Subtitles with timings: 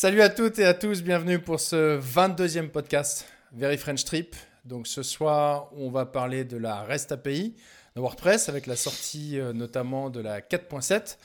[0.00, 4.36] Salut à toutes et à tous, bienvenue pour ce 22e podcast Very French Trip.
[4.64, 7.56] Donc ce soir, on va parler de la REST API
[7.96, 11.18] de WordPress avec la sortie euh, notamment de la 4.7.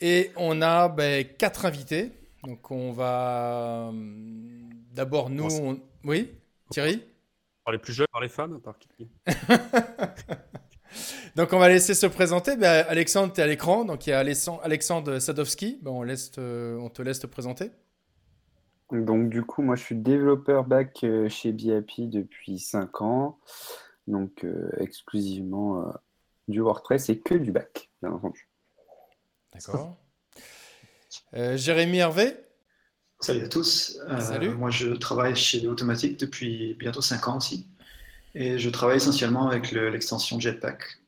[0.00, 2.12] Et on a ben, quatre invités.
[2.44, 5.78] Donc on va hum, d'abord nous...
[6.02, 6.30] Oui
[6.70, 7.02] Thierry
[7.68, 8.88] Par les plus jeunes, par les femmes, par qui
[11.36, 12.56] Donc on va laisser se présenter.
[12.56, 13.84] Ben, Alexandre, tu es à l'écran.
[13.84, 15.78] Donc il y a Alexandre Sadowski.
[15.82, 17.70] Ben, on, laisse on te laisse te présenter.
[18.90, 23.38] Donc du coup, moi je suis développeur back euh, chez BAPI depuis 5 ans,
[24.06, 25.92] donc euh, exclusivement euh,
[26.48, 28.48] du WordPress et que du back, bien entendu.
[29.52, 29.94] D'accord.
[31.34, 32.34] Jérémy Hervé
[33.20, 33.98] Salut à tous.
[34.20, 34.50] Salut.
[34.50, 37.66] Moi je travaille chez Automatique depuis bientôt 5 ans aussi.
[38.34, 41.00] Et je travaille essentiellement avec l'extension Jetpack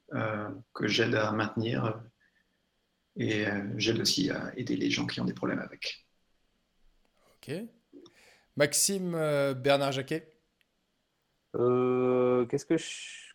[0.75, 2.01] que j'aide à maintenir
[3.17, 3.45] et
[3.77, 6.07] j'aide aussi à aider les gens qui ont des problèmes avec.
[7.37, 7.55] Ok.
[8.57, 10.29] Maxime euh, Bernard Jacquet
[11.57, 12.77] euh, qu'est-ce que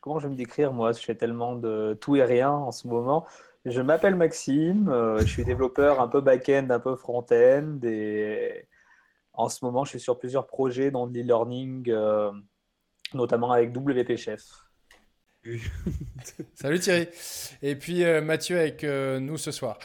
[0.02, 0.92] Comment je vais me décrire moi?
[0.92, 3.26] Je fais tellement de tout et rien en ce moment.
[3.66, 7.80] Je m'appelle Maxime, euh, je suis développeur un peu back-end, un peu front-end.
[7.84, 8.68] Et
[9.34, 11.92] en ce moment, je suis sur plusieurs projets dans l'e-learning,
[13.16, 14.44] notamment avec WP Chef.
[16.54, 17.08] Salut Thierry.
[17.64, 19.80] Et puis Mathieu avec nous ce soir.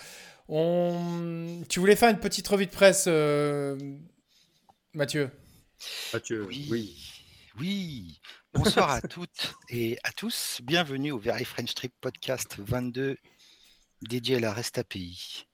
[0.48, 1.62] On...
[1.68, 3.06] Tu voulais faire une petite revue de presse
[4.92, 5.30] Mathieu?
[6.12, 6.98] Mathieu, oui.
[7.58, 8.20] oui.
[8.52, 10.60] Bonsoir à toutes et à tous.
[10.62, 13.16] Bienvenue au Very French Trip Podcast 22
[14.02, 15.46] dédié à la REST API.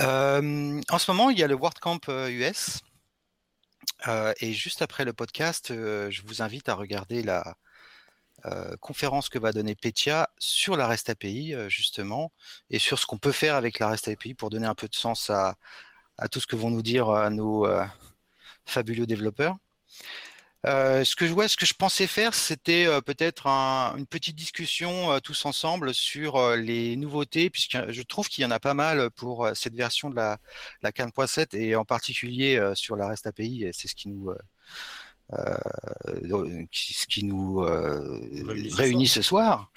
[0.00, 2.80] Euh, en ce moment, il y a le WordCamp US.
[4.06, 7.56] Euh, euh, et juste après le podcast, je vous invite à regarder la
[8.80, 12.32] conférence que va donner Petia sur la REST API, justement,
[12.70, 14.94] et sur ce qu'on peut faire avec la REST API pour donner un peu de
[14.94, 15.56] sens à,
[16.30, 17.84] tout ce que vont nous dire euh, nos euh,
[18.66, 19.56] fabuleux développeurs.
[20.64, 26.96] Euh, ce que je pensais faire, c'était peut-être une petite discussion tous ensemble sur les
[26.96, 30.38] nouveautés, puisque je trouve qu'il y en a pas mal pour cette version de la,
[30.82, 33.66] la 4.7 et en particulier sur la REST API.
[33.72, 34.32] C'est ce qui nous
[35.38, 38.20] euh, ce qui nous euh,
[38.76, 39.72] réunit ce soir,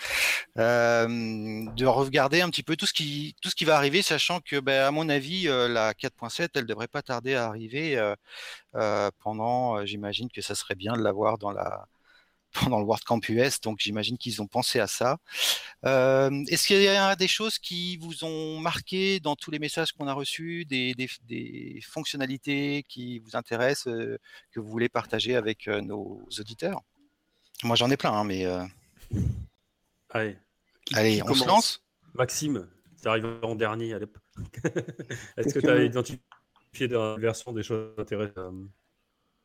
[0.57, 4.41] euh, de regarder un petit peu tout ce qui tout ce qui va arriver, sachant
[4.41, 8.13] que, ben, à mon avis, la 4.7, elle devrait pas tarder à arriver
[9.19, 9.85] pendant.
[9.85, 11.87] J'imagine que ça serait bien de l'avoir dans la
[12.63, 15.17] pendant le WordCamp US, donc j'imagine qu'ils ont pensé à ça.
[15.85, 19.91] Euh, est-ce qu'il y a des choses qui vous ont marqué dans tous les messages
[19.91, 20.95] qu'on a reçus, des,
[21.83, 24.17] fonctionnalités qui vous intéressent, euh,
[24.51, 26.81] que vous voulez partager avec euh, nos auditeurs?
[27.63, 28.45] Moi j'en ai plein, hein, mais...
[30.09, 30.37] Allez,
[30.93, 31.83] Allez on se lance?
[32.13, 34.23] Maxime, c'est arrivé en dernier à l'époque.
[35.37, 38.69] Est-ce que tu as identifié dans la version des choses intéressantes?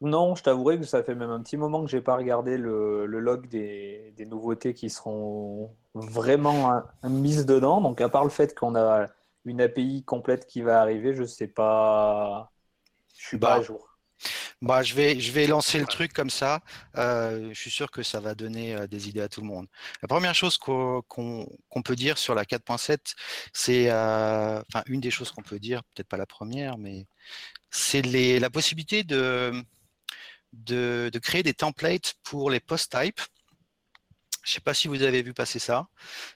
[0.01, 3.07] Non, je t'avouerai que ça fait même un petit moment que j'ai pas regardé le,
[3.07, 7.81] log des, nouveautés qui seront vraiment mises dedans.
[7.81, 9.09] Donc, à part le fait qu'on a
[9.45, 12.51] une API complète qui va arriver, je sais pas.
[13.17, 13.91] Je suis pas à bah, jour.
[14.63, 16.61] Bah, je, vais, je vais lancer le truc comme ça.
[16.97, 19.67] Euh, je suis sûr que ça va donner euh, des idées à tout le monde.
[20.03, 21.03] La première chose qu'on
[21.85, 23.15] peut dire sur la 4.7,
[23.53, 27.07] c'est, euh, enfin, une des choses qu'on peut dire, peut-être pas la première, mais
[27.71, 29.53] c'est la possibilité de,
[30.53, 33.21] de, créer des templates pour les post types.
[34.43, 35.89] Je ne sais pas si vous avez vu passer ça.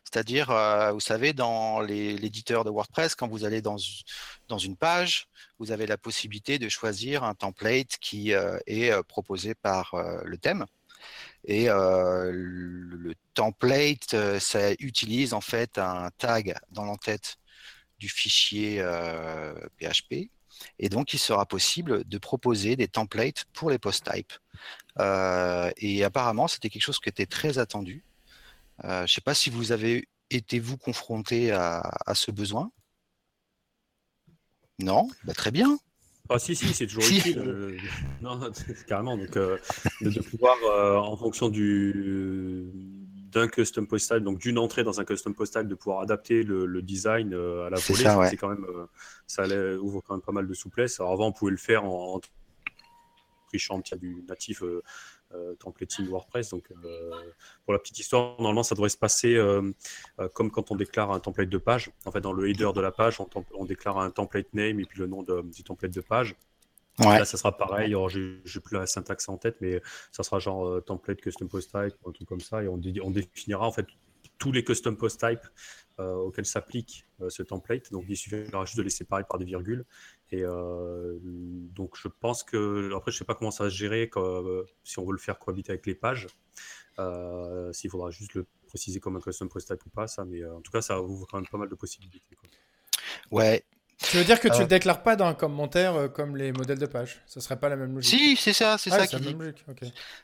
[0.04, 5.26] C'est-à-dire, euh, vous savez, dans l'éditeur de WordPress, quand vous allez dans, une page,
[5.58, 9.94] vous avez la possibilité de choisir un template qui euh, est euh, proposé par
[10.25, 10.66] le thème.
[11.46, 17.36] Et le, template, ça utilise en fait un tag dans l'entête
[17.98, 18.82] du fichier
[19.78, 20.31] PHP
[20.78, 24.32] et donc, il sera possible de proposer des templates pour les post-types.
[24.98, 28.04] Euh, et apparemment, c'était quelque chose qui était très attendu.
[28.84, 32.70] Euh, je ne sais pas si vous avez été, vous, confronté à, ce besoin.
[34.78, 35.08] Non?
[35.25, 35.78] Bah, Très bien.
[36.31, 37.38] Ah si, si, c'est toujours utile.
[37.38, 37.78] Euh,
[38.22, 38.40] non,
[38.88, 39.17] carrément.
[39.19, 40.56] Donc, de pouvoir,
[41.05, 43.04] en fonction du
[43.34, 47.34] d'un custom postal, donc d'une entrée dans un custom postal, de pouvoir adapter le, design
[47.34, 48.86] euh, à la volée, c'est quand même, euh,
[49.26, 49.44] ça
[49.78, 51.00] ouvre quand même pas mal de souplesse.
[51.00, 52.20] Alors avant, on pouvait le faire en,
[53.48, 54.82] trichant il y a du natif euh,
[55.58, 56.50] templating WordPress.
[56.50, 56.69] Donc,
[57.64, 59.36] pour la petite histoire, normalement, ça devrait se passer
[60.32, 61.90] comme quand on déclare un template de page.
[62.04, 64.84] En fait, dans le header de la page, on, on déclare un template name et
[64.84, 66.36] puis le nom du template de page.
[66.99, 67.94] Là, ça sera pareil.
[68.08, 69.82] Je n'ai plus la syntaxe en tête, mais
[70.12, 72.62] ça sera genre template custom post type, un truc comme ça.
[72.62, 73.87] Et on, on définira en fait
[74.38, 75.46] tous les custom post types
[76.00, 77.93] euh, auxquels s'applique euh, ce template.
[77.93, 79.85] Donc il suffira juste de les séparer par des virgules.
[80.31, 84.11] Et euh, donc je pense que, après je sais pas comment ça va se gérer
[84.82, 86.26] si on veut le faire cohabiter avec les pages.
[87.73, 90.61] S'il faudra juste le préciser comme un custom post type ou pas, ça, mais en
[90.61, 92.20] tout cas ça ouvre quand même pas mal de possibilités.
[93.31, 93.64] Ouais,
[93.99, 96.52] tu veux dire que tu ne le déclares pas dans un commentaire euh, comme les
[96.52, 99.06] modèles de page Ce serait pas la même logique Si, c'est ça, c'est ah, ça
[99.06, 99.37] qu'il dit.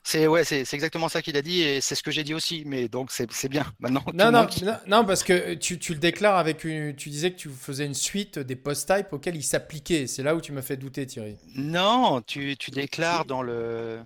[0.03, 2.65] C'est ouais, c'est exactement ça qu'il a dit et c'est ce que j'ai dit aussi.
[2.67, 3.67] Mais donc c'est bien.
[3.79, 4.05] Maintenant.
[4.13, 4.47] Non, non,
[4.87, 6.95] non, parce que tu, tu, le déclares avec une.
[6.95, 10.07] Tu disais que tu faisais une suite des post types auxquels il s'appliquait.
[10.07, 11.37] C'est là où tu m'as fait douter, Thierry.
[11.55, 14.01] Non, tu, tu déclares dans le.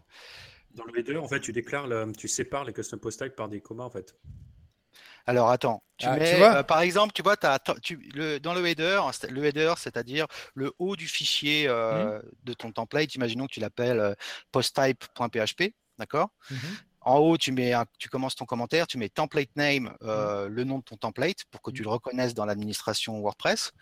[0.75, 3.49] Dans le header, en fait, tu déclares, le, tu sépares les custom post types par
[3.49, 4.15] des commas, en fait.
[5.27, 8.67] Alors attends, tu ah, mets, euh, par exemple, tu vois, as, tu, le, dans le
[8.67, 9.01] header,
[9.31, 12.23] le header, c'est-à-dire le haut du fichier euh, mmh.
[12.45, 14.15] de ton template, imaginons que tu l'appelles euh,
[14.51, 16.31] posttype.php, d'accord?
[16.51, 16.57] Mmh
[17.03, 20.47] En haut, tu, mets tu commences ton commentaire, tu mets template name, mmh.
[20.47, 23.73] le nom de ton template, pour que tu le reconnaisses dans l'administration WordPress.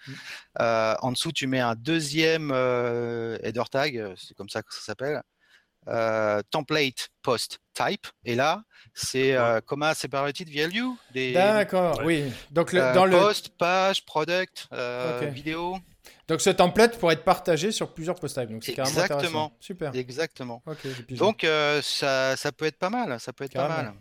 [0.58, 2.50] en dessous, tu mets un deuxième
[3.42, 5.22] header tag, c'est comme ça que ça s'appelle,
[5.88, 8.06] euh, template post type.
[8.24, 8.62] Et là
[8.94, 12.32] c'est euh, comma separated value des d'accord oui.
[12.52, 14.68] Donc euh, dans le post page product
[15.32, 15.76] vidéo.
[16.28, 18.50] Donc ce template pourrait être partagé sur plusieurs post types.
[18.50, 19.56] Donc c'est exactement.
[19.58, 19.92] Super.
[19.94, 20.62] Exactement.
[21.10, 21.44] Donc
[21.82, 23.18] ça, ça, peut être pas mal.
[23.18, 23.92] Ça peut être pas mal.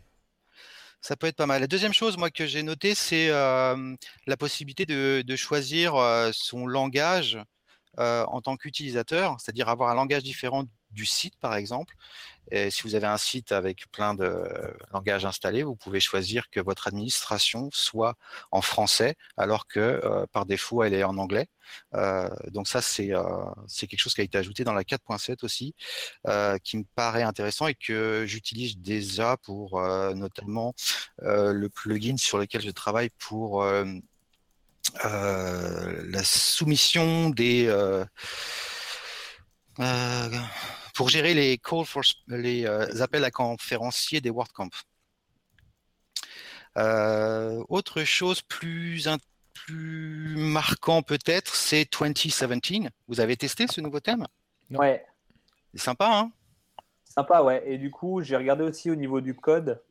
[1.02, 1.62] Ça peut être pas mal.
[1.62, 5.96] La deuxième chose, moi, que j'ai noté, c'est la possibilité de, de choisir
[6.32, 7.40] son langage
[7.98, 11.96] en tant qu'utilisateur, c'est-à-dire avoir un langage différent du site, par exemple.
[12.70, 14.44] Si vous avez un site avec plein de
[14.92, 18.16] langages installés, vous pouvez choisir que votre administration soit
[18.52, 21.48] en français, alors que euh, par défaut, elle est en anglais.
[21.96, 23.24] Euh, donc ça, c'est euh,
[23.68, 25.74] c'est quelque chose qui a été ajouté dans la 4.7 aussi,
[26.64, 29.82] qui me paraît intéressant et que j'utilise déjà pour
[30.14, 30.74] notamment
[31.20, 33.64] le plugin sur lequel je travaille pour
[35.04, 37.70] la soumission des
[41.02, 44.70] pour gérer les call for les euh, appels à conférenciers des WordCamp.
[46.78, 49.08] Euh, autre chose plus
[49.56, 52.92] plus marquant peut-être, c'est 2017.
[53.08, 54.28] Vous avez testé ce nouveau thème?
[54.70, 55.04] Ouais.
[55.74, 56.32] C'est sympa, hein?
[57.06, 57.64] Sympa, ouais.
[57.66, 59.82] Et du coup, j'ai regardé aussi au niveau du code.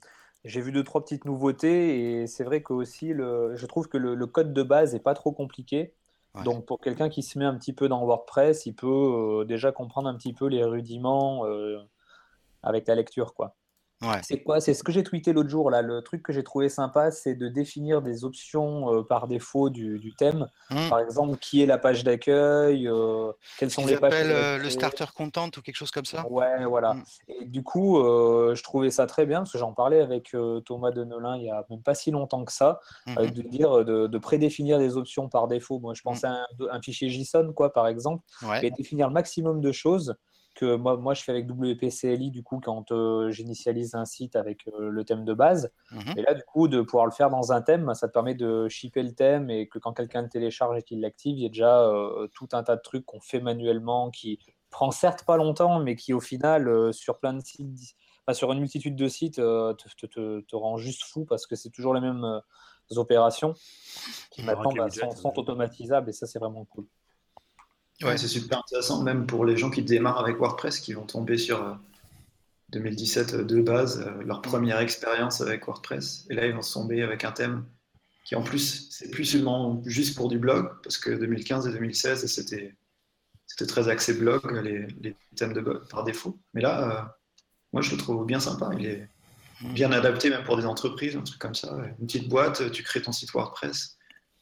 [0.44, 3.98] J'ai vu deux trois petites nouveautés et c'est vrai que aussi le, je trouve que
[3.98, 5.92] le, le, code de base est pas trop compliqué.
[6.44, 9.72] Donc pour quelqu'un qui se met un petit peu dans WordPress, il peut euh, déjà
[9.72, 11.78] comprendre un petit peu les rudiments euh,
[12.62, 13.56] avec la lecture, quoi.
[14.22, 14.60] C'est quoi?
[14.60, 15.82] C'est ce que j'ai tweeté l'autre jour là.
[15.82, 20.14] Le truc que j'ai trouvé sympa, c'est de définir des options euh, par défaut du,
[20.16, 20.46] thème.
[20.70, 20.88] Mmh.
[20.88, 25.04] Par exemple, qui est la page d'accueil euh, Quelles sont les pages euh, le starter
[25.14, 26.26] content ou quelque chose comme ça.
[26.28, 26.94] Ouais, voilà.
[26.94, 27.04] Mmh.
[27.28, 31.36] Et du coup, je trouvais ça très bien parce que j'en parlais avec Thomas Denelin
[31.36, 33.14] il y a même pas si longtemps que ça, mmh.
[33.26, 35.78] de dire de, prédéfinir des options par défaut.
[35.78, 38.24] Moi, je pensais à un, fichier JSON, quoi, par exemple,
[38.62, 40.16] et définir le maximum de choses
[40.54, 44.66] que moi, moi je fais avec WPCLI du coup quand euh, j'initialise un site avec
[44.68, 45.72] euh, le thème de base.
[45.92, 46.14] Mhm.
[46.16, 48.68] Et là, du coup, de pouvoir le faire dans un thème, ça te permet de
[48.68, 51.48] shipper le thème et que quand quelqu'un le télécharge et qu'il l'active, il y a
[51.48, 54.38] déjà euh, tout un tas de trucs qu'on fait manuellement qui
[54.70, 58.60] prend certes pas longtemps, mais qui au final, sur plein de sites, enfin, sur une
[58.60, 62.40] multitude de sites, te, te, te, rend juste fou parce que c'est toujours les mêmes
[62.96, 63.54] opérations
[64.30, 66.86] qui maintenant bah, sont, sont automatisables et ça, c'est vraiment cool.
[68.02, 71.36] Ouais, c'est super intéressant, même pour les gens qui démarrent avec WordPress, qui vont tomber
[71.36, 71.78] sur
[72.70, 76.26] 2017 euh, euh, de base, euh, leur première expérience avec WordPress.
[76.30, 77.66] Et là, ils vont se tomber avec un thème
[78.24, 82.26] qui, en plus, c'est plus seulement juste pour du blog, parce que 2015 et 2016,
[82.26, 82.74] c'était,
[83.46, 86.38] c'était très axé blog, les, les, thèmes de blog par défaut.
[86.54, 87.18] Mais là,
[87.72, 88.70] moi, je le trouve bien sympa.
[88.78, 89.08] Il est
[89.74, 91.76] bien adapté, même pour des entreprises, un truc comme ça.
[91.98, 93.98] Une petite boîte, tu crées ton site WordPress.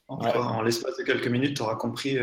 [0.06, 2.18] En, en l'espace de quelques minutes, tu auras compris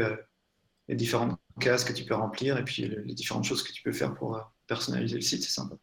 [0.87, 3.91] les différentes cases que tu peux remplir et puis les différentes choses que tu peux
[3.91, 5.75] faire pour euh, personnaliser le site, c'est sympa.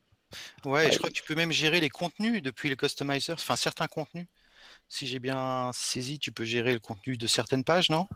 [0.65, 3.89] Ouais, je crois que tu peux même gérer les contenus depuis le customizer, enfin certains
[3.89, 4.27] contenus.
[4.89, 8.07] Si j'ai bien saisi, tu peux gérer le contenu de certaines pages, non?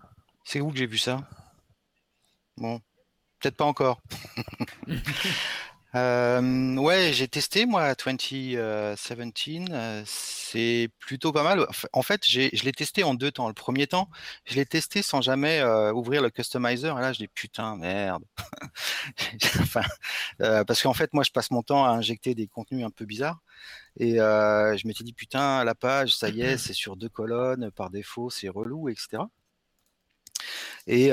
[0.44, 1.28] C'est où que j'ai vu ça?
[2.56, 2.80] Bon,
[3.40, 4.00] peut-être pas encore.
[5.94, 8.58] Euh, ouais, j'ai testé moi 2017.
[9.70, 11.66] Euh, c'est plutôt pas mal.
[11.92, 13.48] En fait, je l'ai testé en deux temps.
[13.48, 14.10] Le premier temps,
[14.44, 16.98] je l'ai testé sans jamais euh, ouvrir le customizer.
[16.98, 18.24] Et là, je dis putain, merde.
[19.60, 19.82] enfin,
[20.38, 23.40] parce qu'en fait, moi, je passe mon temps à injecter des contenus un peu bizarres.
[23.98, 27.90] Et je m'étais dit putain, la page, ça y est, c'est sur deux colonnes par
[27.90, 29.22] défaut, c'est relou, etc.
[30.86, 31.10] Et,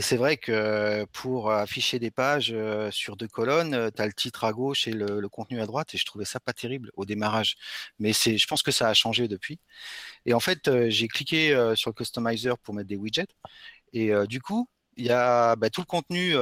[0.00, 2.54] c'est vrai que pour afficher des pages
[2.90, 5.98] sur deux colonnes, tu as le titre à gauche et le, contenu à droite, et
[5.98, 7.56] je trouvais ça pas terrible au démarrage.
[7.98, 9.60] Mais c'est, je pense que ça a changé depuis.
[10.26, 13.26] Et en fait, j'ai cliqué sur le customizer pour mettre des widgets,
[13.92, 16.34] et du coup, il y a bah, tout le contenu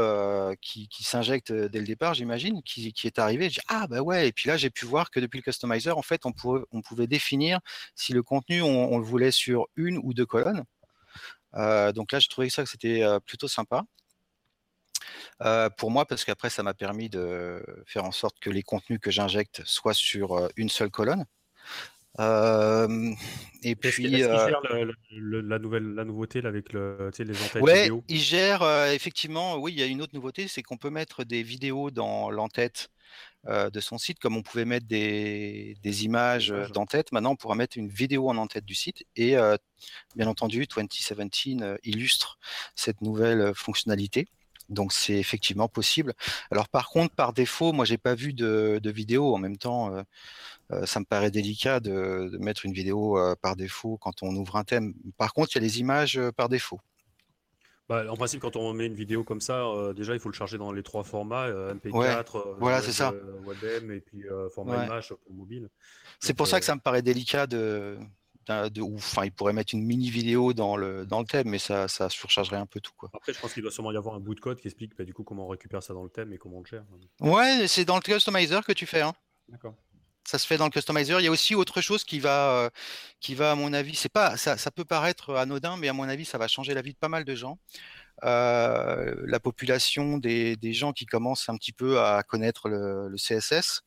[0.61, 3.51] qui, s'injecte dès le départ, j'imagine, qui, est arrivé.
[3.69, 6.23] Ah bah ouais, et puis là j'ai pu voir que depuis le customizer, en fait,
[6.27, 6.33] on
[6.83, 7.61] pouvait définir
[7.95, 10.65] si le contenu, on, le voulait sur une ou deux colonnes.
[11.55, 13.85] Donc là, je trouvais ça que c'était plutôt sympa.
[15.77, 19.11] pour moi, parce qu'après, ça m'a permis de faire en sorte que les contenus que
[19.11, 21.27] j'injecte soient sur une seule colonne
[22.19, 24.61] et puis, il gère
[25.15, 29.57] la, nouvelle, la nouveauté là, avec le, les entêtes ouais, il gère effectivement.
[29.57, 32.89] Oui, il y a une autre nouveauté, c'est qu'on peut mettre des vidéos dans l'entête
[33.49, 37.13] de son site, comme on pouvait mettre des, des images d'entête.
[37.13, 39.05] Maintenant, on pourra mettre une vidéo en entête du site.
[39.17, 39.37] Et
[40.15, 41.19] bien entendu, 2017
[41.85, 42.39] illustre
[42.75, 44.29] cette nouvelle fonctionnalité.
[44.73, 46.15] Donc c'est effectivement possible.
[46.51, 49.35] Alors par contre, par défaut, moi j'ai pas vu de, de vidéo.
[49.35, 50.05] En même temps,
[50.73, 54.57] euh, ça me paraît délicat de, mettre une vidéo euh, par défaut quand on ouvre
[54.57, 54.95] un thème.
[55.19, 56.81] Par contre, il y a les images euh, par défaut.
[57.89, 59.65] Bah, en principe, quand on met une vidéo comme ça,
[59.95, 63.13] déjà, il faut le charger dans les trois formats, MP4, voilà, c'est ça.
[63.45, 64.25] WebM et puis
[64.55, 65.69] format image pour mobile.
[66.21, 67.99] C'est pour ça que ça me paraît délicat de,
[68.47, 71.89] de, enfin, il pourrait mettre une mini vidéo dans le, dans le thème, mais ça,
[71.89, 72.93] ça surchargerait un peu tout.
[72.97, 73.11] Quoi.
[73.15, 75.05] Après, je pense qu'il doit sûrement y avoir un bout de code qui explique bah,
[75.05, 76.85] du coup comment on récupère ça dans le thème et comment on le gère.
[77.21, 79.03] Ouais, c'est dans le customizer que tu fais.
[79.03, 79.15] Hein.
[79.49, 79.75] D'accord
[80.25, 81.21] ça se fait dans le customizer.
[81.21, 82.71] Il y a aussi autre chose qui va, euh,
[83.21, 86.05] qui va à mon avis, c'est pas, ça, ça, peut paraître anodin, mais à mon
[86.05, 87.59] avis, ça va changer la vie de pas mal de gens.
[88.25, 93.17] Euh, la population des, des, gens qui commencent un petit peu à connaître le, le
[93.17, 93.83] CSS.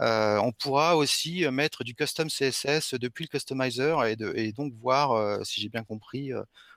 [0.00, 4.72] Euh, on pourra aussi mettre du custom CSS depuis le customizer et, de, et donc
[4.80, 6.32] voir, si j'ai bien compris,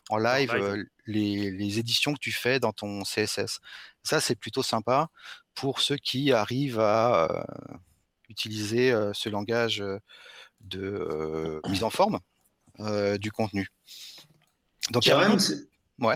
[0.10, 3.60] en live, les, les, éditions que tu fais dans ton CSS.
[4.04, 5.08] Ça, c'est plutôt sympa
[5.56, 7.46] pour ceux qui arrivent à
[8.28, 9.84] utiliser ce langage
[10.62, 12.20] de mise en forme
[13.20, 13.70] du contenu.
[14.92, 15.38] Donc, Carrément,
[16.00, 16.16] ouais.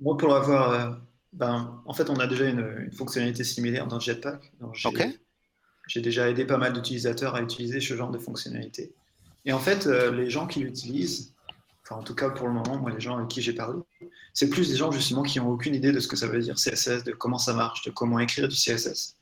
[0.00, 1.00] moi, pour l'avoir,
[1.32, 4.52] ben, en fait, on a déjà une, fonctionnalité similaire dans Jetpack.
[5.92, 8.94] J'ai déjà aidé pas mal d'utilisateurs à utiliser ce genre de fonctionnalité.
[9.44, 11.34] Et en fait, les gens qui l'utilisent,
[11.82, 13.78] enfin, en tout cas pour le moment, moi, les gens avec qui j'ai parlé,
[14.32, 16.54] c'est plus des gens justement qui n'ont aucune idée de ce que ça veut dire
[16.54, 19.16] CSS, de comment ça marche, de comment écrire du CSS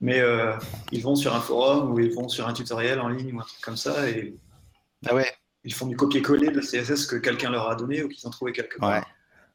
[0.00, 0.56] mais euh,
[0.92, 3.44] ils vont sur un forum ou ils vont sur un tutoriel en ligne ou un
[3.44, 4.34] truc comme ça et
[5.06, 5.32] ah ouais.
[5.64, 8.52] ils font du copier-coller de CSS que quelqu'un leur a donné ou qu'ils ont trouvé
[8.52, 9.06] quelque part.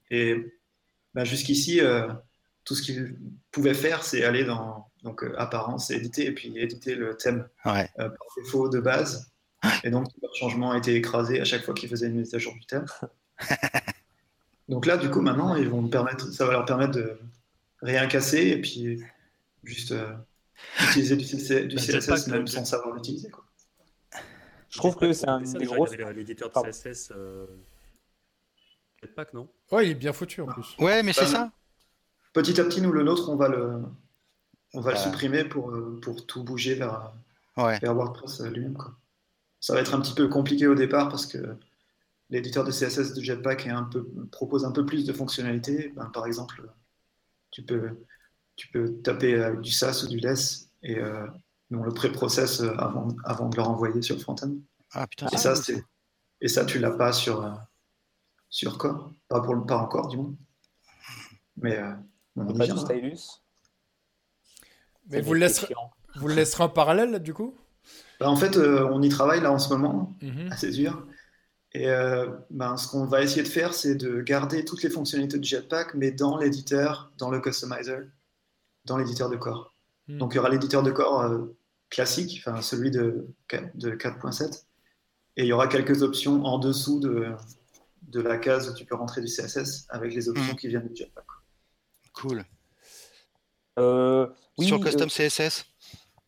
[0.09, 0.53] Et
[1.13, 2.07] bah, jusqu'ici, euh,
[2.63, 3.17] tout ce qu'ils
[3.51, 7.85] pouvaient faire, c'est aller dans donc, euh, apparence, éditer et puis éditer le thème par
[8.37, 9.31] défaut de base.
[9.83, 12.39] Et donc, le changement a été écrasé à chaque fois qu'ils faisaient une mise à
[12.39, 12.85] jour du thème.
[14.67, 17.19] donc là, du coup, maintenant, ils vont permettre, ça va leur permettre de
[17.81, 19.03] rien casser et puis
[19.63, 20.13] juste euh,
[20.89, 23.31] utiliser du, CSS même sans savoir l'utiliser.
[24.69, 25.87] Je trouve que c'est un des gros.
[26.15, 27.45] L'éditeur de CSS euh...
[29.01, 30.75] Jetpack, non Ouais, il est bien foutu en plus.
[30.79, 31.51] Ouais, mais c'est bah, ça.
[32.33, 33.83] Petit à petit, nous, le nôtre, on va le,
[34.75, 37.11] on va le supprimer pour, euh, pour tout bouger vers,
[37.57, 37.79] ouais.
[37.79, 38.77] vers WordPress euh, lui-même.
[39.59, 41.55] Ça va être un petit peu compliqué au départ parce que
[42.29, 45.91] l'éditeur de CSS de Jetpack est un peu, propose un peu plus de fonctionnalités.
[45.95, 46.61] Ben, par exemple,
[47.51, 47.97] tu peux
[48.55, 51.27] tu peux taper avec du SAS ou du LESS et euh,
[51.69, 54.53] nous on le pré-process euh, avant, avant de le renvoyer sur le front-end.
[54.91, 55.53] Ah, putain, et, ça,
[56.41, 57.51] et ça, tu l'as pas sur, euh,
[58.49, 59.11] sur Core.
[59.27, 60.33] Pas, pour, pas encore, du moins.
[61.57, 61.79] Mais
[62.35, 63.41] on pas du stylus.
[65.09, 65.73] Mais vous le, laisserez,
[66.15, 67.55] vous le laisserez en parallèle, du coup?
[68.19, 70.51] Bah, En fait, on y travaille là en ce moment, mhm.
[70.51, 71.05] assez dur.
[71.73, 71.87] Et
[72.49, 75.93] ben, ce qu'on va essayer de faire, c'est de garder toutes les fonctionnalités de Jetpack,
[75.93, 78.05] mais dans l'éditeur, dans le customizer
[78.85, 79.73] dans l'éditeur de corps.
[80.07, 80.17] Hmm.
[80.17, 81.57] Donc il y aura l'éditeur de corps euh,
[81.89, 83.27] classique, enfin celui de,
[83.73, 84.63] de 4.7,
[85.37, 87.33] et il y aura quelques options en dessous de,
[88.03, 90.57] de la case où tu peux rentrer du CSS avec les options hmm.
[90.57, 91.25] qui viennent du Jetpack.
[92.13, 92.45] Cool.
[93.77, 94.27] Euh,
[94.59, 95.65] Sur Custom euh, CSS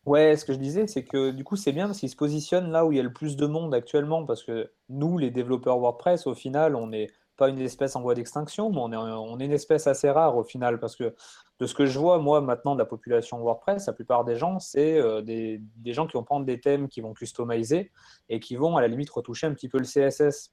[0.06, 2.70] Ouais, ce que je disais, c'est que du coup, c'est bien parce qu'il se positionne
[2.70, 5.78] là où il y a le plus de monde actuellement, parce que nous, les développeurs
[5.78, 9.38] WordPress, au final, on n'est pas une espèce en voie d'extinction, mais on est, on
[9.38, 11.14] est une espèce assez rare au final, parce que
[11.58, 14.60] de ce que je vois, moi, maintenant, de la population WordPress, la plupart des gens,
[14.60, 17.90] c'est euh, des, gens qui vont prendre des thèmes, qui vont customiser
[18.28, 20.52] et qui vont, à la limite, retoucher un petit peu le CSS.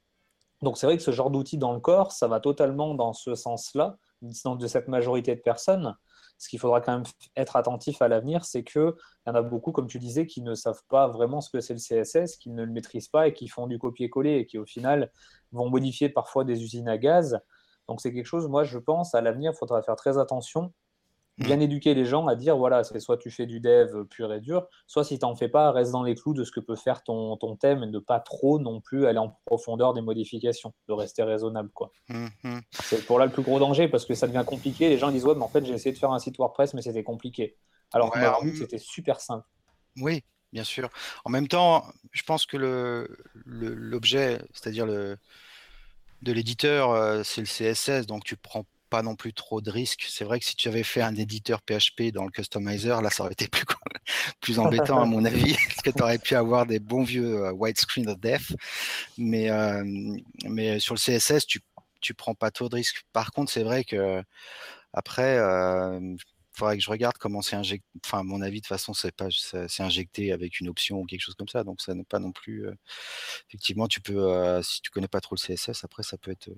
[0.61, 3.35] Donc, c'est vrai que ce genre d'outil dans le corps, ça va totalement dans ce
[3.35, 5.95] sens-là, de cette majorité de personnes.
[6.37, 7.03] Ce qu'il faudra quand même
[7.35, 8.91] être attentif à l'avenir, c'est qu'il
[9.25, 11.73] y en a beaucoup, comme tu disais, qui ne savent pas vraiment ce que c'est
[11.73, 14.65] le CSS, qui ne le maîtrisent pas et qui font du copier-coller et qui, au
[14.65, 15.11] final,
[15.51, 17.39] vont modifier parfois des usines à gaz.
[17.87, 20.73] Donc c'est quelque chose, moi je pense, à l'avenir, il faudra faire très attention
[21.37, 24.39] bien éduquer les gens à dire voilà, c'est soit tu fais du dev pur et
[24.39, 26.75] dur, soit si tu n'en fais pas, reste dans les clous de ce que peut
[26.75, 30.73] faire ton, ton thème et ne pas trop non plus aller en profondeur des modifications,
[30.87, 31.69] de rester raisonnable.
[31.73, 31.91] quoi.
[32.09, 32.27] Mmh
[32.71, 34.89] c'est pour là le plus gros danger parce que ça devient compliqué.
[34.89, 36.81] Les gens disent ouais, mais en fait, j'ai essayé de faire un site WordPress, mais
[36.81, 37.57] c'était compliqué.
[37.91, 39.45] Alors que c'était super simple.
[40.01, 40.89] Oui, bien sûr.
[41.23, 42.57] En même temps, je pense que
[43.45, 45.17] l'objet, le, c'est-à-dire le
[46.21, 50.05] de l'éditeur, euh, c'est le CSS, donc tu prends pas non plus trop de risques.
[50.07, 53.23] C'est vrai que si tu avais fait un éditeur PHP dans le customizer, là, ça
[53.23, 53.65] aurait été plus,
[54.41, 57.51] plus embêtant à mon avis, parce que tu aurais pu avoir des bons vieux euh,
[57.51, 58.55] widescreen of death.
[59.17, 59.83] Mais, euh,
[60.45, 61.59] mais sur le CSS, tu,
[62.01, 63.03] tu prends pas trop de risques.
[63.13, 64.23] Par contre, c'est vrai que
[64.93, 66.17] après, il
[66.53, 67.85] faudrait que je regarde comment c'est injecté.
[68.05, 71.05] Enfin, à mon avis, de toute façon, c'est pas, c'est injecté avec une option ou
[71.05, 71.65] quelque chose comme ça.
[71.65, 72.65] Donc, ça n'est pas non plus.
[73.49, 76.49] effectivement, tu peux, si tu connais pas trop le CSS, après, ça peut être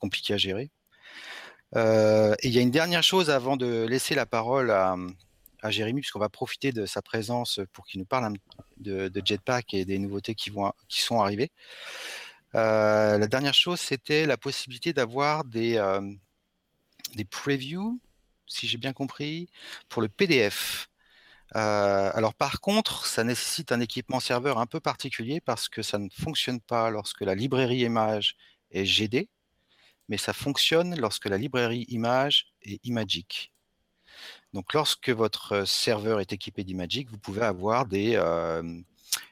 [0.00, 0.72] compliqué à gérer.
[1.76, 4.96] Euh, et il y a une dernière chose avant de laisser la parole à,
[5.70, 8.34] Jérémy, puisqu'on va profiter de sa présence pour qu'il nous parle
[8.76, 10.52] de, Jetpack et des nouveautés qui,
[10.88, 11.50] sont arrivées.
[12.54, 16.02] Euh, la dernière chose, c'était la possibilité d'avoir des, euh,
[17.14, 17.98] des previews,
[18.46, 19.48] si j'ai bien compris,
[19.88, 20.90] pour le PDF.
[21.54, 26.08] alors par contre, ça nécessite un équipement serveur un peu particulier parce que ça ne
[26.10, 28.36] fonctionne pas lorsque la librairie image
[28.70, 29.28] est GD,
[30.08, 33.52] mais ça fonctionne lorsque la librairie image est Imagic.
[34.52, 38.20] Donc lorsque votre serveur est équipé d'Imagic, vous pouvez avoir des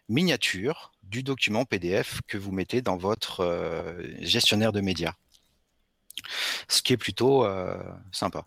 [0.09, 5.15] miniatures du document PDF que vous mettez dans votre gestionnaire de médias.
[6.69, 7.47] Ce qui est plutôt
[8.11, 8.47] sympa.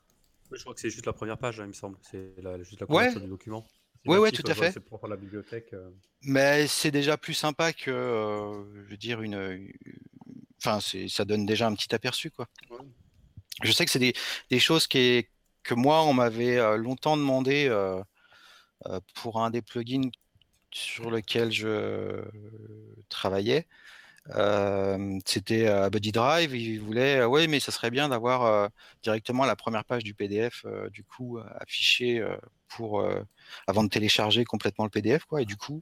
[0.52, 1.98] Je crois que c'est juste la première page, hein, il me semble.
[2.02, 3.66] C'est juste la première du document.
[4.06, 4.72] Oui, ouais, tout à fait.
[4.72, 5.74] C'est pour la bibliothèque.
[6.24, 9.72] Mais c'est déjà plus sympa que, je veux dire, une,
[10.66, 12.48] enfin, ça donne déjà un petit aperçu, quoi.
[13.64, 14.14] Je sais que c'est
[14.50, 15.28] des, choses qui
[15.64, 18.02] que moi, on m'avait euh, longtemps demandé euh,
[18.88, 20.12] euh, pour un des plugins
[20.72, 22.24] sur lequel je
[23.10, 23.68] travaillais.
[25.26, 26.54] c'était Buddy Drive.
[26.56, 28.70] Il voulait, oui, mais ça serait bien d'avoir
[29.02, 32.22] directement la première page du PDF, du coup, affichée
[32.68, 33.08] pour
[33.68, 35.42] avant de télécharger complètement le PDF, quoi.
[35.42, 35.82] Et du coup,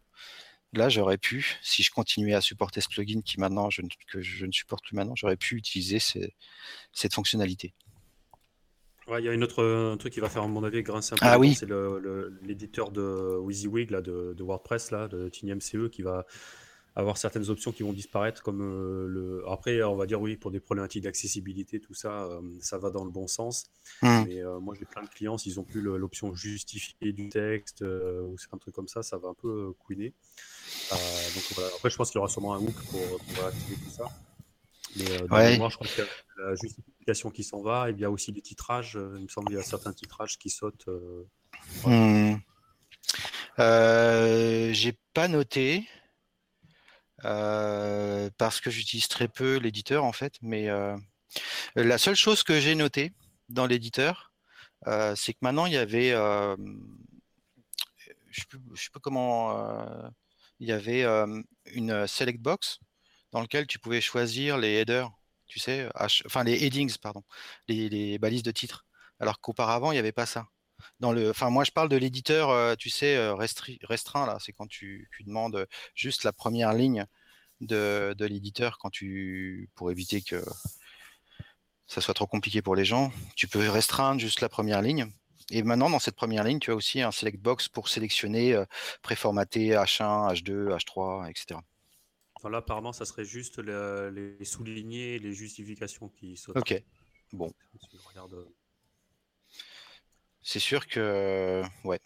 [0.73, 3.81] là, j'aurais pu, si je continuais à supporter ce plugin qui maintenant je,
[4.11, 7.73] que je ne supporte plus maintenant, j'aurais pu utiliser cette fonctionnalité.
[9.07, 11.13] Ouais, il y a une autre un truc qui va faire, à mon avis, grincer
[11.13, 11.25] un peu.
[11.25, 11.55] Ah oui.
[11.55, 11.69] C'est
[12.41, 16.25] l'éditeur de WYSIWYG, là, de, de, WordPress, là, de TinyMCE, qui va
[16.95, 19.43] avoir certaines options qui vont disparaître, comme euh, le.
[19.49, 23.03] Après, on va dire oui, pour des problématiques d'accessibilité, tout ça, euh, ça va dans
[23.03, 23.65] le bon sens.
[24.01, 24.23] Hmm.
[24.27, 28.35] Mais euh, moi, j'ai plein de clients, s'ils n'ont plus l'option justifiée du texte ou
[28.51, 30.13] un truc comme ça, ça va un peu couiner.
[30.91, 31.69] Donc voilà.
[31.75, 34.05] Après, je pense qu'il y aura sûrement un hook pour, pour activer tout ça.
[34.95, 38.05] Mais moi, je crois qu'il y a la justification qui s'en va, et il y
[38.05, 38.93] a aussi des titrages.
[39.15, 40.87] Il me semble qu'il y a certains titrages qui sautent.
[41.85, 42.35] Hmm.
[43.57, 45.87] j'ai pas noté.
[47.25, 50.35] Euh, parce que j'utilise très peu l'éditeur en fait.
[50.41, 50.95] Mais euh,
[51.75, 53.13] la seule chose que j'ai notée
[53.49, 54.33] dans l'éditeur,
[54.87, 56.55] euh, c'est que maintenant il y avait, je
[58.53, 59.57] ne sais, pas comment,
[60.63, 61.03] il y avait
[61.73, 62.79] une select box
[63.33, 65.11] dans lequel tu pouvais choisir les headers,
[65.45, 65.89] tu sais,
[66.25, 67.21] enfin les headings, pardon,
[67.67, 68.85] les, balises de titre.
[69.19, 70.47] Alors qu'auparavant, il n'y avait pas ça.
[71.01, 73.17] Dans le, enfin, moi, je parle de l'éditeur, tu sais,
[73.83, 74.37] restreint là.
[74.39, 77.05] C'est quand tu, demandes juste la première ligne
[77.59, 80.41] de, l'éditeur quand tu, pour éviter que
[81.87, 83.11] ça soit trop compliqué pour les gens.
[83.35, 85.11] Tu peux restreindre juste la première ligne.
[85.55, 88.59] Et maintenant, dans cette première ligne, tu as aussi un select box pour sélectionner
[89.03, 91.59] préformater H1, H2, H3, etc.
[92.49, 96.57] là, apparemment, ça serait juste les soulignés les justifications qui sautent.
[96.57, 96.81] Ok.
[97.31, 97.53] Bon.
[100.41, 101.99] C'est sûr que, ouais,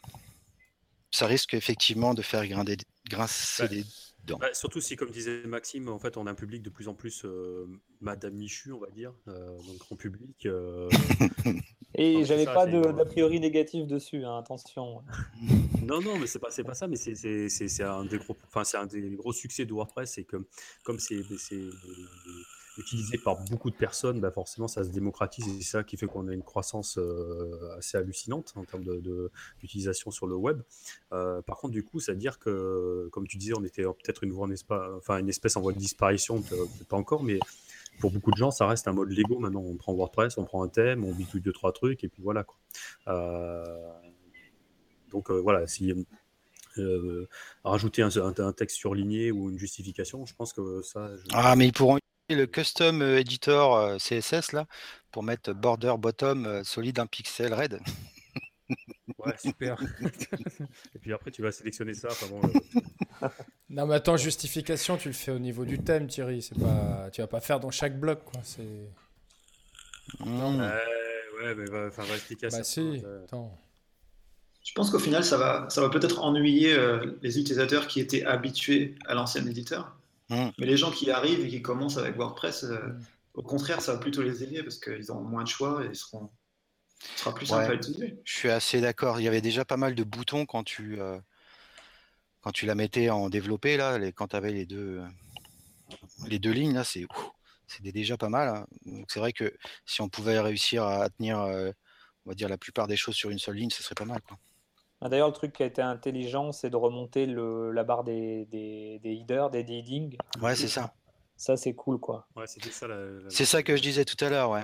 [1.10, 2.46] ça risque effectivement de faire
[3.10, 3.86] grincer des
[4.36, 6.94] bah, surtout si, comme disait Maxime, en fait, on a un public de plus en
[6.94, 7.66] plus euh,
[8.02, 10.46] Madame Michu, on va dire, euh, donc grand public.
[10.46, 10.90] Euh,
[11.96, 15.02] Et j'avais pas d'a priori négatif dessus, hein, attention.
[15.82, 18.86] non, non, mais c'est pas, pas ça, mais c'est un des gros, enfin, c'est un
[18.86, 20.38] des gros succès de WordPress, c'est que
[20.84, 21.24] comme c'est
[22.78, 26.08] utilisé par beaucoup de personnes, bah forcément ça se démocratise et c'est ça qui fait
[26.08, 28.84] qu'on a une croissance euh, assez hallucinante en termes
[29.60, 30.62] d'utilisation sur le web.
[31.14, 34.24] Euh, par contre, du coup, ça veut dire que, comme tu disais, on était peut-être
[34.24, 34.34] une,
[34.98, 36.44] enfin, une espèce en voie de disparition,
[36.90, 37.40] pas encore, mais
[38.00, 39.62] pour beaucoup de gens, ça reste un mode Lego maintenant.
[39.62, 42.44] On prend WordPress, on prend un thème, on bitouille deux, trois trucs et puis voilà.
[42.44, 42.58] Quoi.
[43.08, 43.92] Euh,
[45.12, 45.94] donc voilà, si.
[47.64, 51.10] rajouter un, texte surligné ou une justification, je pense que ça.
[51.34, 51.98] Ah, mais ils pourront
[52.36, 54.66] le custom editor CSS là
[55.12, 57.80] pour mettre border bottom solide un pixel red.
[59.18, 59.82] Ouais, super.
[60.96, 62.10] Et puis après, tu vas sélectionner ça.
[63.70, 66.42] non, mais attends, justification, tu le fais au niveau du thème, Thierry.
[66.42, 68.42] C'est pas, tu vas pas faire dans chaque bloc, quoi.
[68.44, 68.90] C'est.
[70.20, 70.62] Mmh.
[71.42, 73.04] Ouais, mais va, va expliquer bah, Si.
[73.24, 73.58] Attends.
[74.64, 78.26] Je pense qu'au final, ça va, ça va peut-être ennuyer euh, les utilisateurs qui étaient
[78.26, 79.97] habitués à l'ancien éditeur.
[80.30, 80.48] Mmh.
[80.58, 83.02] Mais les gens qui arrivent et qui commencent avec WordPress, euh, mmh.
[83.36, 86.30] au contraire, ça va plutôt les aider parce qu'ils auront moins de choix et seront,
[87.00, 88.18] ce sera plus simple à utiliser.
[88.24, 89.20] Je suis assez d'accord.
[89.20, 91.20] Il y avait déjà pas mal de boutons quand tu, euh,
[92.42, 95.02] quand tu la mettais en développé, là, les, quand tu avais les deux,
[96.28, 97.08] les deux lignes, là, c'est
[97.82, 98.50] déjà pas mal.
[98.50, 99.04] Hein.
[99.08, 99.54] c'est vrai que
[99.86, 103.40] si on pouvait réussir à tenir, on va dire, la plupart des choses sur une
[103.40, 104.22] seule ligne, ce serait pas mal.
[104.22, 104.38] Quoi.
[105.02, 108.46] Ah, d'ailleurs, le truc qui a été intelligent, c'est de remonter le, la barre des,
[108.46, 110.18] des, des headers, des headings.
[110.42, 110.94] Ouais, c'est ça.
[111.36, 112.28] Ça, c'est cool, quoi.
[112.36, 112.88] Ouais, c'est ça,
[113.30, 114.64] C'est ça que je disais tout à l'heure, ouais.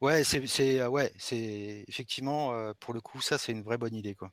[0.00, 4.14] Ouais, c'est, ouais, c'est effectivement, euh, pour le coup, ça, c'est une vraie bonne idée,
[4.14, 4.30] quoi.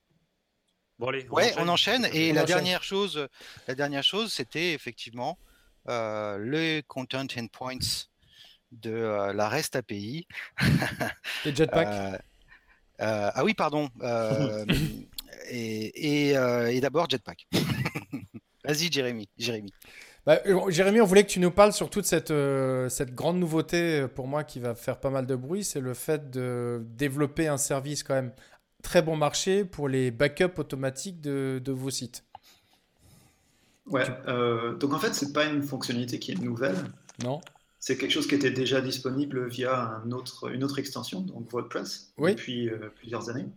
[0.98, 1.64] Bon, allez, on ouais, enchaîne.
[1.64, 2.08] on enchaîne.
[2.14, 3.28] Et la dernière chose,
[3.68, 5.38] la dernière chose, c'était effectivement
[5.90, 8.08] euh, le content endpoints
[8.72, 10.28] de euh, la REST API.
[11.46, 12.22] Et Jetpack.
[13.02, 13.90] Euh, ah oui, pardon.
[14.02, 14.66] Euh,
[15.50, 17.48] et, euh, et, d'abord Jetpack.
[18.66, 19.30] Vas-y, Jérémy.
[19.38, 19.72] Jérémy.
[20.26, 22.34] Bah, Jérémy, on voulait que tu nous parles sur toute cette,
[22.90, 26.30] cette grande nouveauté pour moi qui va faire pas mal de bruit, c'est le fait
[26.30, 28.34] de développer un service quand même
[28.84, 32.26] très bon marché pour les backups automatiques de, de vos sites.
[33.86, 34.04] Ouais,
[34.82, 36.76] donc en fait, c'est pas une fonctionnalité qui est nouvelle.
[37.24, 37.40] Non
[37.88, 42.12] c'est quelque chose qui était déjà disponible via un autre, une autre extension, donc WordPress,
[42.20, 43.48] depuis euh, plusieurs années.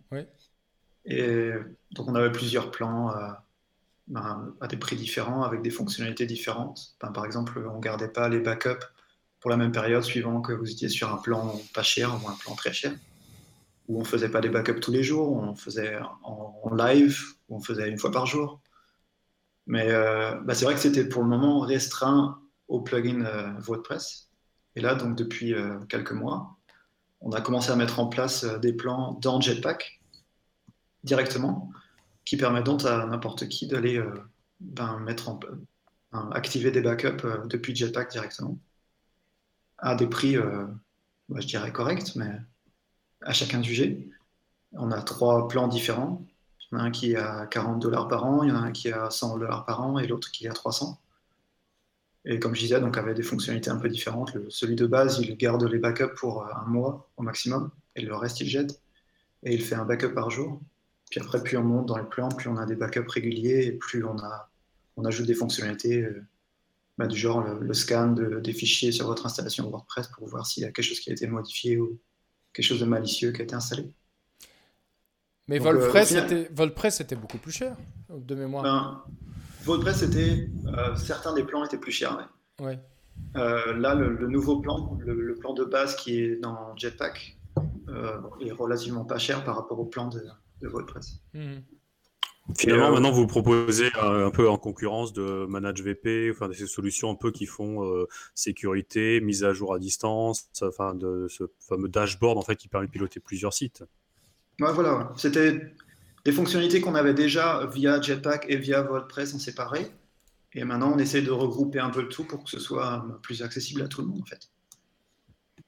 [1.05, 1.51] Et
[1.91, 3.29] donc on avait plusieurs plans euh,
[4.07, 6.95] ben, à des prix différents, avec des fonctionnalités différentes.
[7.01, 8.87] Ben, par exemple, on ne gardait pas les backups
[9.41, 12.37] pour la même période suivant que vous étiez sur un plan pas cher ou un
[12.37, 12.93] plan très cher,
[13.89, 17.57] où on ne faisait pas des backups tous les jours, on faisait en, live, où
[17.57, 18.61] on faisait une fois par jour.
[19.67, 24.31] Mais euh, ben, c'est vrai que c'était pour le moment restreint au plugin euh, WordPress.
[24.77, 26.57] Et là, donc depuis euh, quelques mois,
[27.21, 30.01] on a commencé à mettre en place euh, des plans dans Jetpack
[31.05, 31.71] directement,
[32.25, 34.03] qui permettent donc à n'importe qui d'aller
[34.61, 35.41] ben, mettre en,
[36.31, 38.59] activer des backups depuis Jetpack directement,
[39.79, 42.31] à des prix, je dirais corrects, mais
[43.23, 44.11] à chacun juger.
[44.73, 46.23] On a trois plans différents.
[46.71, 48.57] Il y en a un qui est à 40 dollars par an, il y en
[48.57, 51.01] a un qui est à 100 dollars par an et l'autre qui est à 300.
[52.25, 54.35] Et comme je disais, donc avait des fonctionnalités un peu différentes.
[54.35, 58.03] Le, celui de base, il garde les backups pour euh, un mois au maximum, et
[58.03, 58.81] le reste, il jette.
[59.43, 60.61] Et il fait un backup par jour.
[61.11, 63.73] Puis après, plus on monte dans les plans, plus on a des backups réguliers, et
[63.73, 64.51] plus on, a,
[64.97, 66.23] on ajoute des fonctionnalités euh,
[66.99, 70.67] bah, du genre le, scan des fichiers sur votre installation WordPress pour voir s'il y
[70.67, 71.99] a quelque chose qui a été modifié ou
[72.53, 73.91] quelque chose de malicieux qui a été installé.
[75.49, 76.05] Mais euh,
[76.91, 77.77] c'était beaucoup plus cher,
[78.09, 78.63] de mémoire.
[78.63, 79.03] Ben,
[79.65, 82.29] WordPress, c'était, euh, certains des plans étaient plus chers.
[82.61, 82.79] Ouais.
[83.37, 87.37] Euh, là, le, nouveau plan, le, plan de base qui est dans Jetpack,
[87.89, 90.23] euh, est relativement pas cher par rapport au plan de,
[90.63, 91.21] WordPress.
[91.35, 91.63] Mhm.
[92.57, 97.15] Finalement, maintenant, vous proposez un, peu en concurrence de Manage VP, enfin, ces solutions un
[97.15, 102.43] peu qui font sécurité, mise à jour à distance, enfin, de ce fameux dashboard en
[102.43, 103.85] fait qui permet de piloter plusieurs sites.
[104.59, 105.13] Ouais, voilà.
[105.17, 105.73] C'était
[106.25, 109.91] des fonctionnalités qu'on avait déjà via Jetpack et via WordPress en séparé.
[110.53, 113.43] Et maintenant, on essaie de regrouper un peu le tout pour que ce soit plus
[113.43, 114.51] accessible à tout le monde, en fait.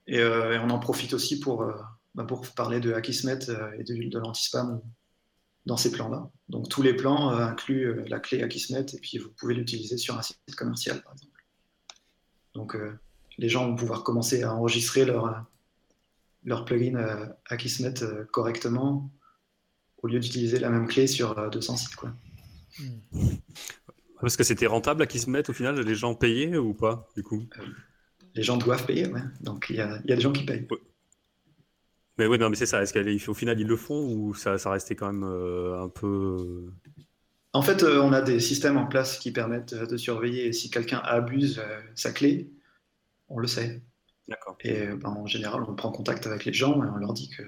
[0.07, 1.75] Et, euh, on en profite aussi pour, euh,
[2.15, 4.81] bah, parler de Akismet euh, et de, de l'anti-spam
[5.67, 6.29] dans ces plans-là.
[6.49, 10.23] Donc, tous les plans incluent la clé Akismet et puis vous pouvez l'utiliser sur un
[10.23, 11.47] site commercial, par exemple.
[12.55, 12.77] Donc,
[13.39, 15.47] les gens vont pouvoir commencer à enregistrer leur,
[16.45, 17.95] leur plugin Akismet
[18.33, 19.09] correctement
[20.03, 21.97] au lieu d'utiliser la même clé sur 200 euh, sites.
[21.97, 22.13] Quoi.
[24.21, 27.09] Parce que c'était rentable à qui se mettent au final, les gens payaient ou pas
[27.17, 27.45] du coup?
[27.59, 27.63] Euh,
[28.35, 29.21] Les gens doivent payer, ouais.
[29.41, 30.67] donc il y a, y a, des gens qui payent.
[32.19, 32.83] Mais oui, non, mais c'est ça.
[32.83, 32.93] Est-ce
[33.25, 36.67] qu'au final ils le font ou ça, ça restait quand même euh, un peu.
[37.55, 41.63] En fait, on a des systèmes en place qui permettent de surveiller si quelqu'un abuse
[41.95, 42.51] sa clé,
[43.29, 43.83] on le sait.
[44.27, 44.57] D'accord.
[44.61, 47.43] Et ben, en général, on prend contact avec les gens et on leur dit que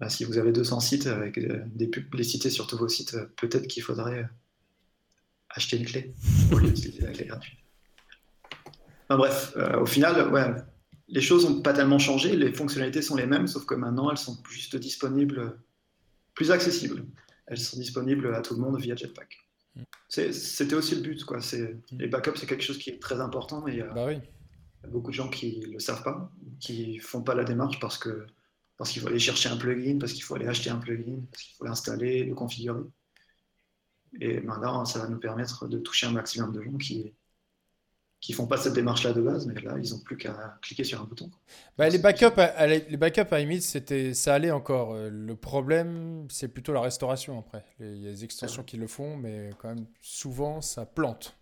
[0.00, 3.26] bah, si vous avez 200 sites avec euh, des publicités sur tous vos sites, euh,
[3.36, 4.26] peut-être qu'il faudrait euh,
[5.50, 6.14] acheter une clé
[6.50, 7.58] au lieu d'utiliser la clé gratuite.
[9.10, 10.54] bref, au final, ouais,
[11.08, 14.18] les choses n'ont pas tellement changé, les fonctionnalités sont les mêmes, sauf que maintenant elles
[14.18, 15.58] sont juste disponibles,
[16.34, 17.04] plus accessibles.
[17.46, 19.36] Elles sont disponibles à tout le monde via Jetpack.
[20.08, 21.38] C'était aussi le but, quoi.
[21.90, 25.10] Les backups, c'est quelque chose qui est très important et bah Il y a beaucoup
[25.10, 28.24] de gens qui ne le savent pas, qui ne font pas la démarche parce que
[28.80, 31.42] parce qu'il faut aller chercher un plugin, parce qu'il faut aller acheter un plugin, parce
[31.42, 32.80] qu'il faut l'installer, le configurer.
[34.18, 37.12] Et maintenant, ça va nous permettre de toucher un maximum de gens qui
[38.20, 40.98] qui font pas cette démarche-là de base, mais là, ils n'ont plus qu'à cliquer sur
[40.98, 41.30] un bouton.
[41.76, 44.94] Bah, les, backups, à, les backups, à limite, c'était, ça allait encore.
[44.94, 47.66] Euh, le problème, c'est plutôt la restauration après.
[47.80, 51.36] Il y a des extensions qui le font, mais quand même, souvent, ça plante.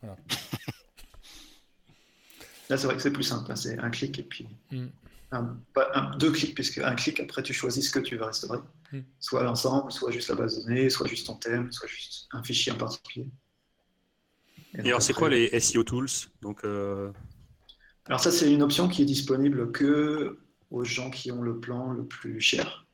[0.00, 0.16] Voilà.
[2.70, 3.50] Là, c'est vrai que c'est plus simple.
[3.50, 3.56] Hein.
[3.56, 4.46] C'est un clic et puis.
[4.70, 4.86] Hmm.
[5.34, 8.58] Un, deux clics, puisque un clic, après, tu choisis ce que tu veux restaurer.
[8.92, 9.00] Hmm.
[9.18, 12.42] Soit l'ensemble, soit juste la base de données, soit juste ton thème, soit juste un
[12.42, 13.28] fichier en particulier.
[14.76, 16.08] Et, alors, c'est quoi les SEO tools?
[16.42, 17.12] Donc, euh,
[18.06, 20.38] Alors, ça, c'est une option qui est disponible que
[20.70, 22.86] aux gens qui ont le plan le plus cher.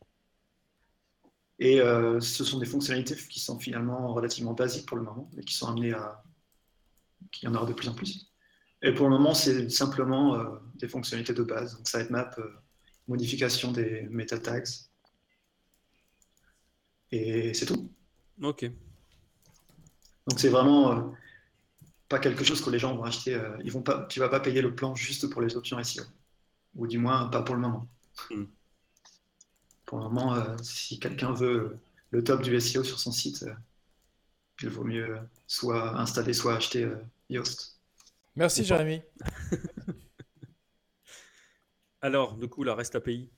[1.58, 5.42] Et euh, ce sont des fonctionnalités qui sont finalement relativement basiques pour le moment, mais
[5.42, 6.22] qui sont amenées à.
[7.30, 8.30] qu'il y en aura de plus en plus.
[8.82, 10.46] Et pour le moment, c'est simplement euh,
[10.80, 11.76] des fonctionnalités de base.
[11.76, 12.48] Donc, sitemap, euh,
[13.08, 14.62] modification des meta tags.
[17.12, 17.90] Et c'est tout.
[18.42, 18.64] Ok.
[20.26, 21.02] Donc, c'est vraiment euh,
[22.08, 23.40] pas quelque chose que les gens vont acheter.
[23.62, 26.04] ils vont pas, tu vas pas payer le plan juste pour les options SEO.
[26.76, 27.88] Ou du moins, pas pour le moment.
[28.30, 28.44] Hmm.
[29.86, 31.78] Pour le moment, si quelqu'un veut
[32.10, 33.44] le top du SEO sur son site,
[34.62, 36.88] il vaut mieux soit installer, soit acheter
[37.28, 37.80] Yoast.
[38.36, 39.02] Merci, Jérémy.
[42.02, 43.30] Alors, du coup, la REST API.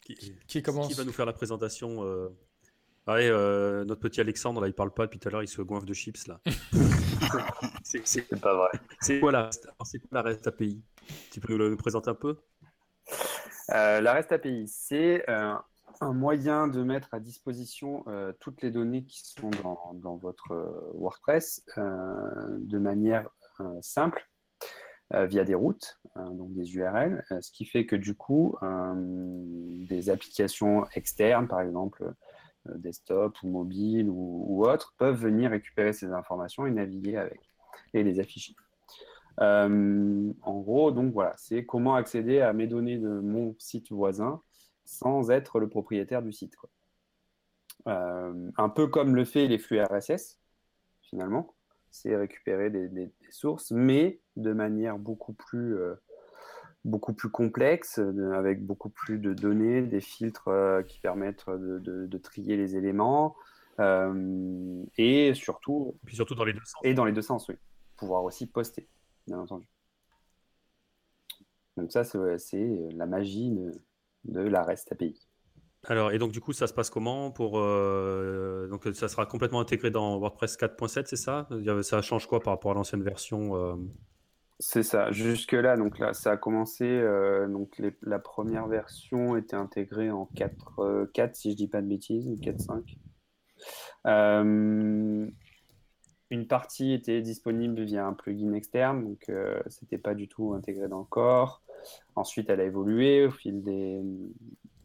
[0.00, 2.28] Qui, qui commence Qui va nous faire la présentation euh...
[3.06, 5.60] Ouais, euh, notre petit Alexandre, là, il parle pas depuis tout à l'heure, il se
[5.60, 6.40] goinfre de chips, là.
[7.84, 8.70] c'est pas vrai.
[9.00, 10.82] C'est quoi, la, quoi la REST API
[11.30, 12.38] Tu peux nous le présenter un peu?
[13.70, 15.54] Euh, La REST API, c'est euh,
[16.00, 18.04] un moyen de mettre à disposition
[18.40, 20.54] toutes les données qui sont dans, dans votre
[20.94, 23.28] WordPress de manière
[23.60, 24.28] euh, simple
[25.12, 30.86] via des routes, euh, donc des URL, ce qui fait que du coup, des applications
[30.94, 32.12] externes, par exemple
[32.76, 37.40] desktop ou mobile ou, autres, peuvent venir récupérer ces informations et naviguer avec
[37.92, 38.54] et les afficher.
[39.38, 44.40] en gros, donc voilà, c'est comment accéder à mes données de mon site voisin
[44.84, 46.56] sans être le propriétaire du site.
[47.86, 50.40] un peu comme le fait les flux RSS,
[51.02, 51.54] finalement
[51.94, 55.94] c'est récupérer des, sources, mais de manière beaucoup plus, euh,
[56.84, 57.98] beaucoup plus complexe,
[58.34, 63.36] avec beaucoup plus de données, des filtres euh, qui permettent de, trier les éléments,
[63.80, 65.96] euh, et surtout...
[66.04, 66.80] Puis surtout dans les deux sens.
[66.84, 67.56] Et dans les deux sens, oui.
[67.96, 68.88] Pouvoir aussi poster,
[69.26, 69.66] bien entendu.
[71.76, 73.72] Donc ça, c'est la magie de,
[74.24, 75.28] de la REST API.
[75.86, 79.60] Alors, et donc, du coup, ça se passe comment pour, euh, Donc, ça sera complètement
[79.60, 81.46] intégré dans WordPress 4.7, c'est ça?
[81.82, 83.76] Ça change quoi par rapport à l'ancienne version euh?
[84.66, 85.12] C'est ça.
[85.12, 86.86] Jusque-là, donc là, ça a commencé.
[86.86, 92.26] Euh, donc, la première version était intégrée en 4.4, si je dis pas de bêtises,
[92.26, 92.96] ou 4.5.
[96.30, 99.30] une partie était disponible via un plugin externe, donc
[99.68, 101.62] c'était pas du tout intégré dans le corps.
[102.16, 103.62] Ensuite, elle a évolué au fil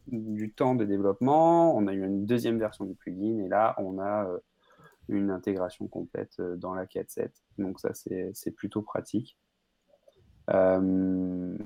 [0.08, 3.98] du temps de développement, on a eu une deuxième version du plugin et là, on
[3.98, 4.38] a euh,
[5.08, 7.30] une intégration complète euh, dans la 4.7.
[7.56, 9.38] Donc ça, c'est plutôt pratique.
[10.52, 11.56] Euh,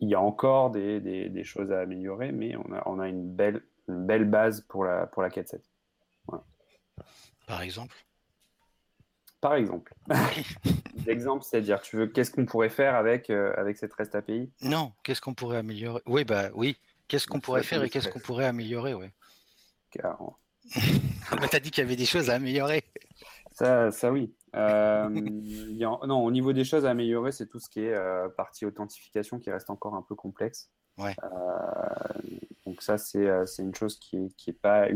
[0.00, 3.62] il y a encore des, choses à améliorer, mais on a, on a une, belle,
[3.88, 5.60] une belle base pour la, pour la 4.7.
[7.46, 7.96] Par exemple?
[9.40, 9.94] Par exemple.
[11.06, 14.92] L'exemple, c'est-à-dire, tu veux, qu'est-ce qu'on pourrait faire avec, euh, avec cette REST API Non,
[15.02, 16.00] qu'est-ce qu'on pourrait améliorer?
[16.06, 16.76] Oui, bah oui.
[17.08, 19.12] Qu'est-ce qu'on pourrait faire et qu'est-ce qu'on pourrait améliorer, ouais.
[19.90, 20.18] Car...
[21.50, 22.84] t'as dit qu'il y avait des choses à améliorer.
[23.62, 24.34] Ça, ça oui.
[24.56, 28.66] Euh, non, au niveau des choses à améliorer, c'est tout ce qui est euh, partie
[28.66, 30.68] authentification qui reste encore un peu complexe.
[30.98, 31.14] Ouais.
[32.66, 33.22] donc ça, c'est
[33.60, 34.88] une chose qui n'est qui est pas,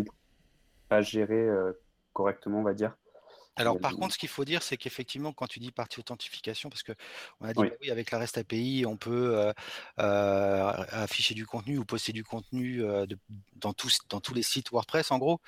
[0.88, 1.48] pas gérée
[2.12, 2.96] correctement, on va dire.
[3.56, 6.82] Alors, par contre, ce qu'il faut dire, c'est qu'effectivement, quand tu dis partie authentification, parce
[6.82, 6.92] qu'on
[7.46, 7.70] a dit, oui.
[7.70, 9.52] Bah oui, avec la REST API, on peut euh,
[9.98, 13.06] euh, afficher du contenu ou poster du contenu euh,
[13.56, 15.40] dans, tous, dans tous les sites WordPress, en gros.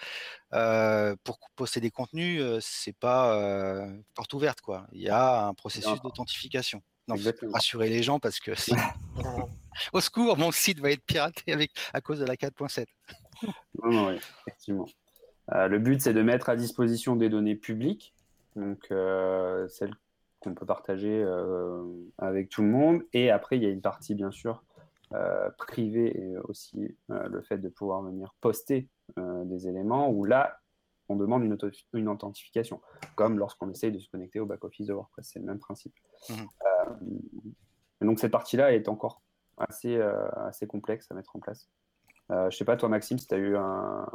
[1.23, 4.87] pour poster des contenus, c'est pas porte ouverte, quoi.
[4.93, 6.83] Il y a un processus d'authentification.
[7.09, 7.21] Donc,
[7.55, 8.53] rassurer les gens parce que
[9.93, 12.87] au secours, mon site va être piraté avec, à cause de la 4.7.
[13.83, 14.87] non, non, oui, effectivement.
[15.55, 18.15] Euh, le but, c'est de mettre à disposition des données publiques,
[18.57, 19.95] donc euh, celles
[20.41, 21.83] qu'on peut partager euh,
[22.19, 23.03] avec tout le monde.
[23.13, 24.63] Et après, il y a une partie, bien sûr,
[25.57, 30.61] privée et aussi le fait de pouvoir venir poster des éléments où là,
[31.09, 31.57] on demande une,
[31.95, 32.83] une authentification,
[33.17, 35.95] comme lorsqu'on essaye de se connecter au back-office de WordPress, c'est le même principe.
[36.29, 38.05] Mmh.
[38.05, 39.23] donc cette partie-là est encore
[39.57, 39.99] assez,
[40.37, 41.71] assez complexe à mettre en place.
[42.29, 44.07] je ne sais pas, toi Maxime, si tu as eu un,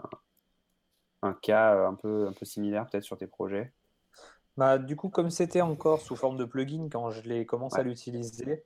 [1.24, 3.72] un cas un peu, un peu similaire peut-être sur tes projets?
[4.58, 7.84] Bah, du coup, comme c'était encore sous forme de plugin quand je l'ai commencé à
[7.84, 8.64] l'utiliser,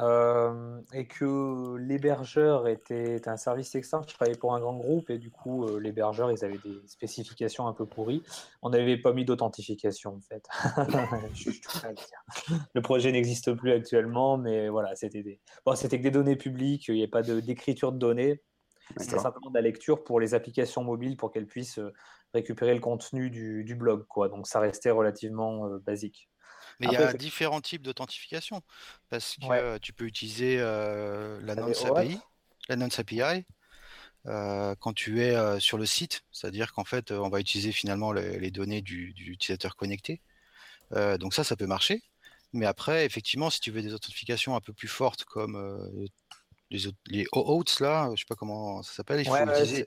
[0.00, 5.18] euh, et que l'hébergeur était un service externe, je travaillais pour un grand groupe, et
[5.18, 8.22] du coup, euh, l'hébergeur, ils avaient des spécifications un peu pourries.
[8.62, 10.46] On n'avait pas mis d'authentification, en fait.
[12.74, 15.38] le projet n'existe plus actuellement, mais voilà, c'était des...
[15.66, 18.42] bon, c'était que des données publiques, il n'y avait pas d'écriture de, de données.
[18.96, 21.92] C'était simplement de la lecture pour les applications mobiles pour qu'elles puissent euh,
[22.34, 24.06] récupérer le contenu du, du, blog.
[24.06, 24.28] Quoi.
[24.28, 26.30] Donc ça restait relativement euh, basique.
[26.80, 28.62] Mais il y a différents types d'authentification
[29.10, 33.44] parce que tu peux utiliser euh, l'annonce API,
[34.26, 38.12] euh, quand tu es euh, sur le site, c'est-à-dire qu'en fait, on va utiliser finalement
[38.12, 40.22] les, les données du, du, utilisateur connecté.
[41.18, 42.02] donc ça, ça peut marcher.
[42.52, 46.08] Mais après, effectivement, si tu veux des authentifications un peu plus fortes comme
[46.70, 49.86] les, les OAuths, là, je sais pas comment ça s'appelle, il, il,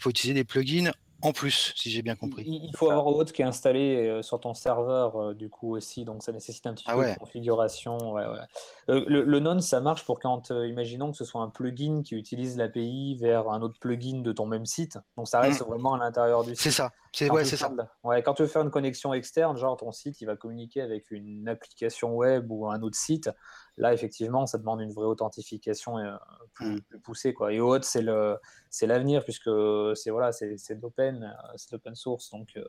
[0.00, 0.92] faut utiliser des plugins
[1.24, 2.42] en plus, si j'ai bien compris.
[2.44, 6.04] Il, faut avoir OAuth qui est installé euh, sur ton serveur, euh, du coup aussi,
[6.04, 8.18] donc ça nécessite un petit ah peu de configuration.
[8.18, 8.44] Euh,
[8.88, 12.56] le, le, non, ça marche pour quand, imaginons que ce soit un plugin qui utilise
[12.56, 14.98] l'API vers un autre plugin de ton même site.
[15.16, 15.70] Donc ça reste mm.
[15.70, 16.60] vraiment à l'intérieur du site.
[16.60, 16.90] C'est ça.
[17.12, 17.70] C'est ouais, c'est ça.
[18.02, 21.10] Ouais, quand tu veux faire une connexion externe, genre ton site, il va communiquer avec
[21.12, 23.30] une application web ou un autre site.
[23.78, 26.14] Là, effectivement, ça demande une vraie authentification euh,
[26.52, 27.32] plus, poussée.
[27.32, 27.52] Quoi.
[27.52, 28.36] Et OAuth, c'est, le,
[28.68, 29.50] c'est l'avenir, puisque
[29.94, 32.64] c'est, voilà, c'est, c'est l'open, euh, c'est l'open source, donc euh,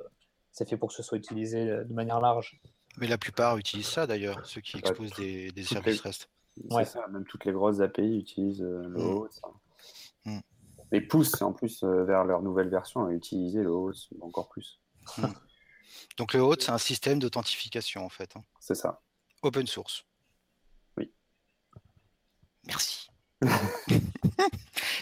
[0.51, 2.61] c'est fait pour que ce soit utilisé de manière large.
[2.97, 6.29] Mais la plupart utilisent ça d'ailleurs, ceux qui exposent des, des services REST.
[6.69, 6.85] Ouais.
[6.85, 9.15] Ça, même toutes les grosses API utilisent le mm.
[9.15, 9.41] OAuth.
[10.25, 10.39] Mm.
[10.91, 14.79] Et poussent en plus vers leur nouvelle version à utiliser le OAuth encore plus.
[15.17, 15.25] Mm.
[16.17, 18.35] Donc le OAuth, c'est un système d'authentification en fait.
[18.35, 18.43] Hein.
[18.59, 19.01] C'est ça.
[19.41, 20.05] Open source.
[22.67, 23.09] Merci.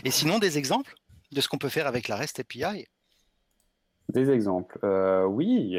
[0.03, 0.95] Et sinon, des exemples
[1.31, 2.87] de ce qu'on peut faire avec la REST API
[4.09, 4.79] Des exemples.
[4.83, 5.77] Euh, oui.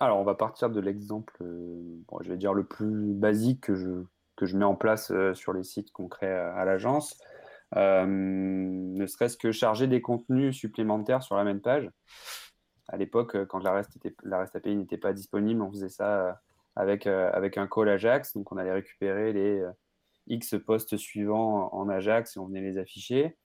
[0.00, 4.04] Alors, on va partir de l'exemple, euh, je vais dire le plus basique que je,
[4.36, 7.18] que je mets en place euh, sur les sites concrets à, l'agence.
[7.74, 11.90] ne serait-ce que charger des contenus supplémentaires sur la même page.
[12.88, 16.40] À l'époque, quand la REST, était, la REST API n'était pas disponible, on faisait ça
[16.74, 18.32] avec, avec un call Ajax.
[18.32, 19.62] Donc, on allait récupérer les
[20.28, 23.36] X postes suivants en Ajax et on venait les afficher.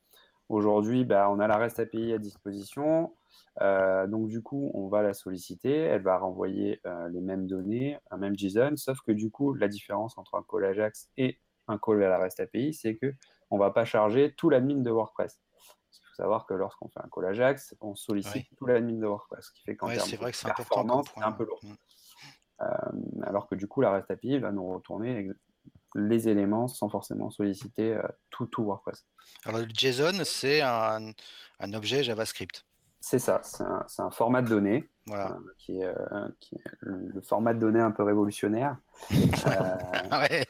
[0.50, 3.16] Aujourd'hui, bah, on a la REST API à disposition.
[3.62, 5.74] Euh, donc, du coup, on va la solliciter.
[5.74, 9.68] Elle va renvoyer euh, les mêmes données, un même JSON, sauf que du coup, la
[9.68, 13.60] différence entre un call Ajax et un call à la REST API, c'est qu'on ne
[13.60, 15.40] va pas charger tout l'admin de WordPress.
[15.94, 19.46] Il faut savoir que lorsqu'on fait un call Ajax, on sollicite tout l'admin de WordPress,
[19.46, 20.18] ce qui fait qu'en termes de
[20.56, 21.60] performance, c'est un peu lourd.
[21.64, 21.74] Mm.
[22.62, 22.66] Euh,
[23.24, 25.30] alors que du coup, la REST API va nous retourner
[25.96, 29.06] les éléments sans forcément solliciter euh, tout, tout WordPress.
[29.46, 31.12] Alors le JSON, c'est un,
[31.60, 32.66] un, objet JavaScript.
[33.00, 35.32] C'est ça, c'est un, un, format de données voilà.
[35.32, 38.78] Euh, qui, est, euh, qui, est, le format de données un peu révolutionnaire.
[39.12, 40.46] ouais.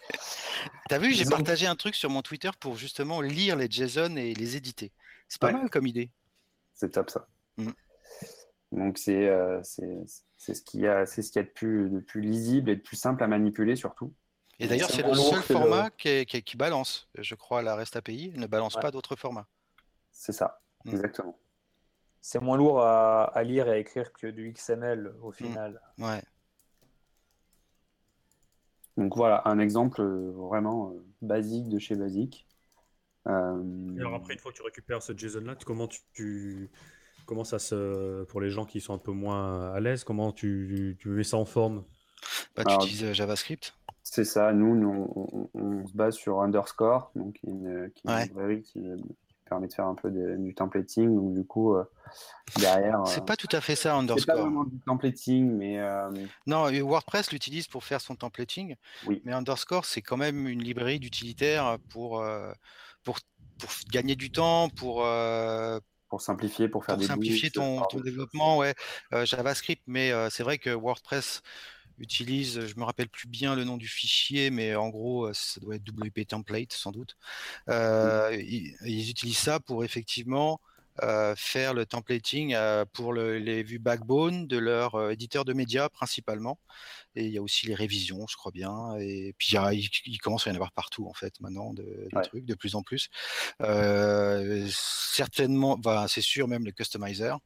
[0.88, 4.34] T'as vu, j'ai partagé un truc sur mon Twitter pour justement lire les JSON et
[4.34, 4.92] les éditer.
[5.28, 6.12] C'est pas mal comme idée.
[6.76, 7.28] C'est top ça.
[7.58, 7.70] Mm.
[8.72, 9.30] Donc c'est
[10.44, 12.70] c'est ce qu'il y a, c'est ce qu'il y a de plus, de plus lisible
[12.70, 14.14] et de plus simple à manipuler surtout.
[14.60, 18.34] Et d'ailleurs, c'est le seul format qui, qui, balance, je crois, la REST API.
[18.36, 19.48] ne balance pas d'autres formats.
[20.12, 20.92] C'est ça, mm.
[20.92, 21.38] exactement.
[22.22, 25.34] C'est moins lourd à, lire et à écrire que du XML au mm.
[25.34, 25.82] final.
[25.98, 26.22] Ouais.
[28.96, 32.48] Donc voilà, un exemple euh, vraiment euh, basique de chez basique.
[33.26, 33.98] Euh...
[33.98, 36.70] alors après, une fois que tu récupères ce JSON-là, comment tu,
[37.26, 40.96] comment ça se, pour les gens qui sont un peu moins à l'aise, comment tu,
[41.00, 41.86] tu mets ça en forme?
[42.56, 43.74] Bah, Tu utilises JavaScript
[44.14, 48.80] c'est ça, nous, on, se base sur Underscore, donc une, qui une librairie qui
[49.50, 51.16] permet de faire un peu du templating.
[51.16, 51.84] Donc, du coup, euh,
[52.60, 53.02] derrière.
[53.08, 54.20] C'est euh, pas tout à fait ça, Underscore.
[54.20, 55.80] C'est pas vraiment du templating, mais.
[55.80, 56.12] Euh,
[56.46, 58.76] non, WordPress l'utilise pour faire son templating.
[59.08, 59.20] Oui.
[59.26, 62.24] Mais Underscore, c'est quand même une librairie d'utilitaires pour,
[63.04, 63.18] pour,
[63.58, 65.04] pour, gagner du temps, pour.
[66.08, 68.76] pour simplifier, pour faire pour simplifier ton, ton développement, ouais,
[69.24, 69.82] JavaScript.
[69.88, 71.42] Mais c'est vrai que WordPress
[72.00, 75.60] utilise, je me rappelle plus bien le nom du fichier, mais en gros, euh, ça
[75.60, 77.18] doit être WP template sans doute.
[77.70, 80.60] Euh, ils, utilisent ça pour effectivement
[81.02, 82.56] euh, faire le templating
[82.94, 86.60] pour les vues backbone de leur éditeur de médias principalement.
[87.16, 88.96] Et il y a aussi les révisions, je crois bien.
[88.98, 89.56] Et puis
[90.06, 92.84] il, commence à y en avoir partout en fait maintenant de, trucs de plus en
[92.84, 93.10] plus.
[94.70, 97.38] certainement, bah, c'est sûr même les customizers.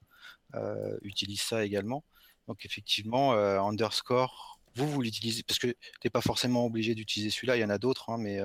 [1.04, 2.04] utilisent ça également.
[2.48, 5.76] Donc effectivement, underscore, vous, vous l'utilisez, parce que tu
[6.06, 8.40] n'es pas forcément obligé d'utiliser celui-là, il y en a d'autres, hein, mais...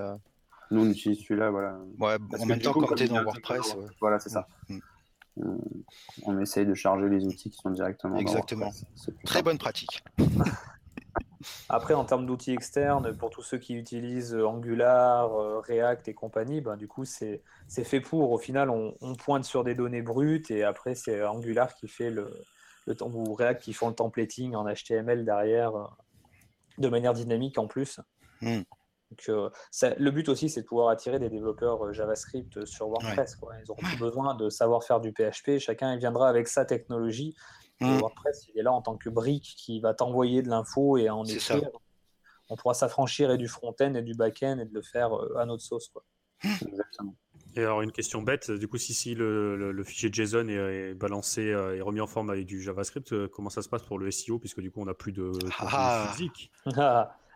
[0.71, 1.79] Nous, on utilise celui-là, voilà.
[1.99, 3.77] Ouais, en même temps, quand tu es dans WordPress.
[4.01, 4.49] Voilà, c'est ça.
[4.69, 4.79] Mm.
[5.39, 5.57] Euh,
[6.25, 8.71] on essaye de charger les outils qui sont directement Exactement.
[9.25, 10.03] Très bonne pratique.
[11.69, 16.61] Après, en termes d'outils externes, pour tous ceux qui utilisent Angular, euh, React et compagnie,
[16.61, 18.31] ben, du coup, c'est fait pour.
[18.31, 22.31] Au final, on, pointe sur des données brutes et après, c'est Angular qui fait le,
[22.87, 25.87] le ou React qui font le templating en HTML derrière euh,
[26.79, 28.01] de manière dynamique en plus.
[28.41, 28.63] Hmm.
[29.11, 29.51] Donc, euh,
[29.99, 33.37] le but aussi, c'est de pouvoir attirer des développeurs euh, JavaScript sur WordPress.
[33.63, 35.59] Ils auront plus besoin de savoir faire du PHP.
[35.59, 37.37] Chacun viendra avec sa technologie.
[37.81, 37.99] Mmh.
[37.99, 41.25] WordPress, il est là en tant que brique qui va t'envoyer de l'info et en
[41.25, 41.69] écrire.
[42.49, 45.63] On pourra s'affranchir et du front-end et du back-end et de le faire à notre
[45.63, 45.89] sauce.
[45.89, 46.05] Quoi.
[46.45, 47.15] Exactement.
[47.55, 51.81] Et alors une question bête, du coup si, si le, fichier JSON est, balancé et
[51.81, 54.71] remis en forme avec du JavaScript, comment ça se passe pour le SEO puisque du
[54.71, 56.09] coup on n'a plus de, ah.
[56.13, 56.51] physique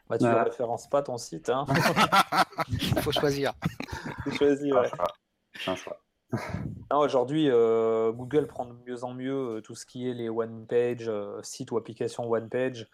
[0.09, 1.51] Bah, tu ne références pas ton site.
[1.51, 1.67] Hein.
[2.69, 3.55] Il faut choisir.
[4.25, 4.91] faut choisir, ouais.
[5.67, 5.99] Un choix.
[6.93, 11.09] Aujourd'hui, euh, Google prend de mieux en mieux euh, tout ce qui est les one-page,
[11.09, 12.89] euh, sites ou applications one-page.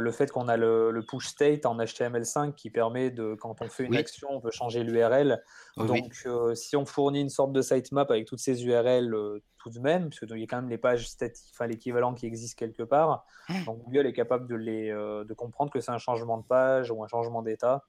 [0.00, 3.84] Le fait qu'on a le, push state en HTML5 qui permet de, quand on fait
[3.84, 5.42] une action, on peut changer l'URL.
[5.76, 9.14] Donc, si on fournit une sorte de sitemap avec toutes ces URL
[9.58, 12.26] tout de même, parce qu'il y a quand même les pages statiques, enfin l'équivalent qui
[12.26, 13.64] existe quelque part, mmh.
[13.64, 17.02] donc Google est capable de, les, de comprendre que c'est un changement de page ou
[17.04, 17.84] un changement d'état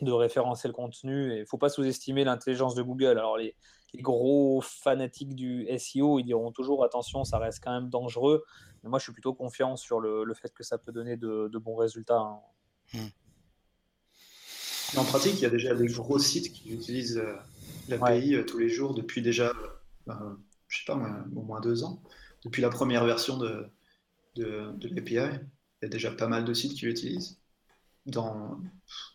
[0.00, 1.32] de référencer le contenu.
[1.32, 3.18] Et il ne faut pas sous-estimer l'intelligence de Google.
[3.18, 3.54] Alors, les,
[3.96, 8.44] gros fanatiques du SEO, ils diront toujours attention, ça reste quand même dangereux.
[8.82, 11.76] Mais moi, je suis plutôt confiant sur le, fait que ça peut donner de, bons
[11.76, 12.20] résultats.
[12.20, 12.40] Hein.
[12.94, 13.08] Hmm.
[14.96, 17.36] En pratique, il y a déjà des gros sites qui utilisent euh,
[17.88, 19.52] l'API euh, tous les jours depuis déjà,
[20.08, 20.12] euh,
[20.68, 20.98] je sais pas,
[21.34, 22.02] au moins deux ans.
[22.44, 23.66] Depuis la première version de,
[24.36, 27.38] de, de l'API, il y a déjà pas mal de sites qui l'utilisent
[28.06, 28.58] dans,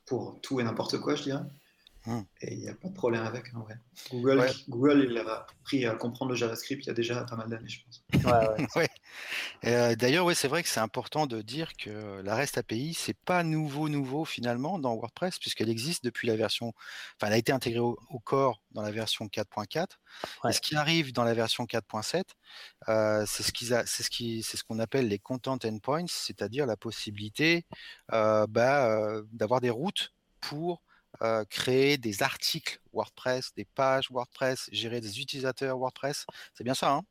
[0.05, 1.43] pour tout et n'importe quoi, je dirais.
[2.05, 2.23] Hmm.
[2.41, 3.77] Et il n'y a pas de problème avec, en vrai.
[4.11, 7.47] Google, Google, il a appris à comprendre le JavaScript il y a déjà pas mal
[7.47, 8.03] d'années, je pense.
[8.75, 8.89] Ouais,
[9.65, 13.17] euh, D'ailleurs, ouais, c'est vrai que c'est important de dire que la REST API, c'est
[13.17, 16.73] pas nouveau, nouveau finalement dans WordPress, puisqu'elle existe depuis la version.
[17.15, 19.85] Enfin, elle a été intégrée au, corps dans la version 4.4.
[20.49, 22.23] Et ce qui arrive dans la version 4.7,
[22.89, 26.65] euh, c'est ce qu'ils c'est ce qui, c'est ce qu'on appelle les content endpoints, c'est-à-dire
[26.65, 27.65] la possibilité
[28.11, 30.83] euh, bah, d'avoir des routes pour
[31.21, 36.25] euh, créer des articles WordPress, des pages WordPress, gérer des utilisateurs WordPress.
[36.53, 37.01] C'est bien ça, hein?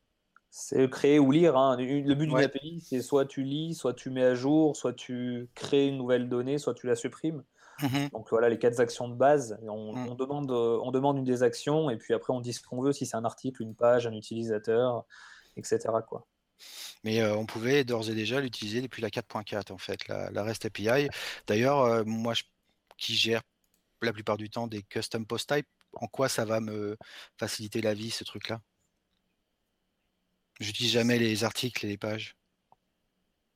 [0.50, 1.56] C'est créer ou lire.
[1.56, 1.76] Hein.
[1.78, 5.48] Le but d'une API, c'est soit tu lis, soit tu mets à jour, soit tu
[5.54, 7.42] crées une nouvelle donnée, soit tu la supprimes.
[7.80, 9.58] Mmh Donc voilà les quatre actions de base.
[9.62, 10.16] On, mmh.
[10.16, 12.92] demande, euh, on demande une des actions et puis après on dit ce qu'on veut,
[12.92, 15.04] si c'est un article, une page, un utilisateur,
[15.56, 15.78] etc.
[16.06, 16.26] Quoi.
[17.02, 20.66] Mais euh, on pouvait d'ores et déjà l'utiliser depuis la 4.4 en fait, la, REST
[20.66, 21.08] API.
[21.46, 22.42] D'ailleurs, moi je,
[22.98, 23.42] qui gère
[24.06, 25.66] la plupart du temps des custom post type.
[25.94, 26.96] En quoi ça va me
[27.38, 28.60] faciliter la vie, ce truc-là?
[30.60, 32.36] J'utilise jamais les articles et les pages.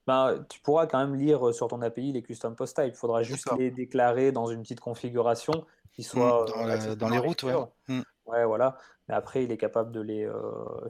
[0.07, 2.87] Ben, tu pourras quand même lire sur ton API les custom post type.
[2.89, 7.19] Il faudra juste les déclarer dans une petite configuration qui mmh, soit euh, dans, les
[7.19, 7.45] routes.
[7.89, 8.01] Mmh.
[8.27, 8.45] Ouais.
[8.45, 8.77] voilà.
[9.09, 10.25] Mais après, il est capable de les.
[10.25, 10.35] Euh,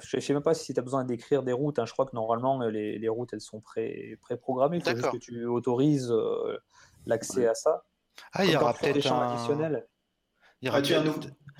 [0.00, 1.78] je ne sais même pas si tu as besoin d'écrire des routes.
[1.78, 1.86] Hein.
[1.86, 4.78] Je crois que normalement, les, routes, elles sont pré-programmées.
[4.78, 6.59] il faut juste que tu autorises euh,
[7.07, 7.84] l'accès à ça.
[8.32, 9.86] Ah, il y aura peut-être des champs additionnels.
[10.62, 11.02] Il y aura ah, tu as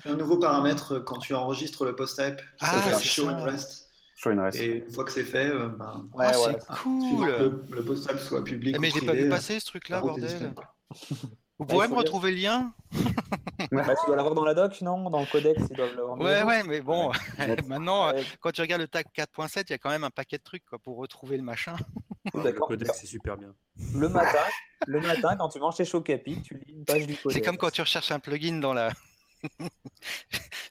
[0.05, 2.41] un, nouveau paramètre quand tu enregistres le post-type.
[2.59, 3.89] Ah, c'est show and rest.
[4.15, 4.59] Show and rest.
[4.59, 7.27] Et une fois que c'est fait, euh, ben, ouais, ah, c'est cool.
[7.27, 8.75] Le, le post-type soit public.
[8.75, 10.53] Ah, mais je l'ai pas vu passer ce truc-là, bordel.
[11.59, 12.73] Vous pouvez me retrouver le lien
[13.71, 16.19] bah, Tu dois l'avoir dans la doc, non Dans le codex, ils doivent l'avoir.
[16.19, 17.11] Ouais, ouais, mais bon,
[17.67, 20.43] maintenant, quand tu regardes le tag 4.7, il y a quand même un paquet de
[20.43, 21.75] trucs quoi, pour retrouver le machin.
[22.33, 23.55] Le codex, c'est super bien.
[23.95, 24.43] Le matin,
[24.85, 27.33] le matin, quand tu manges tes Chocapi, tu lis une page du codex.
[27.33, 28.91] C'est comme quand tu recherches un plugin dans la.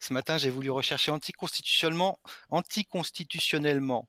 [0.01, 2.19] Ce matin, j'ai voulu rechercher anticonstitutionnellement,
[2.51, 4.07] anticonstitutionnellement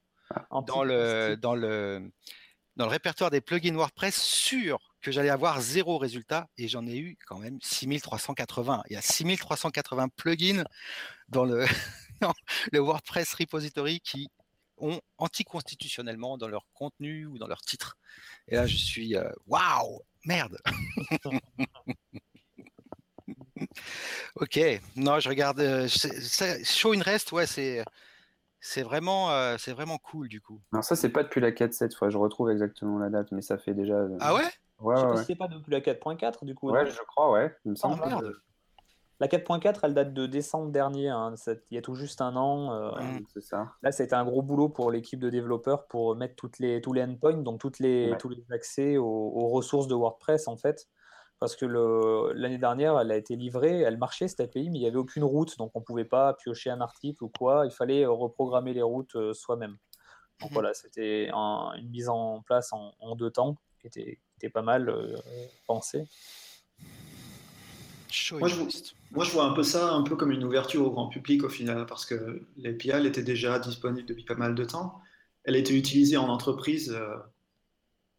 [0.68, 2.12] dans le dans le
[2.76, 6.98] dans le répertoire des plugins WordPress sûr que j'allais avoir zéro résultat et j'en ai
[6.98, 8.84] eu quand même 6380.
[8.90, 10.64] Il y a 6380 plugins
[11.30, 11.66] dans le,
[12.72, 14.30] le WordPress repository qui
[14.78, 17.98] ont anticonstitutionnellement dans leur contenu ou dans leur titre.
[18.48, 20.58] Et là, je suis euh, waouh, merde.
[24.36, 24.60] ok,
[24.96, 25.60] non, je regarde.
[25.60, 25.88] Euh,
[26.64, 27.84] show in rest, ouais, c'est
[28.60, 30.62] c'est vraiment, euh, c'est vraiment cool du coup.
[30.74, 33.58] Non, ça c'est pas depuis la 4.7, fois je retrouve exactement la date, mais ça
[33.58, 34.08] fait déjà.
[34.20, 34.50] Ah ouais?
[34.80, 36.70] Ouais, je sais pas si c'est pas depuis la 4.4 du coup.
[36.70, 37.56] Ouais, je crois, ouais.
[37.66, 38.02] Il me semble.
[38.04, 38.34] Oh, merde.
[39.20, 41.34] La 4.4, elle date de décembre dernier, hein.
[41.48, 42.72] il y a tout juste un an.
[42.72, 42.92] Euh,
[43.34, 43.72] c'est ça.
[43.82, 47.02] Là, c'était un gros boulot pour l'équipe de développeurs pour mettre toutes les, tous les
[47.02, 50.88] endpoints, donc toutes les, tous les accès aux, ressources de WordPress, en fait.
[51.40, 51.66] Parce que
[52.36, 55.24] l'année dernière, elle a été livrée, elle marchait cette API, mais il n'y avait aucune
[55.24, 57.66] route, donc on ne pouvait pas piocher un article ou quoi.
[57.66, 59.78] Il fallait reprogrammer les routes euh, soi-même.
[60.42, 60.54] Donc mhm.
[60.54, 65.18] voilà, c'était une mise en place en, deux temps qui était, était pas mal euh,
[65.66, 66.06] pensée.
[68.32, 71.50] Moi je, vois un peu ça un peu comme une ouverture au grand public au
[71.50, 75.02] final, parce que l'API elle était déjà disponible depuis pas mal de temps.
[75.44, 77.16] Elle était utilisée en entreprise euh,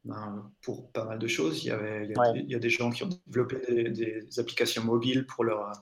[0.05, 1.65] ben, pour pas mal de choses.
[1.65, 3.57] Il y, avait, il y, a, des, gens qui ont développé
[3.91, 5.73] des, applications mobiles pour leur,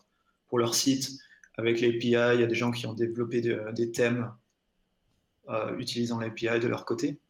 [0.49, 1.11] pour leur site
[1.57, 2.09] avec l'API.
[2.35, 4.33] Il y a des gens qui ont développé des thèmes
[5.49, 7.21] euh, utilisant l'API de leur côté.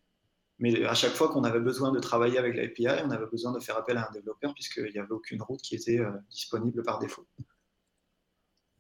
[0.58, 3.60] Mais à chaque fois qu'on avait besoin de travailler avec l'API, on avait besoin de
[3.60, 6.98] faire appel à un développeur puisqu'il n'y avait aucune route qui était euh, disponible par
[6.98, 7.26] défaut.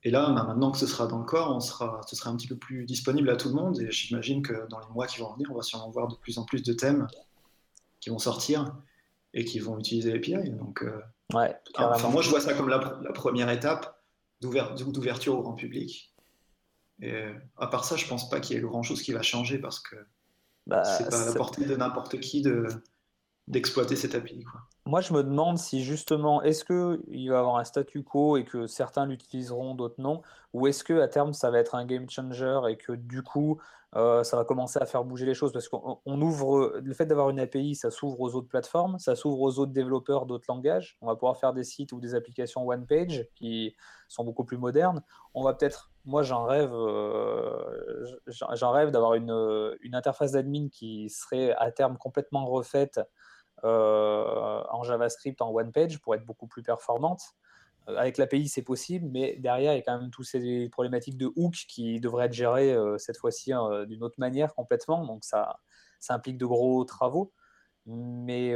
[0.02, 2.36] Et là, bah, maintenant que ce sera dans le corps, on sera, ce sera un
[2.36, 3.78] petit peu plus disponible à tout le monde.
[3.80, 6.38] Et j'imagine que dans les mois qui vont venir, on va sûrement voir de plus
[6.38, 7.06] en plus de thèmes
[8.00, 8.74] qui vont sortir
[9.34, 10.50] et qui vont utiliser l'API.
[10.52, 11.02] Donc, euh,
[11.34, 12.78] ouais, enfin, moi, je vois ça comme la,
[13.12, 14.00] première étape
[14.40, 16.14] d'ouverture au grand public.
[17.02, 17.24] Et
[17.58, 19.80] à part ça, je pense pas qu'il y ait grand chose qui va changer parce
[19.80, 19.96] que
[20.66, 22.66] bah, c'est pas à la portée de n'importe qui de,
[23.48, 24.44] d'exploiter cette API.
[24.44, 24.68] Quoi.
[24.86, 28.68] Moi, je me demande si justement, est-ce qu'il va avoir un statu quo et que
[28.68, 30.22] certains l'utiliseront, d'autres non,
[30.52, 33.60] ou est-ce que à terme, ça va être un game changer et que du coup,
[33.96, 35.52] euh, ça va commencer à faire bouger les choses?
[35.52, 39.40] Parce qu'on ouvre, le fait d'avoir une API, ça s'ouvre aux autres plateformes, ça s'ouvre
[39.40, 40.96] aux autres développeurs d'autres langages.
[41.00, 43.74] On va pouvoir faire des sites ou des applications one page qui
[44.06, 45.02] sont beaucoup plus modernes.
[45.34, 51.52] On va peut-être, moi, j'en rêve, euh, j'en rêve d'avoir une, interface d'admin qui serait
[51.56, 53.00] à terme complètement refaite
[53.66, 57.22] en JavaScript, en one page pour être beaucoup plus performante.
[57.88, 61.16] Euh, avec l'API, c'est possible, mais derrière, il y a quand même toutes ces problématiques
[61.16, 63.52] de hook qui devraient être gérées euh, cette fois-ci
[63.86, 65.04] d'une autre manière complètement.
[65.04, 65.58] Donc ça,
[66.08, 67.32] implique de gros travaux.
[67.88, 68.52] Mais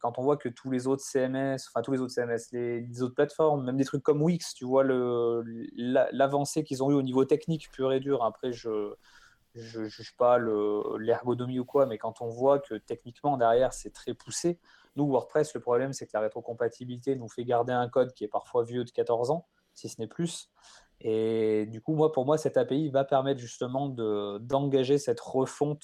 [0.00, 3.14] quand on voit que tous les autres CMS, enfin tous les autres CMS, les, autres
[3.14, 7.70] plateformes, même des trucs comme Wix, tu vois l'avancée qu'ils ont eu au niveau technique
[7.70, 8.24] pur et dur.
[8.24, 8.94] Après, je,
[9.54, 13.90] je ne juge pas l'ergonomie ou quoi, mais quand on voit que techniquement derrière c'est
[13.90, 14.58] très poussé,
[14.96, 18.28] nous WordPress, le problème c'est que la rétrocompatibilité nous fait garder un code qui est
[18.28, 20.50] parfois vieux de 14 ans, si ce n'est plus.
[21.04, 25.82] Et du coup, moi, pour moi, cette API va permettre justement d'engager cette refonte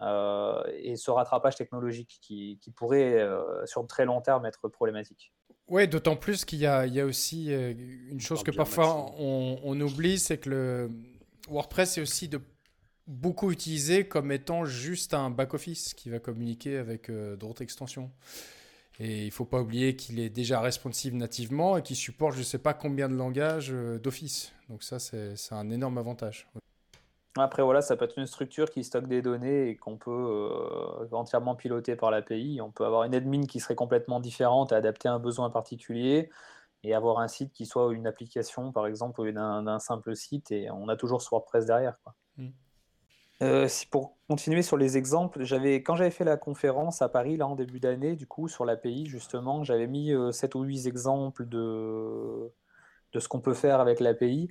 [0.00, 5.32] euh, et ce rattrapage technologique qui, pourrait, euh, sur le très long terme, être problématique.
[5.66, 7.72] Oui, d'autant plus qu'il y, a aussi euh,
[8.10, 10.90] une chose que parfois on, on oublie, c'est que le
[11.48, 12.40] WordPress est aussi de
[13.06, 18.10] beaucoup utilisé comme étant juste un back-office qui va communiquer avec euh, d'autres extensions.
[19.00, 22.38] Et il ne faut pas oublier qu'il est déjà responsive nativement et qu'il supporte je
[22.38, 24.52] ne sais pas combien de langages euh, d'office.
[24.68, 26.48] Donc ça, c'est un énorme avantage.
[27.36, 31.08] Après, voilà, ça peut être une structure qui stocke des données et qu'on peut euh,
[31.10, 32.60] entièrement piloter par l'API.
[32.60, 36.30] On peut avoir une admin qui serait complètement différente et adaptée à un besoin particulier
[36.84, 40.88] et avoir un site qui soit une application, par exemple, d'un simple site et on
[40.88, 41.98] a toujours ce WordPress derrière.
[42.04, 42.14] Quoi.
[42.36, 42.50] Mm.
[43.42, 47.36] Euh, si pour continuer sur les exemples, j'avais quand j'avais fait la conférence à Paris
[47.36, 50.86] là en début d'année, du coup sur l'API justement, j'avais mis 7 euh, ou 8
[50.86, 52.52] exemples de,
[53.12, 54.50] de ce qu'on peut faire avec l'API.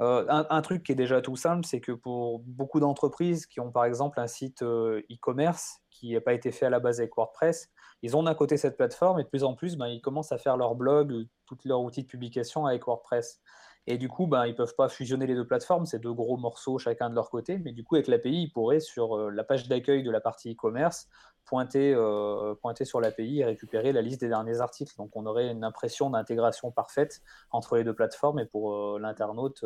[0.00, 3.70] Euh, un, truc qui est déjà tout simple, c'est que pour beaucoup d'entreprises qui ont
[3.70, 7.68] par exemple un site e-commerce qui n'a pas été fait à la base avec WordPress,
[8.02, 10.38] ils ont d'un côté cette plateforme et de plus en plus, ben, ils commencent à
[10.38, 13.42] faire leur blog, toutes leurs outils de publication avec WordPress.
[13.86, 16.36] Et du coup, ben, ils ne peuvent pas fusionner les deux plateformes, c'est deux gros
[16.36, 17.58] morceaux chacun de leur côté.
[17.58, 20.52] Mais du coup, avec l'API, ils pourraient, sur euh, la page d'accueil de la partie
[20.52, 21.08] e-commerce,
[21.44, 24.94] pointer, euh, pointer sur l'API et récupérer la liste des derniers articles.
[24.96, 28.38] Donc, on aurait une impression d'intégration parfaite entre les deux plateformes.
[28.38, 29.64] Et pour euh, l'internaute,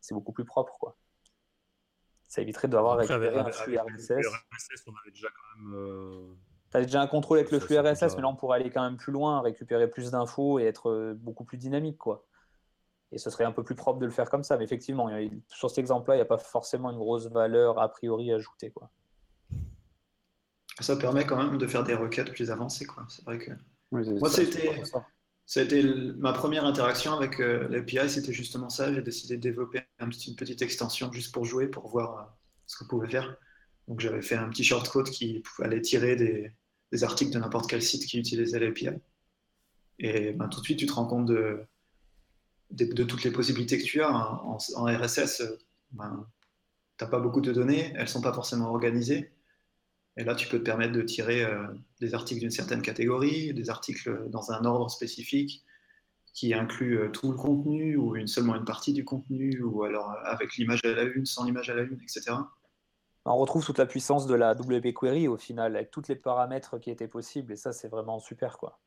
[0.00, 0.76] c'est beaucoup plus propre.
[0.78, 0.96] Quoi.
[2.28, 4.10] Ça éviterait d'avoir récupéré un flux RSS.
[4.86, 6.36] on avait déjà quand même.
[6.70, 8.82] Tu as déjà un contrôle avec le flux RSS, mais là, on pourrait aller quand
[8.82, 11.98] même plus loin, récupérer plus d'infos et être beaucoup plus dynamique.
[11.98, 12.24] quoi.
[13.12, 14.56] Et ce serait un peu plus propre de le faire comme ça.
[14.56, 15.10] Mais effectivement,
[15.48, 18.70] sur cet exemple-là, il n'y a pas forcément une grosse valeur a priori ajoutée.
[18.70, 18.90] Quoi.
[20.80, 22.86] Ça permet quand même de faire des requêtes plus avancées.
[22.86, 23.04] Quoi.
[23.08, 23.52] C'est vrai que.
[23.90, 24.82] Moi, c'était.
[25.44, 25.82] C'était
[26.16, 28.92] ma première interaction avec euh, l'API, c'était justement ça.
[28.94, 32.22] J'ai décidé de développer une petite extension juste pour jouer, pour voir euh,
[32.66, 33.36] ce qu'on pouvait faire.
[33.88, 36.52] Donc j'avais fait un petit shortcode qui pouvait aller tirer des,
[36.92, 38.90] des articles de n'importe quel site qui utilisait l'API.
[39.98, 41.66] Et ben, tout de suite, tu te rends compte de,
[42.72, 45.56] de, toutes les possibilités que tu as en, RSS, euh,
[45.92, 49.32] tu n'as pas beaucoup de données, elles ne sont pas forcément organisées.
[50.16, 51.66] Et là, tu peux te permettre de tirer euh,
[52.00, 55.64] des articles d'une certaine catégorie, des articles dans un ordre spécifique.
[56.34, 60.56] qui inclut tout le contenu ou une, seulement une partie du contenu ou alors avec
[60.56, 62.32] l'image à la une, sans l'image à la une, etc.
[63.24, 66.78] On retrouve toute la puissance de la WP Query au final, avec tous les paramètres
[66.78, 68.58] qui étaient possibles, et ça, c'est vraiment super.
[68.58, 68.80] quoi.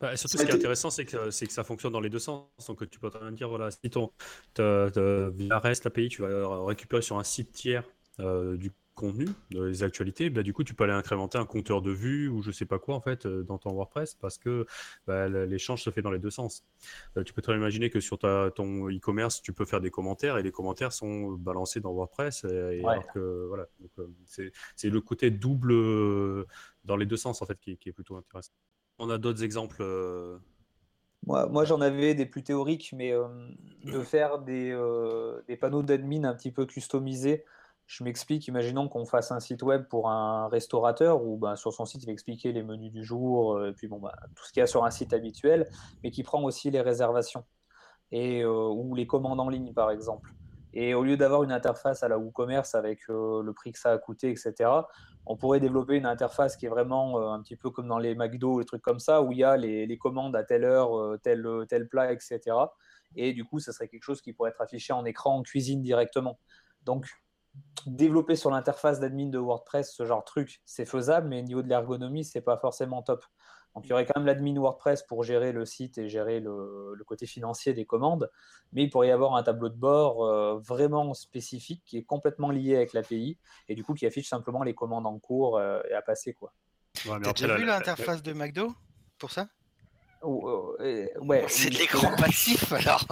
[0.00, 2.46] Bah, surtout, ce qui est intéressant, c'est que, que ça fonctionne dans les deux sens.
[2.66, 4.12] Donc, tu peux très bien dire, voilà, si ton,
[4.56, 7.84] via REST API, tu vas récupérer sur un site tiers
[8.20, 11.92] euh, du contenu, des actualités, bah, du coup, tu peux aller incrémenter un compteur de
[11.92, 14.66] vues ou je sais pas quoi, en fait, euh, dans ton WordPress parce que
[15.06, 16.64] bah, l'échange se fait dans les deux sens.
[17.16, 19.92] Euh, tu peux très bien imaginer que sur ta, ton e-commerce, tu peux faire des
[19.92, 22.42] commentaires et les commentaires sont balancés dans WordPress.
[22.42, 22.82] Et,
[23.14, 23.68] que, voilà,
[24.26, 26.44] c'est le côté double
[26.84, 28.52] dans les deux sens, en fait, qui, qui est plutôt intéressant.
[28.98, 29.82] On a d'autres exemples
[31.26, 33.12] moi, moi j'en avais des plus théoriques, mais
[33.84, 34.70] de faire des,
[35.48, 37.44] des panneaux d'admin un petit peu customisés
[37.88, 41.86] je m'explique, imaginons qu'on fasse un site web pour un restaurateur où ben, sur son
[41.86, 44.52] site il va expliquer les menus du jour, euh, et puis bon, ben, tout ce
[44.52, 45.66] qu'il y a sur un site habituel,
[46.04, 47.44] mais qui prend aussi les réservations
[48.12, 50.34] et, euh, ou les commandes en ligne par exemple.
[50.74, 53.92] Et au lieu d'avoir une interface à la WooCommerce avec euh, le prix que ça
[53.92, 54.70] a coûté, etc.,
[55.28, 58.58] on pourrait développer une interface qui est vraiment un petit peu comme dans les McDo,
[58.58, 61.86] les trucs comme ça, où il y a les, commandes à telle heure, tel, tel
[61.86, 62.40] plat, etc.
[63.14, 65.82] Et du coup, ça serait quelque chose qui pourrait être affiché en écran en cuisine
[65.82, 66.38] directement.
[66.82, 67.06] Donc,
[67.86, 71.62] développer sur l'interface d'admin de WordPress ce genre de truc, c'est faisable, mais au niveau
[71.62, 73.24] de l'ergonomie, c'est pas forcément top.
[73.78, 77.00] Donc il y aurait quand même l'admin WordPress pour gérer le site et gérer le,
[77.06, 78.28] côté financier des commandes,
[78.72, 82.50] mais il pourrait y avoir un tableau de bord euh, vraiment spécifique qui est complètement
[82.50, 85.94] lié avec l'API et du coup qui affiche simplement les commandes en cours euh, et
[85.94, 86.52] à passer quoi.
[87.06, 88.74] Ouais, T'as déjà vu l'interface de McDo
[89.16, 89.46] pour ça?
[90.22, 93.06] Oh, euh, ouais, C'est de l'écran passif alors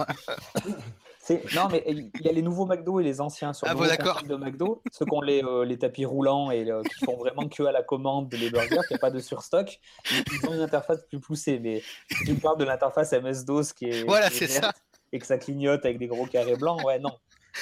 [1.55, 4.35] Non, mais il y a les nouveaux McDo et les anciens sur ah, bon, de
[4.35, 7.63] McDo, ceux qui ont les, euh, les tapis roulants et euh, qui font vraiment que
[7.63, 9.79] à la commande les burgers, qui n'y a pas de surstock.
[10.11, 13.85] Ils ont une interface plus poussée, mais si tu me parles de l'interface MS-DOS qui
[13.85, 14.73] est, voilà, c'est ça.
[15.11, 17.11] et que ça clignote avec des gros carrés blancs, ouais, non.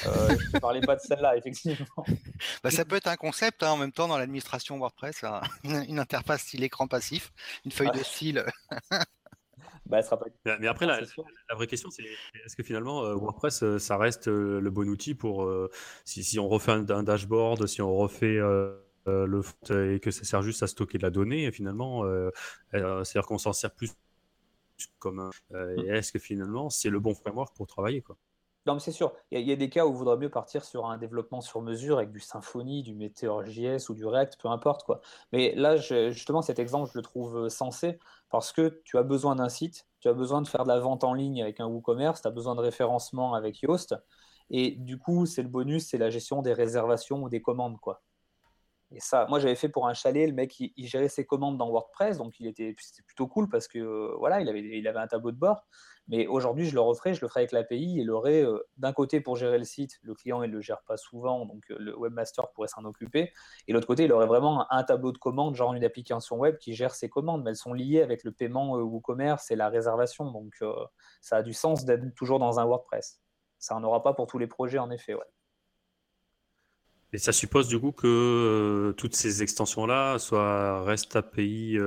[0.06, 2.06] Euh, je ne parlais pas de celle-là, effectivement.
[2.64, 5.42] Bah, ça peut être un concept hein, en même temps dans l'administration WordPress, hein.
[5.64, 7.32] une, interface style écran passif,
[7.64, 8.46] une feuille de style.
[9.86, 10.26] Bah, sera pas...
[10.60, 11.00] Mais après, la,
[11.54, 12.04] vraie question, c'est
[12.44, 15.50] est-ce que finalement euh, WordPress, euh, ça reste euh, le bon outil pour
[16.04, 18.40] si, si, on refait un, dashboard, si on refait
[19.08, 19.42] le
[19.94, 22.04] et que ça sert juste à stocker de la donnée, finalement,
[22.72, 23.92] c'est-à-dire qu'on s'en sert plus
[25.00, 25.30] comme.
[25.88, 28.18] est-ce que finalement, c'est le bon framework pour travailler quoi?
[28.66, 29.14] Non, mais c'est sûr.
[29.32, 31.98] Il y, a des cas où il vaudrait mieux partir sur un développement sur mesure
[31.98, 34.84] avec du Symfony, du Meteor.js ou du React, peu importe.
[34.84, 35.02] quoi.
[35.32, 38.00] Mais là, justement, cet exemple, je le trouve sensé
[38.30, 41.04] parce que tu as besoin d'un site, tu as besoin de faire de la vente
[41.04, 43.96] en ligne avec un WooCommerce, tu as besoin de référencement avec Yoast.
[44.50, 47.80] Et du coup, c'est le bonus, c'est la gestion des réservations ou des commandes.
[47.80, 48.02] quoi.
[48.92, 51.70] Et ça, moi j'avais fait pour un chalet, le mec il, gérait ses commandes dans
[51.70, 55.00] WordPress, donc il était c'était plutôt cool parce que euh, voilà, il avait, il avait
[55.00, 55.66] un tableau de bord.
[56.08, 59.22] Mais aujourd'hui, je le referai, je le ferai avec l'API et l'aurai euh, d'un côté
[59.22, 59.98] pour gérer le site.
[60.04, 63.34] Le client, il ne le gère pas souvent, donc euh, le webmaster pourrait s'en occuper.
[63.68, 66.76] Et l'autre côté, il aurait vraiment un, tableau de commandes, genre une application web qui
[66.76, 70.32] gère ses commandes, mais elles sont liées avec le paiement euh, WooCommerce et la réservation.
[70.32, 70.64] Donc
[71.22, 73.20] ça a du sens d'être toujours dans un WordPress.
[73.58, 75.16] Ça n'en aura pas pour tous les projets, en effet.
[77.16, 81.78] Et ça suppose du coup que toutes ces extensions-là soient REST API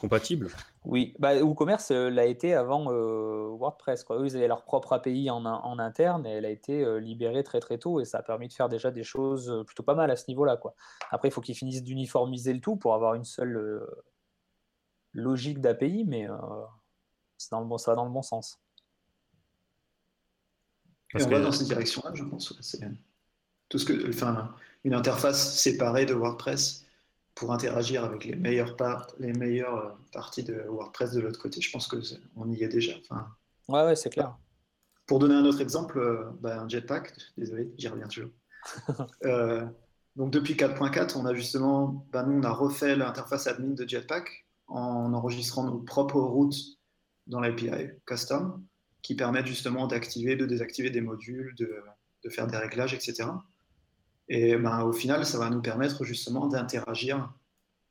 [0.00, 0.48] compatibles?
[0.86, 4.02] Oui, bah, WooCommerce euh, l'a été avant euh, WordPress.
[4.02, 4.18] Quoi.
[4.18, 7.42] Eux, ils avaient leur propre API en, en, interne et elle a été euh, libérée
[7.42, 10.10] très très tôt et ça a permis de faire déjà des choses plutôt pas mal
[10.10, 10.56] à ce niveau-là.
[10.56, 10.74] Quoi.
[11.10, 13.86] Après, il faut qu'ils finissent d'uniformiser le tout pour avoir une seule
[15.12, 16.26] logique d'API, mais
[17.36, 18.58] c'est dans le bon, ça va dans le bon sens.
[21.14, 22.58] on va dans cette direction-là, je pense.
[23.68, 24.54] Tout ce que, enfin,
[24.84, 26.84] une interface séparée de WordPress
[27.34, 28.76] pour interagir avec les meilleures,
[29.18, 31.60] les meilleures euh, parties de WordPress de l'autre côté.
[31.60, 32.92] Je pense qu'on y est déjà.
[33.00, 33.26] Enfin,
[33.68, 34.36] ouais, ouais c'est clair.
[35.06, 38.30] Pour donner un autre exemple, euh, bah, un Jetpack, désolé, j'y reviens toujours.
[39.26, 39.66] Euh,
[40.16, 44.46] donc depuis 4.4, on a justement, bah, nous, on a refait l'interface admin de Jetpack
[44.68, 46.56] en enregistrant nos propres routes
[47.26, 48.64] dans l'API custom
[49.02, 51.76] qui permettent justement d'activer, de désactiver des modules, de,
[52.22, 53.28] de faire des réglages, etc.
[54.28, 57.32] Et ben, au final, ça va nous permettre justement d'interagir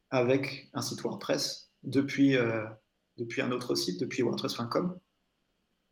[0.10, 2.66] avec un site WordPress depuis, euh,
[3.18, 5.00] depuis un autre site, depuis WordPress.com,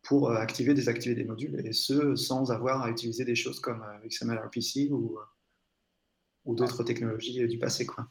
[0.04, 3.84] pour euh, activer, désactiver des modules, et ce, sans avoir à utiliser des choses comme
[3.84, 5.20] euh, XMLRPC ou,
[6.46, 7.86] ou d'autres technologies du passé.
[7.86, 8.08] Quoi.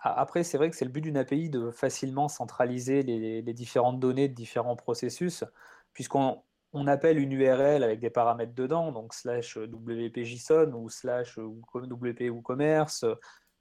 [0.00, 3.98] Après, c'est vrai que c'est le but d'une API de facilement centraliser les, les différentes
[3.98, 5.42] données de différents processus,
[5.92, 6.42] puisqu'on
[6.72, 12.30] on appelle une URL avec des paramètres dedans, donc slash WP JSON ou slash WP
[12.30, 13.04] WooCommerce,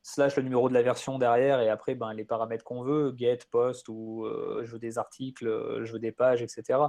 [0.04, 3.40] slash le numéro de la version derrière et après ben, les paramètres qu'on veut, get,
[3.50, 4.26] post ou
[4.62, 5.46] je veux des articles,
[5.84, 6.80] je veux des pages, etc.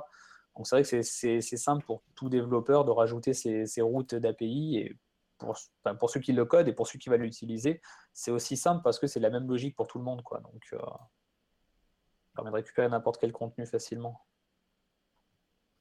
[0.58, 4.96] Donc c'est vrai que c'est simple pour tout développeur de rajouter ces, routes d'API et
[5.38, 5.56] pour,
[6.00, 7.80] pour, ceux qui le codent et pour ceux qui vont l'utiliser,
[8.12, 10.20] c'est aussi simple parce que c'est la même logique pour tout le monde.
[10.24, 10.40] Quoi.
[10.40, 14.20] Donc, euh, ça permet de récupérer n'importe quel contenu facilement.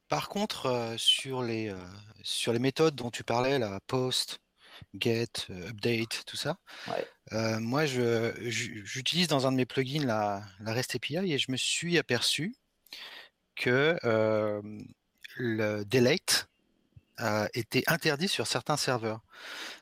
[0.08, 1.76] Par contre, euh, sur, les, euh,
[2.24, 4.40] sur les méthodes dont tu parlais, la post,
[4.98, 6.58] get, update, tout ça,
[7.60, 11.98] moi, j'utilise dans un de mes plugins la, la, REST API et je me suis
[11.98, 12.56] aperçu
[13.56, 13.98] que
[15.36, 16.48] le delete
[17.54, 19.22] était interdit sur certains serveurs.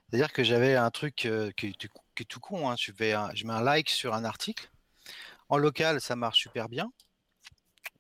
[0.09, 1.15] C'est-à-dire que j'avais un truc
[1.57, 2.69] qui, est, tout con.
[2.69, 2.75] Hein.
[2.79, 4.69] Je, je mets un like sur un article.
[5.49, 6.91] En local, ça marche super bien.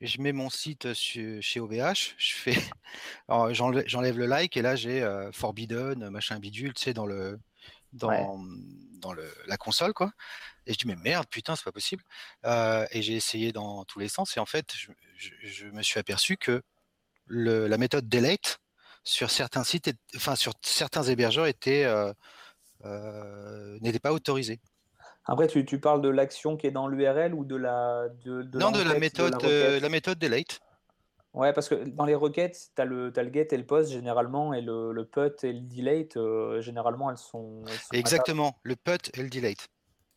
[0.01, 2.57] Je mets mon site chez OVH, je fais,
[3.29, 7.39] j'enlève le like et là j'ai Forbidden, machin bidule, tu sais, dans le,
[7.93, 8.43] dans,
[8.99, 10.11] dans le, la console, quoi.
[10.67, 12.03] Et je dis, mais merde, putain, c'est pas possible.
[12.45, 14.91] et j'ai essayé dans tous les sens et en fait, je,
[15.43, 16.61] je me suis aperçu que
[17.27, 18.59] le, la méthode delete
[19.03, 21.85] sur certains sites, enfin sur certains hébergeurs était
[22.85, 24.59] euh, n'était pas autorisé.
[25.25, 28.71] Après, tu, tu parles de l'action qui est dans l'URL ou de la de, non
[28.71, 30.59] de la méthode la, euh, la, méthode delete.
[31.33, 34.61] Ouais, parce que dans les requêtes, tu as, le get et le post généralement, et
[34.61, 36.17] le, le put et le delete,
[36.61, 39.67] généralement, elles sont, elles sont Exactement, le put et le delete.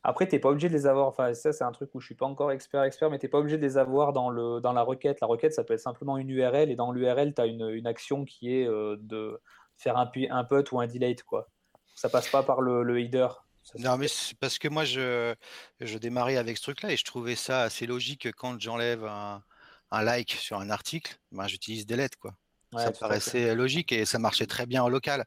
[0.05, 1.07] Après, tu n'es pas obligé de les avoir.
[1.09, 3.31] Enfin, ça, c'est un truc où je suis pas encore expert, expert, mais tu n'es
[3.31, 5.21] pas obligé de les avoir dans, le, dans la requête.
[5.21, 7.87] La requête, ça peut être simplement une URL, et dans l'URL, tu as une, une,
[7.87, 9.41] action qui est euh, de
[9.77, 11.25] faire un, un put ou un delete.
[11.25, 11.49] Quoi.
[11.95, 13.29] Ça passe pas par le, le header.
[13.77, 14.09] Non, mais
[14.41, 15.35] parce que moi, je,
[15.81, 19.43] je démarrais avec ce truc-là et je trouvais ça assez logique quand j'enlève un,
[19.91, 22.17] un, like sur un article, ben, j'utilise delete.
[22.17, 22.35] Quoi
[22.73, 25.25] ça paraissait logique et ça marchait très bien en local.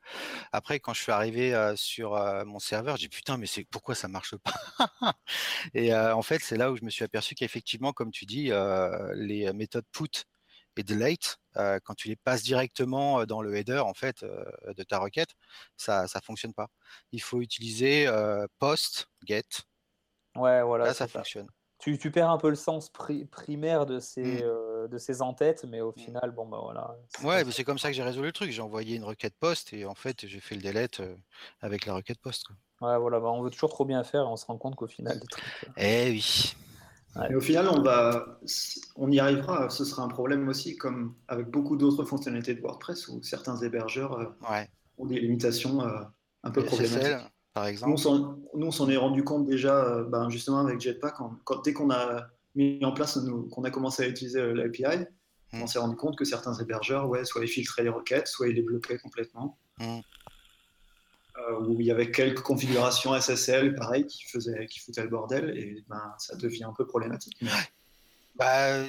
[0.51, 2.11] Après, quand je suis arrivé sur
[2.45, 4.53] mon serveur, j'ai dit putain, mais c'est pourquoi ça marche pas?
[5.73, 8.51] Et en fait, c'est là où je me suis aperçu qu'effectivement, comme tu dis,
[9.15, 10.23] les méthodes put
[10.81, 15.29] et delete, quand tu les passes directement dans le header en fait de ta requête,
[15.77, 16.67] ça ça fonctionne pas.
[17.11, 18.07] Il faut utiliser
[18.59, 19.43] post, get.
[20.35, 20.85] Ouais, voilà.
[20.85, 21.47] Là, ça fonctionne
[21.81, 22.91] tu, tu, perds un peu le sens
[23.31, 25.99] primaire de ces, euh, de ces entêtes, mais au mmh.
[25.99, 26.95] final, bon, bah voilà.
[27.23, 28.51] Ouais, mais c'est comme ça que j'ai résolu le truc.
[28.51, 31.15] J'ai envoyé une requête post et en fait, j'ai fait le delete euh,
[31.59, 32.45] avec la requête post.
[32.81, 34.87] Ouais, voilà, bah, on veut toujours trop bien faire et on se rend compte qu'au
[34.87, 35.43] final, des trucs.
[35.63, 36.55] Euh, eh oui.
[37.29, 38.39] Et au final, on, va,
[38.95, 39.69] on y arrivera.
[39.69, 44.33] Ce sera un problème aussi, comme avec beaucoup d'autres fonctionnalités de WordPress où certains hébergeurs
[44.97, 45.81] ont des limitations
[46.43, 47.91] un peu problématiques par exemple
[48.53, 51.91] Nous, on s'en est rendu compte déjà, euh, ben, justement, avec Jetpack, quand, dès qu'on
[51.91, 53.19] a mis en place,
[53.51, 55.05] qu'on a commencé à utiliser euh, l'API,
[55.53, 55.61] hmm.
[55.61, 58.55] on s'est rendu compte que certains hébergeurs, ouais, soit ils filtraient les requêtes, soit ils
[58.55, 59.57] les bloquaient complètement.
[59.79, 59.99] Hmm.
[61.37, 65.57] Euh, où il y avait quelques configurations SSL, pareil, qui, faisaient, qui foutaient le bordel,
[65.57, 67.41] et ben, ça devient un peu problématique.
[68.35, 68.83] Bah,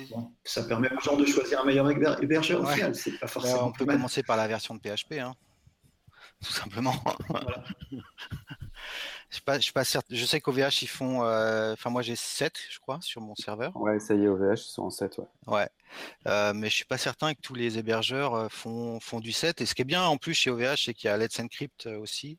[0.44, 2.96] ça permet aux gens de choisir un meilleur hébergeur au final.
[2.96, 5.20] C'est pas forcément bah, on peut commencer par la version de PHP.
[5.20, 5.34] Hein
[6.44, 6.94] tout simplement.
[9.32, 10.14] je, pas, je, pas certain.
[10.14, 11.24] je sais qu'OVH, ils font.
[11.24, 13.74] Euh, enfin, moi, j'ai 7, je crois, sur mon serveur.
[13.76, 15.24] Ouais, ça y est, OVH, ils sont en 7, ouais.
[15.46, 15.68] Ouais.
[16.28, 19.62] Euh, mais je suis pas certain que tous les hébergeurs euh, font, font du 7.
[19.62, 21.86] Et ce qui est bien en plus chez OVH, c'est qu'il y a Let's Encrypt
[21.86, 22.38] aussi.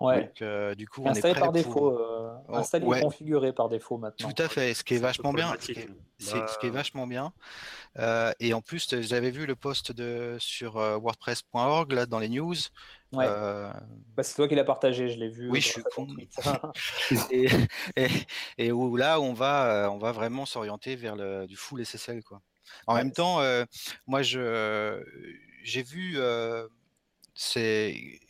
[0.00, 0.30] Ouais.
[0.38, 3.68] Donc, du coup, on installé est prêt par défaut, euh, oh, installé et configuré par
[3.68, 4.30] défaut maintenant.
[4.30, 4.74] Tout à fait.
[4.74, 5.54] Ce qui est, vachement bien.
[5.58, 5.88] Ce qui est,
[6.18, 7.32] ce qui est vachement bien.
[7.98, 12.54] Euh, et en plus, j'avais vu le post de sur WordPress.org là dans les news
[13.14, 13.26] Ouais.
[13.28, 13.70] Euh,
[14.16, 15.50] bah, c'est toi qui l'as partagé, je l'ai vu.
[15.50, 16.08] Oui, je suis con.
[17.30, 17.48] et,
[18.58, 22.22] et, où là, on va, euh, on va vraiment s'orienter vers le, du full SSL.
[22.22, 22.40] Quoi.
[22.86, 23.64] En même temps, euh,
[24.06, 25.02] moi, je,
[25.62, 26.18] j'ai vu,
[27.34, 28.20] c'est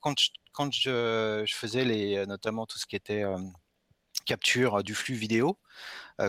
[0.00, 3.24] quand, je, quand je, je, faisais les, notamment tout ce qui était
[4.26, 5.58] capture du flux vidéo,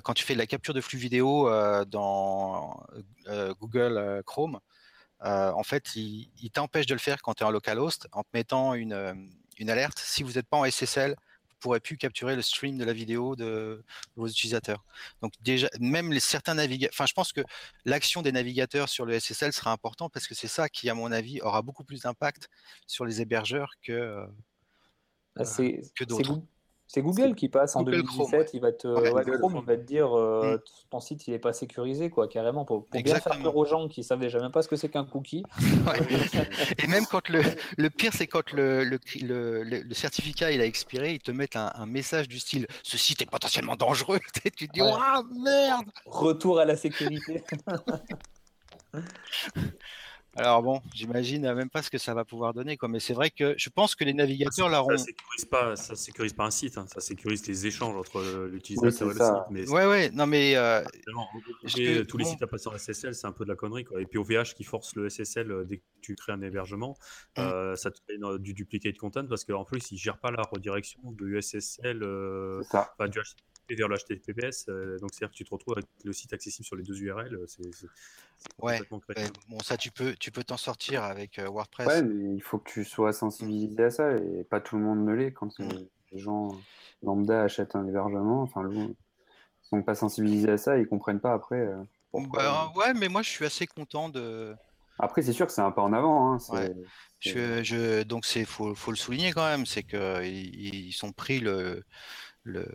[0.03, 1.49] quand tu fais de la capture de flux vidéo
[1.85, 2.85] dans
[3.59, 4.59] Google Chrome,
[5.23, 8.29] euh, en fait, il, t'empêche de le faire quand tu es en localhost en te
[8.33, 9.13] mettant une, euh,
[9.57, 9.99] une alerte.
[9.99, 12.93] Si vous n'êtes pas en SSL, vous ne pourrez plus capturer le stream de la
[12.93, 13.83] vidéo de,
[14.15, 14.83] vos utilisateurs.
[15.21, 17.41] Donc déjà, même les certains navigateurs, enfin, je pense que
[17.85, 21.11] l'action des navigateurs sur le SSL sera important parce que c'est ça qui, à mon
[21.11, 22.49] avis, aura beaucoup plus d'impact
[22.87, 24.27] sur les hébergeurs que, euh,
[25.35, 25.43] bah,
[25.95, 26.41] que d'autres.
[26.87, 30.59] C'est Google qui passe en 2017, il va te, va te dire euh, mm.
[30.91, 34.03] ton site il est pas sécurisé quoi, carrément pour, bien faire peur aux gens qui
[34.03, 35.43] savent déjà même pas ce que c'est qu'un cookie.
[36.83, 37.41] Et même quand le,
[37.77, 38.99] le pire c'est quand le, le,
[39.63, 43.29] le, certificat il a expiré, ils te mettent un, message du style ce site est
[43.29, 44.19] potentiellement dangereux.
[44.43, 45.85] tu te dis oh, merde.
[46.05, 47.43] Retour à la sécurité.
[50.35, 52.89] Alors bon, j'imagine même pas ce que ça va pouvoir donner, quoi.
[52.89, 54.97] mais c'est vrai que je pense que les navigateurs ça, l'auront.
[54.97, 56.85] Ça sécurise pas, ça sécurise pas un site, hein.
[56.91, 58.21] ça sécurise les échanges entre
[58.51, 59.33] l'utilisateur et le site.
[59.51, 60.55] Mais ouais, ouais, non mais.
[60.55, 60.83] Euh...
[62.07, 64.01] tous les sites à passer en SSL, c'est un peu de la connerie, quoi.
[64.01, 66.97] Et puis OVH qui force le SSL euh, dès que tu crées un hébergement,
[67.37, 67.41] mmh.
[67.41, 70.99] euh, ça te fait du duplicate content parce qu'en plus, il gère pas la redirection
[71.11, 74.67] de SSL, euh, enfin, du HTTP vers le HTTPS.
[74.69, 77.39] Euh, donc, c'est-à-dire que tu te retrouves avec le site accessible sur les deux URL.
[77.47, 77.63] C'est,
[78.61, 78.79] ouais,
[79.49, 81.87] bon, ça, tu peux, tu peux t'en sortir avec euh, WordPress.
[81.87, 85.03] Ouais, mais il faut que tu sois sensibilisé à ça et pas tout le monde
[85.03, 85.87] ne l'est quand euh, mm.
[86.11, 86.49] les gens
[87.01, 88.43] lambda achètent un hébergement.
[88.43, 88.95] Enfin, ils
[89.63, 91.67] sont pas sensibilisés à ça, ils comprennent pas après.
[92.13, 94.55] Bah, ouais, mais moi, je suis assez content de.
[94.99, 96.33] Après, c'est sûr que c'est un pas en avant.
[96.33, 96.37] Hein,
[97.19, 101.39] je, je, donc, c'est faut, faut le souligner quand même, c'est qu'ils ils sont pris
[101.39, 101.83] le,
[102.45, 102.65] le,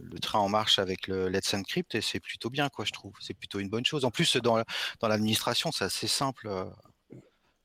[0.00, 3.12] le, train en marche avec le Let's Encrypt et c'est plutôt bien, quoi, je trouve.
[3.20, 4.04] C'est plutôt une bonne chose.
[4.04, 4.62] En plus, dans,
[5.00, 6.48] dans l'administration, c'est assez simple.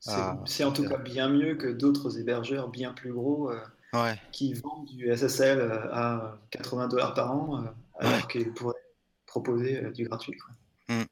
[0.07, 4.53] Euh, c'est en tout cas bien mieux que d'autres hébergeurs bien plus gros euh, qui
[4.53, 7.63] vendent du SSL euh, à 80 dollars par an
[7.99, 8.75] alors qu'ils pourraient
[9.25, 10.37] proposer du gratuit.
[10.87, 11.03] Mmh.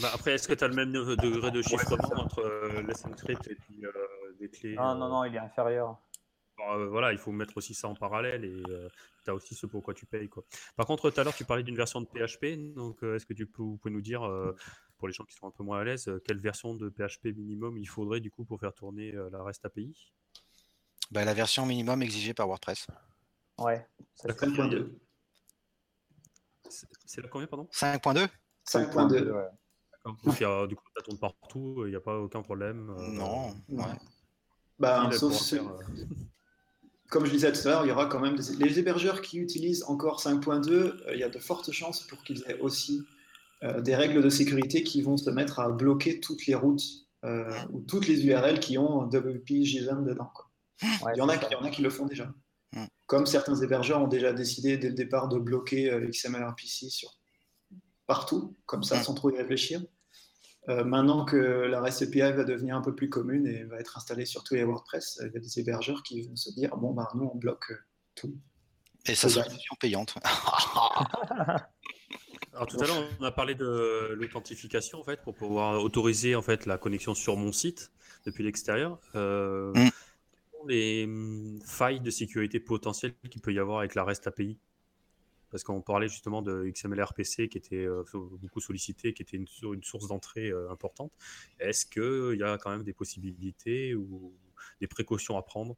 [0.00, 3.56] Bah, après, est-ce que tu as le même degré de chiffrement entre Let's Encrypt et
[3.56, 3.82] puis
[4.38, 5.98] des clés Non, non, non, il est inférieur.
[6.68, 8.88] Euh, voilà, il faut mettre aussi ça en parallèle et euh,
[9.24, 10.28] tu as aussi ce pourquoi tu payes.
[10.28, 10.44] Quoi.
[10.76, 12.74] Par contre, tout à l'heure, tu parlais d'une version de PHP.
[12.74, 14.20] Donc, euh, est-ce que tu peux, vous pouvez nous dire,
[14.98, 17.78] pour les gens qui sont un peu moins à l'aise, quelle version de PHP minimum
[17.78, 20.12] il faudrait du coup pour faire tourner la REST API
[21.10, 22.86] bah, La version minimum exigée par WordPress.
[23.58, 23.86] Ouais.
[24.14, 24.90] C'est 5.2.
[26.68, 27.68] C'est la combien, pardon?
[27.72, 28.28] 5.2
[28.66, 29.44] 5.2, ouais.
[30.04, 30.16] Donc,
[30.68, 32.94] du coup, ça tourne partout, il n'y a pas aucun problème.
[33.12, 33.84] non, ouais.
[34.78, 35.34] Bah, sauf
[37.10, 38.54] comme je disais tout à l'heure, il y aura quand même des...
[38.56, 42.44] les hébergeurs qui utilisent encore 5.2, euh, il y a de fortes chances pour qu'ils
[42.48, 43.02] aient aussi
[43.64, 46.84] euh, des règles de sécurité qui vont se mettre à bloquer toutes les routes
[47.24, 50.30] euh, ou toutes les URL qui ont WP JSON dedans.
[50.82, 52.32] il, y en a, il y en a qui le font déjà.
[53.06, 57.10] Comme certains hébergeurs ont déjà décidé dès le départ de bloquer XML-RPC sur
[58.06, 59.82] partout, comme ça, sans trop y réfléchir.
[60.68, 63.96] Euh, maintenant que la REST API va devenir un peu plus commune et va être
[63.96, 66.92] installée sur tous les WordPress, il y a des hébergeurs qui vont se dire bon,
[66.92, 67.78] ben, nous, on bloque euh,
[68.14, 68.36] tout.
[69.06, 70.14] Et ça sera une payante.
[72.52, 76.42] Alors tout à l'heure, on a parlé de l'authentification en fait pour pouvoir autoriser en
[76.42, 77.90] fait la connexion sur mon site
[78.26, 78.98] depuis l'extérieur.
[79.14, 79.90] Euh, mm.
[80.68, 84.58] Les hum, failles de sécurité potentielles qu'il peut y avoir avec la REST API
[85.50, 89.46] parce qu'on parlait justement de XML RPC qui était euh, beaucoup sollicité, qui était une,
[89.82, 91.12] source d'entrée euh, importante.
[91.58, 94.32] Est-ce qu'il y a quand même des possibilités ou
[94.80, 95.76] des précautions à prendre?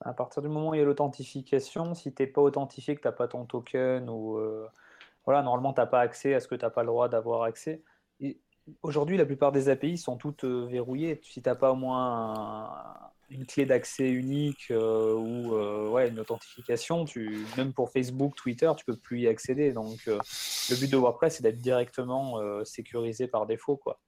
[0.00, 3.00] À partir du moment où il y a l'authentification, si tu n'es pas authentifié, que
[3.00, 4.66] tu n'as pas ton token, ou euh,
[5.24, 7.42] voilà, normalement tu n'as pas accès à ce que tu n'as pas le droit d'avoir
[7.44, 7.82] accès.
[8.82, 11.20] Aujourd'hui, la plupart des API sont toutes verrouillées.
[11.22, 16.20] Si tu n'as pas au moins une clé d'accès unique euh, ou euh, ouais, une
[16.20, 19.72] authentification, tu, même pour Facebook, Twitter, tu peux plus y accéder.
[19.72, 20.18] Donc euh,
[20.70, 23.76] le but de WordPress, c'est d'être directement sécurisé par défaut.
[23.76, 24.00] Quoi.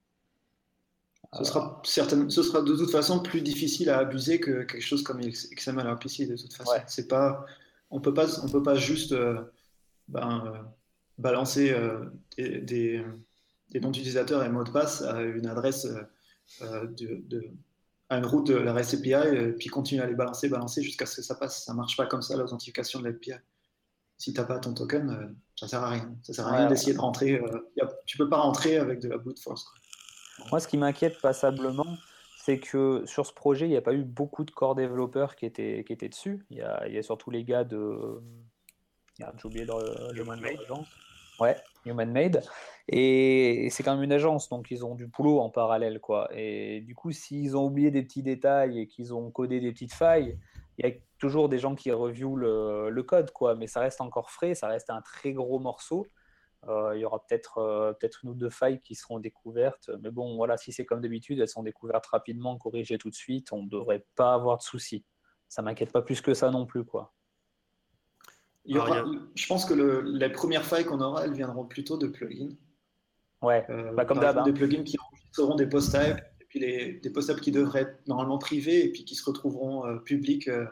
[1.33, 5.19] Ce sera, ce sera de toute façon plus difficile à abuser que quelque chose comme
[5.19, 6.71] XML RPC de toute façon.
[6.87, 7.45] C'est pas,
[7.91, 9.13] on peut pas, on peut pas juste
[10.07, 10.65] ben,
[11.17, 11.75] balancer
[12.37, 13.03] des, des,
[13.71, 15.85] des, noms d'utilisateurs et mots de passe à une adresse
[16.61, 17.51] de, de
[18.09, 21.05] à une route de la REST API, et puis continuer à les balancer, balancer jusqu'à
[21.05, 21.65] ce que ça passe.
[21.65, 23.33] Ça marche pas comme ça, l'authentification de l'API.
[24.17, 26.15] Si tu n'as pas ton token, euh, ça sert à rien.
[26.23, 27.33] Ça sert à rien d'essayer de rentrer.
[27.33, 29.67] Euh, a, tu peux pas rentrer avec de la brute force.
[30.49, 31.97] Moi, ce qui m'inquiète passablement,
[32.43, 35.45] c'est que sur ce projet, il n'y a pas eu beaucoup de corps développeurs qui
[35.45, 36.45] étaient, qui étaient dessus.
[36.49, 38.21] Il y, a, il y a surtout les gars de.
[39.19, 41.43] J'ai oublié le, le nom de.
[41.43, 41.55] Ouais,
[41.87, 42.43] Human Made.
[42.89, 45.99] Et c'est quand même une agence, donc ils ont du boulot en parallèle.
[45.99, 46.29] quoi.
[46.33, 49.93] Et du coup, s'ils ont oublié des petits détails et qu'ils ont codé des petites
[49.93, 50.37] failles,
[50.77, 53.55] il y a toujours des gens qui reviewent le, code, quoi.
[53.55, 56.05] mais ça reste encore frais, ça reste un très gros morceau.
[56.67, 59.89] Euh, il y aura peut-être euh, peut-être une ou deux failles qui seront découvertes.
[60.01, 63.51] Mais bon, voilà, si c'est comme d'habitude, elles sont découvertes rapidement, corrigées tout de suite,
[63.51, 65.05] on ne devrait pas avoir de soucis.
[65.47, 66.83] Ça m'inquiète pas plus que ça non plus.
[66.83, 67.13] quoi.
[68.67, 72.55] Je pense que le, les premières failles qu'on aura, elles viendront plutôt de plugins.
[73.41, 74.43] Ouais, euh, bah, comme d'hab.
[74.43, 74.53] Des hein.
[74.53, 74.97] plugins qui
[75.31, 79.05] seront des post-types, et puis les, des post-types qui devraient être normalement privés, et puis
[79.05, 80.65] qui se retrouveront euh, publics euh,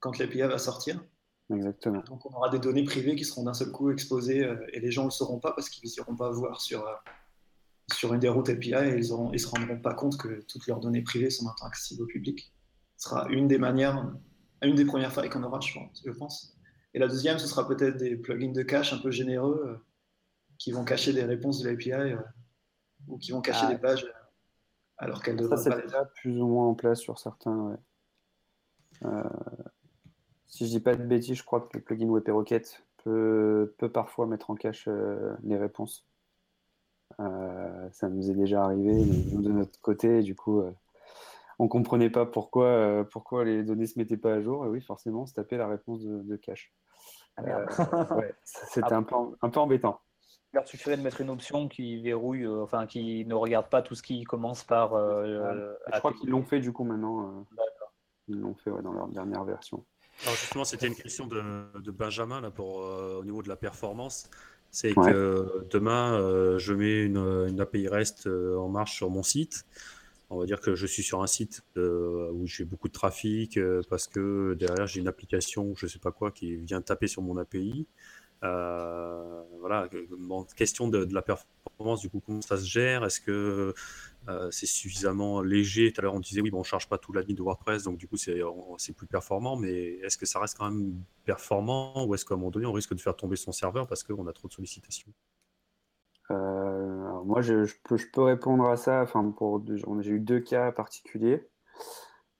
[0.00, 1.04] quand l'API va sortir.
[1.50, 2.02] Exactement.
[2.06, 5.02] Donc on aura des données privées qui seront d'un seul coup exposées, et les gens
[5.02, 6.86] ne le sauront pas parce qu'ils n'iront pas voir sur,
[7.90, 10.78] sur une des routes API, et ils ne se rendront pas compte que toutes leurs
[10.78, 12.52] données privées sont maintenant accessibles au public.
[12.98, 14.12] Ce sera une des manières,
[14.62, 16.57] une des premières failles qu'on aura, je pense.
[16.94, 19.76] Et la deuxième, ce sera peut-être des plugins de cache un peu généreux euh,
[20.58, 22.16] qui vont cacher des réponses de l'API euh,
[23.06, 24.06] ou qui vont cacher ah, des pages
[24.98, 27.78] alors qu'elles devraient ça, c'est déjà plus ou moins en place sur certains.
[29.04, 29.22] Euh,
[30.48, 34.26] si je dis pas de bêtises, je crois que le plugin WebRocket peut, peut parfois
[34.26, 36.04] mettre en cache euh, les réponses.
[37.20, 40.62] Euh, ça nous est déjà arrivé, nous, de notre côté, du coup,
[41.58, 44.64] on comprenait pas pourquoi, pourquoi les données se mettaient pas à jour.
[44.66, 46.72] Et oui, forcément, on se tapait la réponse de, cache.
[47.40, 47.64] Ah,
[48.42, 50.00] c'était un, peu, un peu embêtant.
[50.54, 53.94] Il suffirait de mettre une option qui verrouille, euh, enfin qui ne regarde pas tout
[53.94, 54.94] ce qui commence par.
[54.94, 57.22] Euh, je crois qu'ils l'ont fait du coup maintenant.
[57.22, 57.64] Euh,
[58.28, 59.84] ils l'ont fait dans leur dernière version.
[60.24, 64.28] Alors justement, c'était une question de, Benjamin là, pour, au niveau de la performance.
[64.70, 69.64] C'est que demain, je mets une, API REST en marche sur mon site.
[70.30, 73.58] On va dire que je suis sur un site où j'ai beaucoup de trafic
[73.88, 77.22] parce que derrière j'ai une application, je ne sais pas quoi, qui vient taper sur
[77.22, 77.86] mon API.
[78.44, 79.88] Euh, voilà,
[80.56, 83.04] question de, la performance, du coup, comment ça se gère?
[83.04, 83.74] Est-ce que
[84.28, 85.92] euh, c'est suffisamment léger?
[85.92, 87.42] Tout à l'heure, on disait oui, bon, on ne charge pas toute la ligne de
[87.42, 92.06] WordPress, donc du coup, c'est plus performant, mais est-ce que ça reste quand même performant
[92.06, 94.26] ou est-ce qu'à un moment donné, on risque de faire tomber son serveur parce qu'on
[94.26, 95.12] a trop de sollicitations?
[96.30, 99.02] Euh, Moi, je, peux, je, peux, répondre à ça.
[99.02, 99.34] Enfin,
[100.00, 101.48] j'ai eu deux cas particuliers.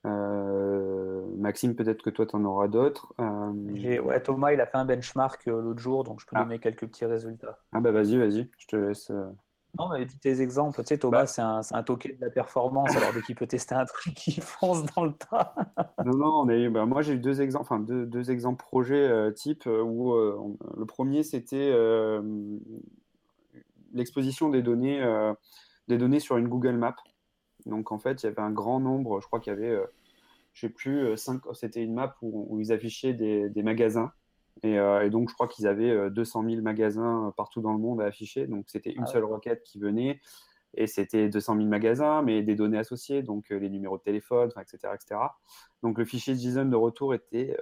[0.07, 3.13] Euh, Maxime, peut-être que toi, tu en auras d'autres.
[3.21, 6.45] Euh, ouais, Thomas, il a fait un benchmark euh, l'autre jour, donc je peux ah.
[6.45, 7.59] donner quelques petits résultats.
[7.73, 9.11] Ah bah vas-y, vas-y, je te laisse.
[9.79, 10.81] Non, mais dis tes exemples.
[10.83, 11.27] Tu sais, Thomas, bah.
[11.27, 12.97] c'est un, un, token de la performance.
[12.97, 15.55] alors, dès qu'il peut tester un truc, il fonce dans le tas.
[16.05, 19.33] non, non, on a bah, moi, j'ai eu deux exemples, enfin, deux, deux exemples projets
[19.35, 21.73] type où le premier, c'était
[23.93, 25.03] l'exposition des données,
[25.89, 26.97] des données sur une Google Map.
[27.67, 29.87] Donc en fait, il y avait un grand nombre, je crois qu'il y avait, euh,
[30.53, 31.17] je sais plus, euh,
[31.53, 34.13] c'était une map où, ils affichaient des, magasins.
[34.65, 38.07] Euh, et, donc je crois qu'ils avaient 200 000 magasins partout dans le monde à
[38.07, 38.47] afficher.
[38.47, 40.21] Donc c'était une ah seule requête qui venait.
[40.75, 44.93] Et c'était 200 000 magasins, mais des données associées, donc les numéros de téléphone, etc.,
[44.95, 45.21] etc.
[45.83, 47.57] Donc le fichier JSON de retour était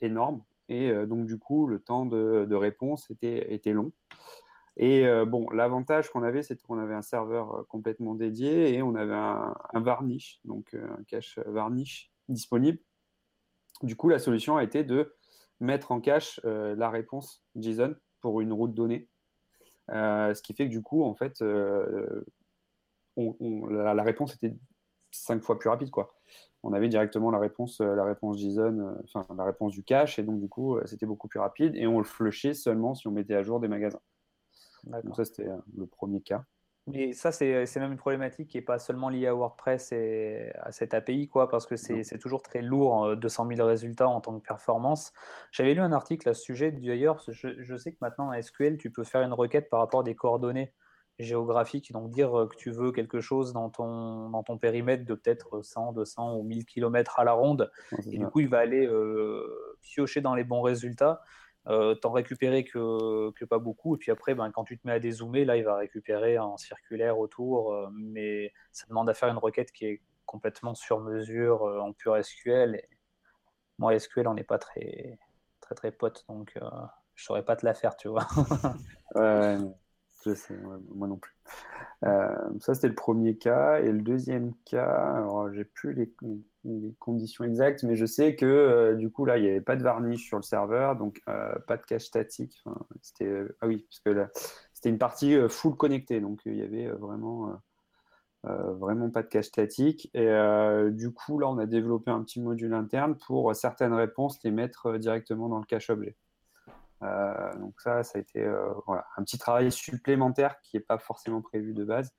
[0.00, 0.42] énorme.
[0.68, 3.92] Et donc du coup, le temps de, réponse était, était long.
[4.78, 8.82] Et euh, bon, l'avantage qu'on avait, c'était qu'on avait un serveur euh, complètement dédié et
[8.82, 12.78] on avait un, varnish, donc euh, un cache varnish disponible.
[13.82, 15.16] Du coup, la solution a été de
[15.60, 19.08] mettre en cache la réponse JSON pour une route donnée.
[19.88, 21.40] ce qui fait que du coup, en fait,
[23.16, 24.56] la, réponse était
[25.10, 25.90] cinq fois plus rapide.
[26.62, 27.80] On avait directement la réponse
[28.36, 31.74] JSON, enfin la réponse du cache, et donc du coup, c'était beaucoup plus rapide.
[31.76, 34.00] Et on le flushait seulement si on mettait à jour des magasins.
[34.88, 36.44] Donc ça, c'était euh, le premier cas.
[36.86, 40.72] Mais ça, c'est même une problématique qui n'est pas seulement liée à WordPress et à
[40.72, 44.38] cette API, quoi, parce que c'est toujours très lourd, 200 euh, 000 résultats en tant
[44.38, 45.12] que performance.
[45.52, 48.78] J'avais lu un article à ce sujet, d'ailleurs, je, je, sais que maintenant, en SQL,
[48.78, 50.72] tu peux faire une requête par rapport à des coordonnées
[51.18, 55.60] géographiques, donc dire que tu veux quelque chose dans ton, dans ton périmètre de peut-être
[55.62, 57.70] 100, 200 ou 1000 km à la ronde,
[58.10, 61.20] et du coup, il va aller euh, piocher dans les bons résultats
[61.68, 63.96] euh, t'en récupérer que, pas beaucoup.
[63.96, 66.56] Et puis après, ben, quand tu te mets à dézoomer, là, il va récupérer en
[66.56, 67.72] circulaire autour.
[67.72, 71.92] Euh, mais ça demande à faire une requête qui est complètement sur mesure euh, en
[71.92, 72.80] pur SQL.
[73.78, 75.18] Moi, SQL, on n'est pas très,
[75.60, 76.24] très, très pote.
[76.28, 76.68] Donc, euh,
[77.14, 78.26] je saurais pas te la faire, tu vois.
[79.14, 79.58] ouais,
[80.28, 80.54] je sais,
[80.94, 81.34] moi non plus.
[82.02, 83.80] ça, c'était le premier cas.
[83.80, 86.12] Et le deuxième cas, j'ai plus les
[86.98, 89.82] conditions exactes, mais je sais que euh, du coup, là, il n'y avait pas de
[89.82, 92.62] varnish sur le serveur, donc euh, pas de cache statique.
[93.02, 94.26] c'était, euh, ah oui, parce que
[94.72, 97.60] c'était une partie full connectée, donc il y avait vraiment,
[98.44, 100.10] vraiment pas de cache statique.
[100.14, 100.28] Et
[100.90, 104.96] du coup, là, on a développé un petit module interne pour certaines réponses les mettre
[104.98, 106.16] directement dans le cache objet.
[107.00, 108.44] Donc ça, ça a été
[108.86, 112.12] voilà, un petit travail supplémentaire qui n'est pas forcément prévu de base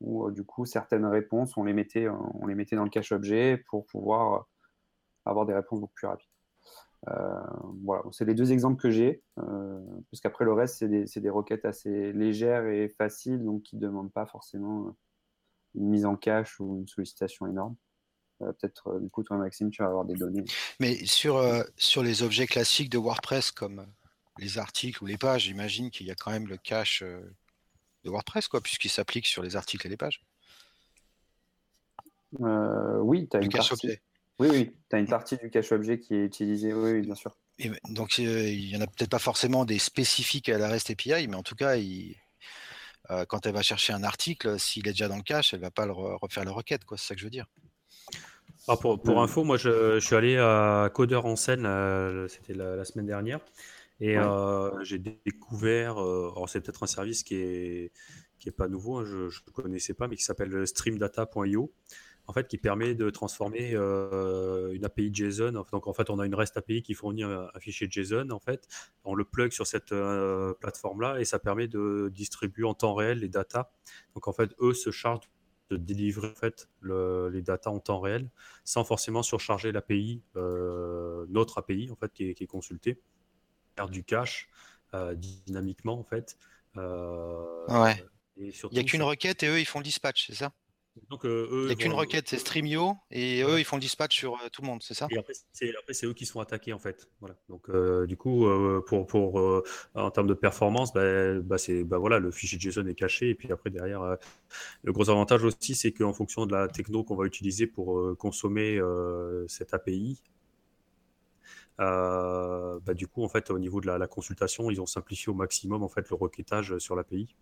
[0.00, 2.90] où euh, du coup certaines réponses, on les mettait, euh, on les mettait dans le
[2.90, 4.40] cache objet pour pouvoir euh,
[5.24, 6.28] avoir des réponses beaucoup plus rapides.
[7.82, 9.22] voilà, c'est les deux exemples que j'ai,
[10.08, 14.26] puisqu'après le reste, c'est des, requêtes assez légères et faciles, donc qui ne demandent pas
[14.26, 14.96] forcément
[15.74, 17.76] une mise en cache ou une sollicitation énorme.
[18.38, 20.44] Peut-être, du coup, toi, Maxime, tu vas avoir des données.
[20.80, 21.42] Mais sur,
[21.76, 23.86] sur les objets classiques de WordPress, comme
[24.38, 28.48] les articles ou les pages, j'imagine qu'il y a quand même le cache de WordPress,
[28.48, 30.22] quoi, puisqu'il s'applique sur les articles et les pages.
[32.40, 33.98] Euh, oui, tu as une partie.
[34.38, 37.36] Oui, oui, tu as une partie du cache objet qui est utilisé, oui, bien sûr.
[37.58, 40.90] Et donc, euh, il n'y en a peut-être pas forcément des spécifiques à la REST
[40.90, 42.14] API, mais en tout cas, il,
[43.10, 45.64] euh, quand elle va chercher un article, s'il est déjà dans le cache, elle ne
[45.64, 47.46] va pas le refaire la requête, quoi, c'est ça que je veux dire.
[48.68, 51.66] Ah, pour, pour info, moi je, suis allé à Codeur en scène,
[52.28, 53.40] c'était la, semaine dernière,
[54.00, 54.16] Et
[54.82, 57.92] j'ai découvert, alors c'est peut-être un service qui est,
[58.38, 61.72] qui est pas nouveau, hein, je ne connaissais pas, mais qui s'appelle streamdata.io
[62.28, 65.52] en fait, qui permet de transformer euh, une API JSON.
[65.52, 68.28] Donc, en fait, on a une REST API qui fournit un, fichier JSON.
[68.30, 68.68] En fait,
[69.04, 73.20] on le plug sur cette euh, plateforme-là et ça permet de distribuer en temps réel
[73.20, 73.70] les datas.
[74.14, 75.30] Donc, en fait, eux se chargent
[75.70, 78.28] de délivrer en fait, les datas en temps réel
[78.64, 82.98] sans forcément surcharger l'API, euh, notre API en fait, qui est, qui est consultée,
[83.76, 84.48] faire du cache
[85.14, 86.38] dynamiquement en fait.
[86.76, 88.04] ouais.
[88.36, 90.52] Il n'y a qu'une requête et eux ils font le dispatch, c'est ça?
[91.10, 93.80] Donc, euh, eux, il n'y a qu'une requête, c'est Streamio, et eux, ils font le
[93.80, 95.08] dispatch sur euh, tout le monde, c'est ça?
[95.10, 97.08] Et après, c'est eux qui sont attaqués, en fait.
[97.20, 97.36] Voilà.
[97.48, 98.46] Donc, euh, du coup,
[98.86, 99.62] pour, pour
[99.94, 103.50] en termes de performance, bah, bah, bah, voilà, le fichier JSON est caché, et puis
[103.52, 104.16] après, derrière,
[104.82, 108.80] le gros avantage aussi, c'est qu'en fonction de la techno qu'on va utiliser pour consommer
[109.46, 110.37] cette API, euh,
[111.78, 115.82] bah, du coup, en fait, au niveau de la, consultation, ils ont simplifié au maximum
[115.82, 117.34] en fait le requêtage sur l'API.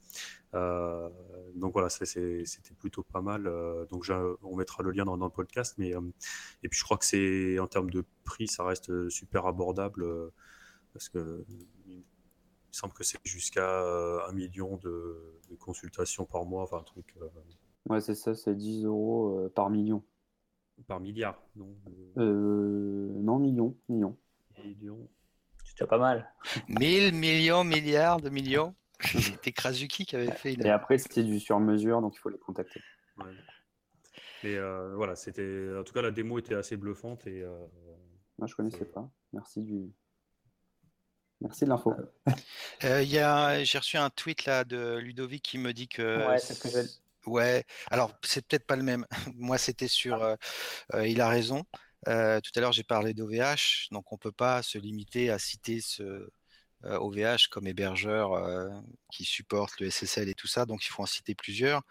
[0.54, 1.08] Euh,
[1.54, 2.44] donc voilà, c'était
[2.78, 3.46] plutôt pas mal.
[3.46, 4.06] Euh, donc
[4.42, 5.90] on mettra le lien dans, le podcast, mais
[6.62, 10.06] et puis je crois que c'est en termes de prix, ça reste super abordable
[10.92, 11.44] parce que
[11.86, 12.02] il me
[12.72, 15.16] semble que c'est jusqu'à un million de,
[15.58, 17.14] consultations par mois, enfin un truc.
[17.88, 20.02] Ouais, c'est ça, c'est 10 euros par million.
[20.86, 21.74] Par milliard, non
[22.16, 24.16] Non, million, million.
[24.58, 26.32] Déjà pas mal.
[26.68, 28.74] 1000 millions, milliards de millions.
[29.00, 30.54] C'était Krasuki qui avait fait.
[30.54, 32.80] Et après, c'était du sur-mesure, donc il faut les contacter.
[34.42, 35.68] Et euh, voilà, c'était.
[35.78, 37.42] En tout cas, la démo était assez bluffante et.
[37.42, 37.66] Euh...
[38.38, 39.10] Moi, je connaissais pas.
[39.32, 39.92] Merci du.
[41.40, 41.94] Merci de l'info.
[42.84, 46.26] Euh, j'ai reçu un tweet là de Ludovic qui me dit que.
[46.26, 46.88] Ouais, c'est que j'ai.
[47.26, 49.06] Ouais, alors c'est peut-être pas le même.
[49.36, 50.22] Moi, c'était sur.
[50.22, 50.36] Euh,
[51.06, 51.64] il a raison.
[52.08, 55.38] Euh, tout à l'heure, j'ai parlé d'OVH, donc on ne peut pas se limiter à
[55.38, 56.28] citer ce
[56.84, 58.68] OVH euh, comme hébergeur euh,
[59.10, 61.82] qui supporte le SSL et tout ça, donc il faut en citer plusieurs.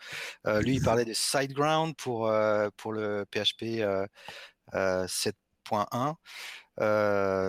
[0.45, 2.31] lui, il parlait de SiteGround pour,
[2.77, 3.83] pour le PHP
[4.73, 6.15] 7.1.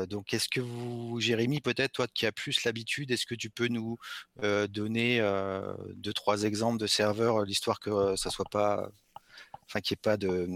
[0.07, 3.69] donc, est-ce que vous, Jérémy, peut-être toi qui as plus l'habitude, est-ce que tu peux
[3.69, 3.97] nous
[4.43, 5.21] donner
[5.95, 8.89] deux, trois exemples de serveurs, l'histoire que ça soit pas,
[9.67, 10.49] enfin, qu'il n'y ait pas de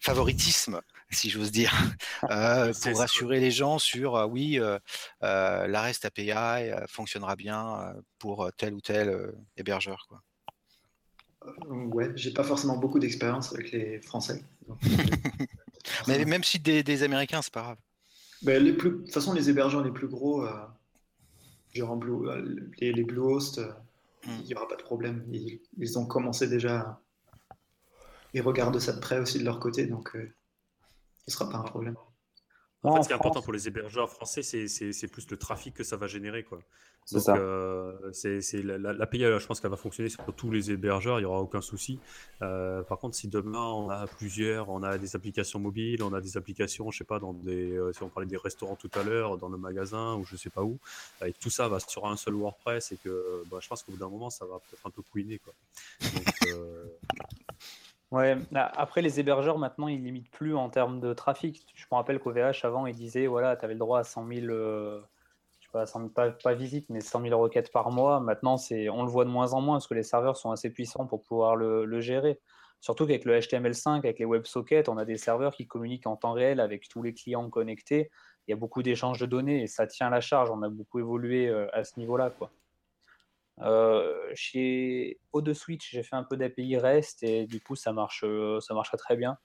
[0.00, 0.80] favoritisme
[1.10, 1.72] si j'ose dire,
[2.30, 4.78] euh, pour rassurer les gens sur euh, oui, euh,
[5.20, 10.06] la REST API fonctionnera bien pour tel ou tel hébergeur.
[10.08, 10.22] Quoi.
[11.68, 14.42] Ouais, j'ai pas forcément beaucoup d'expérience avec les Français.
[16.06, 17.78] Mais même si des, Américains, c'est pas grave.
[18.42, 20.46] Ben, les plus, de toute façon, les hébergeurs les plus gros,
[21.72, 22.28] genre Blue,
[22.78, 23.60] les, les Bluehost,
[24.26, 24.30] hmm.
[24.42, 25.24] il n'y aura pas de problème.
[25.32, 27.00] Ils, ils, ont commencé déjà.
[28.34, 30.14] Ils regardent ça de près aussi de leur côté, donc
[31.28, 31.96] ce sera pas un problème.
[32.84, 35.82] En fait, ce qui est important pour les hébergeurs français, c'est plus le trafic que
[35.84, 36.44] ça va générer.
[36.44, 36.60] Quoi.
[37.10, 41.26] Donc, euh, c'est l'API, je pense qu'elle va fonctionner sur tous les hébergeurs, il n'y
[41.26, 41.98] aura aucun souci.
[42.42, 46.20] Euh, par contre, si demain on a plusieurs, on a des applications mobiles, on a
[46.20, 49.02] des applications, je sais pas, dans des, euh, si on parlait des restaurants tout à
[49.02, 50.78] l'heure, dans le magasin ou je sais pas où,
[51.24, 53.98] et tout ça va sur un seul WordPress et que bah, je pense qu'au bout
[53.98, 55.38] d'un moment, ça va peut-être un peu couiner.
[55.38, 55.54] Quoi.
[56.02, 56.24] Donc,
[58.10, 61.66] Ouais, après les hébergeurs maintenant ils limitent plus en termes de trafic.
[61.74, 64.46] Je me rappelle qu'OVH avant ils disaient voilà, tu avais le droit à 100 000,
[64.46, 65.02] euh,
[65.60, 68.20] je sais pas, 100 pas, pas visites, mais 100 000 requêtes par mois.
[68.20, 70.70] Maintenant c'est, on le voit de moins en moins parce que les serveurs sont assez
[70.70, 72.40] puissants pour pouvoir le, gérer.
[72.80, 76.32] Surtout qu'avec le HTML5, avec les WebSockets, on a des serveurs qui communiquent en temps
[76.32, 78.10] réel avec tous les clients connectés.
[78.46, 80.50] Il y a beaucoup d'échanges de données et ça tient la charge.
[80.50, 82.30] On a beaucoup évolué euh, à ce niveau-là.
[82.30, 82.50] quoi.
[83.62, 88.60] Euh, chez O2Switch, j'ai fait un peu d'API REST et du coup, ça marche, euh,
[88.60, 89.36] ça marche très bien.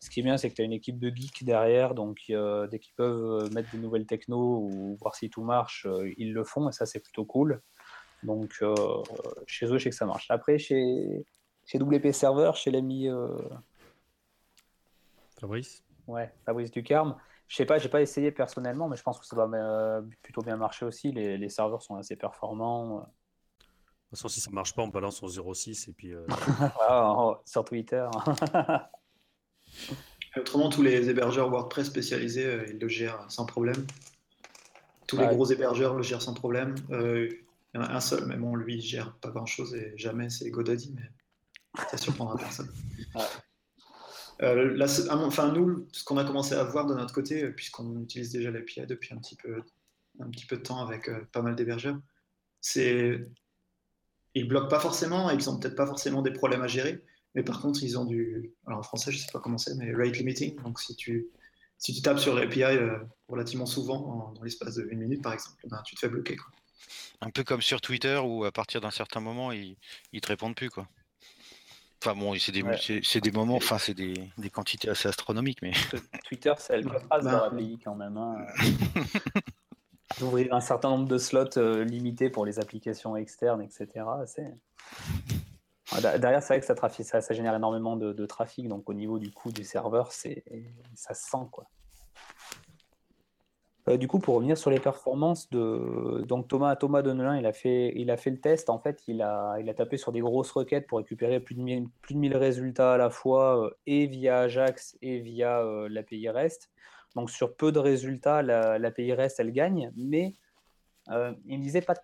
[0.00, 2.78] Ce qui est bien, c'est que tu as une équipe de geeks derrière, donc dès
[2.78, 6.68] qu'ils peuvent euh, mettre des nouvelles technos ou voir si tout marche, ils le font
[6.68, 7.60] et ça, c'est plutôt cool.
[8.22, 8.62] Donc,
[9.46, 10.30] chez eux, je sais que ça marche.
[10.30, 11.24] Après, chez,
[11.66, 13.08] chez WP Server, chez l'ami.
[15.38, 17.16] Fabrice Ouais, Fabrice Ducarme.
[17.48, 20.56] Je sais pas, j'ai pas essayé personnellement, mais je pense que ça va plutôt bien
[20.56, 21.12] marcher aussi.
[21.12, 23.06] Les, les serveurs sont assez performants.
[24.10, 26.12] De toute façon, si ça marche pas, on balance en 06 et puis.
[26.12, 26.26] Euh,
[27.44, 28.04] sur Twitter.
[30.36, 33.86] Autrement, tous les hébergeurs WordPress spécialisés, euh, ils le gèrent sans problème.
[35.06, 36.74] Tous les gros hébergeurs le gèrent sans problème.
[36.90, 37.28] Euh,
[37.72, 39.92] il y en a un seul, mais bon, lui, il gère pas grand chose et
[39.96, 41.08] jamais c'est GoDaddy, mais
[41.88, 42.72] ça surprendra personne.
[44.40, 48.50] là, enfin, nous, ce qu'on a commencé à voir de notre côté, puisqu'on utilise déjà
[48.50, 49.62] l'API depuis un petit peu,
[50.18, 52.00] un petit peu de temps avec pas mal d'hébergeurs,
[52.60, 53.24] c'est
[54.34, 57.02] ils bloquent pas forcément, ils ont peut-être pas forcément des problèmes à gérer,
[57.34, 58.52] mais par contre, ils ont du.
[58.66, 60.56] Alors en français, je sais pas comment c'est, mais rate limiting.
[60.62, 61.28] Donc si tu,
[61.78, 62.64] si tu tapes sur l'API
[63.28, 66.36] relativement souvent, dans l'espace de une minute par exemple, ben, tu te fais bloquer.
[66.36, 66.50] Quoi.
[67.20, 69.76] Un peu comme sur Twitter où à partir d'un certain moment, ils,
[70.12, 70.70] ils te répondent plus.
[70.70, 70.88] quoi.
[72.02, 75.72] Enfin bon, c'est des, des moments, enfin c'est des, des, quantités assez astronomiques, mais.
[76.24, 78.16] Twitter, c'est le phrase dans l'API quand même.
[78.16, 78.36] Hein.
[80.18, 83.86] D'ouvrir un certain nombre de slots euh, limités pour les applications externes, etc.
[86.18, 89.32] Derrière, c'est vrai que ça, ça, ça, génère énormément de, trafic, donc au niveau du
[89.32, 90.44] coût du serveur, c'est
[90.94, 91.66] ça se sent quoi.
[93.88, 97.52] Euh, du coup, pour revenir sur les performances de donc Thomas Thomas Denelin, il a
[97.52, 98.70] fait il a fait le test.
[98.70, 101.60] En fait, il a il a tapé sur des grosses requêtes pour récupérer plus de
[101.60, 106.28] 1000, plus de 1000 résultats à la fois euh, et via Ajax et via l'API
[106.28, 106.70] REST.
[107.16, 110.34] Donc sur peu de résultats, l'API REST elle gagne, mais
[111.08, 111.94] il ne disait pas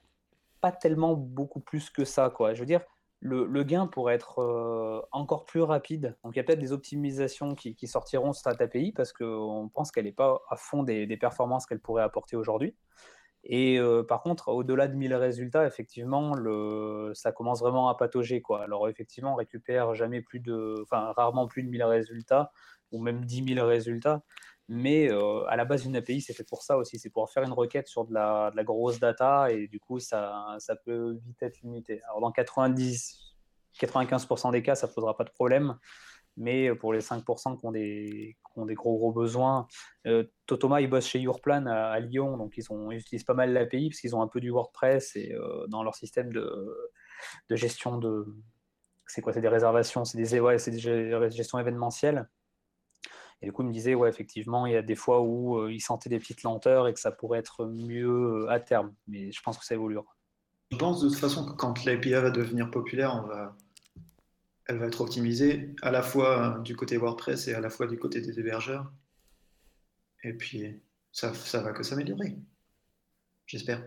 [0.60, 2.54] pas tellement beaucoup plus que ça quoi.
[2.54, 2.80] Je veux dire,
[3.20, 6.16] le, gain pourrait être euh, encore plus rapide.
[6.22, 9.90] Donc il y a peut-être des optimisations qui, sortiront sur cette API parce qu'on pense
[9.90, 12.74] qu'elle n'est pas à fond des, performances qu'elle pourrait apporter aujourd'hui.
[13.48, 18.42] Et euh, par contre, au-delà de 1000 résultats, effectivement, le, ça commence vraiment à patauger.
[18.42, 18.62] Quoi.
[18.62, 22.50] Alors effectivement, on récupère jamais plus de, enfin rarement plus de 1000 résultats
[22.92, 24.22] ou même 10 000 résultats.
[24.68, 26.98] Mais euh, à la base, une API, c'est fait pour ça aussi.
[26.98, 31.18] C'est pour faire une requête sur de la, grosse data et du coup, ça, peut
[31.24, 32.02] vite être limité.
[32.04, 33.34] Alors, dans 90,
[33.80, 35.78] 95% des cas, ça ne posera pas de problème.
[36.36, 38.36] Mais pour les 5% qui ont des,
[38.74, 39.66] gros, gros besoins,
[40.06, 42.36] euh, Totoma, ils bossent chez Yourplan à, Lyon.
[42.36, 45.66] Donc, ils, utilisent pas mal l'API parce qu'ils ont un peu du WordPress et euh,
[45.68, 46.90] dans leur système de,
[47.50, 48.26] gestion de.
[49.06, 52.28] C'est quoi C'est des réservations, c'est des, ouais, des gestions événementielles.
[53.42, 55.72] Et du coup, il me disait, ouais, effectivement, il y a des fois où euh,
[55.72, 58.94] il sentait des petites lenteurs et que ça pourrait être mieux euh, à terme.
[59.06, 60.06] Mais je pense que ça évoluera.
[60.70, 63.56] Je pense de toute façon que quand l'API va devenir populaire, on va...
[64.66, 67.98] elle va être optimisée à la fois du côté WordPress et à la fois du
[67.98, 68.90] côté des hébergeurs.
[70.24, 70.80] Et puis,
[71.12, 72.36] ça, ça va que s'améliorer.
[73.46, 73.84] J'espère.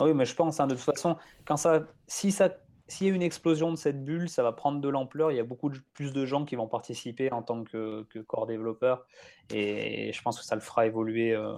[0.00, 1.16] Oui, mais je pense, hein, de toute façon,
[1.46, 2.50] quand ça, si ça
[2.88, 5.32] s'il y a une explosion de cette bulle, ça va prendre de l'ampleur.
[5.32, 8.46] Il y a beaucoup plus de gens qui vont participer en tant que, que corps
[8.46, 9.06] développeur.
[9.50, 11.52] Et je pense que ça le fera évoluer euh,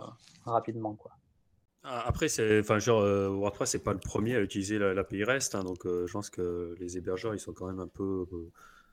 [0.47, 0.95] rapidement.
[0.95, 1.13] Quoi.
[1.85, 2.29] Ah, après,
[2.61, 5.55] enfin, genre, euh, WordPress, c'est pas le premier à utiliser l'API REST.
[5.55, 8.25] Hein, donc, euh, je pense que les hébergeurs, ils sont quand même un peu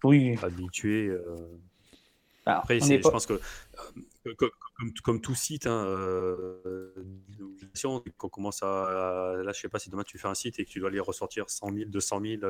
[0.03, 0.37] oui.
[0.41, 1.11] habitués.
[2.45, 3.39] après, je pense que
[5.03, 6.91] comme, tout site, hein, euh,
[8.17, 10.69] qu'on commence à, là, je sais pas si demain tu fais un site et que
[10.69, 12.41] tu dois aller ressortir 100 000, 200 000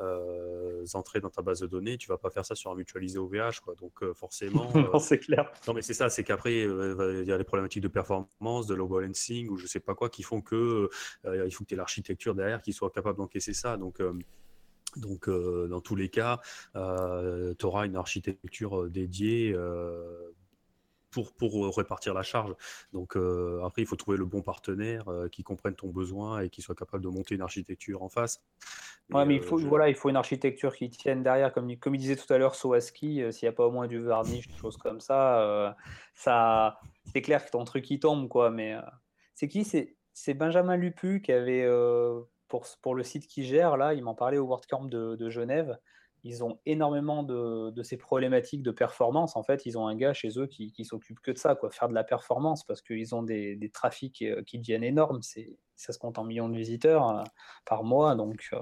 [0.00, 3.18] euh, entrées dans ta base de données, tu vas pas faire ça sur un mutualisé
[3.18, 3.74] OVH, quoi.
[3.74, 4.70] Donc euh, forcément.
[4.74, 5.50] non, c'est clair.
[5.66, 8.88] Non, mais c'est ça, c'est qu'après il y a les problématiques de performance, de low
[8.88, 10.88] balancing ou je sais pas quoi qui font que
[11.24, 13.76] il faut que tu aies l'architecture derrière qui soit capable d'encaisser ça.
[13.76, 14.00] Donc
[14.96, 16.40] donc, dans tous les cas,
[16.74, 19.54] tu auras une architecture dédiée
[21.16, 22.54] pour, pour euh, répartir la charge.
[22.92, 26.50] Donc euh, après, il faut trouver le bon partenaire euh, qui comprenne ton besoin et
[26.50, 28.44] qui soit capable de monter une architecture en face.
[29.10, 31.98] Ouais, mais il faut, voilà, il faut une architecture qui tienne derrière, comme, comme il
[31.98, 34.76] disait tout à l'heure, Soaski, s'il n'y a pas au moins du varnish, des choses
[34.76, 35.76] comme ça,
[36.12, 36.80] ça
[37.12, 38.50] c'est clair que ton truc il tombe, quoi.
[38.50, 38.74] Mais
[39.34, 39.64] c'est qui?
[39.64, 41.64] C'est Benjamin Lupu qui avait,
[42.48, 45.78] pour, pour le site qui gère, là, il m'en parlait au WordCamp de, de Genève
[46.26, 49.36] ils ont énormément de, ces problématiques de performance.
[49.36, 51.70] En fait, ils ont un gars chez eux qui, qui s'occupe que de ça, quoi,
[51.70, 55.20] faire de la performance, parce qu'ils ont des, trafics euh, qui deviennent énormes.
[55.76, 57.22] Ça se compte en millions de visiteurs euh,
[57.64, 58.16] par mois.
[58.16, 58.58] Donc, euh,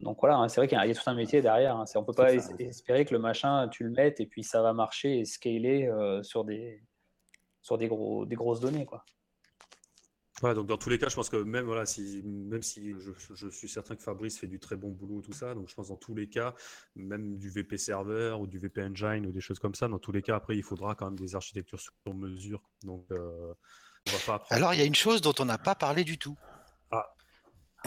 [0.00, 1.76] donc voilà, hein, c'est vrai qu'il y, a tout un métier derrière.
[1.76, 1.84] Hein.
[1.94, 4.72] On ne peut pas espérer que le machin, tu le mettes et puis ça va
[4.72, 5.90] marcher et scaler
[6.22, 6.82] sur, des,
[7.60, 8.86] sur des, gros, des grosses données.
[8.86, 9.04] Quoi
[10.52, 13.68] donc dans tous les cas, je pense que même voilà, si même si je, suis
[13.68, 16.14] certain que Fabrice fait du très bon boulot tout ça, donc je pense dans tous
[16.14, 16.54] les cas,
[16.96, 20.12] même du VP server ou du VP engine ou des choses comme ça, dans tous
[20.12, 22.60] les cas, après il faudra quand même des architectures sur mesure.
[22.82, 23.54] Donc euh,
[24.08, 26.18] on va pas Alors il y a une chose dont on n'a pas parlé du
[26.18, 26.36] tout.
[26.90, 27.14] Ah.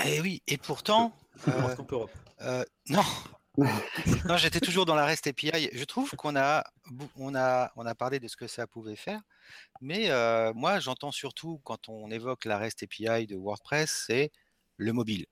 [0.04, 1.14] Eh oui, et pourtant.
[1.48, 1.76] Euh,
[2.42, 3.04] euh, non,
[3.58, 5.70] non, j'étais toujours dans la REST API.
[5.74, 6.64] Je trouve qu'on a,
[7.16, 9.22] on a, on a parlé de ce que ça pouvait faire,
[9.82, 14.32] mais euh, moi, j'entends surtout quand on évoque la REST API de WordPress, c'est
[14.78, 15.26] le mobile.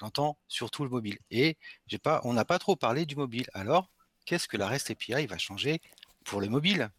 [0.00, 1.18] J'entends surtout le mobile.
[1.30, 1.56] Et
[1.86, 3.46] j'ai pas, on n'a pas trop parlé du mobile.
[3.54, 3.90] Alors,
[4.26, 5.80] qu'est-ce que la REST API va changer
[6.24, 6.90] pour le mobile?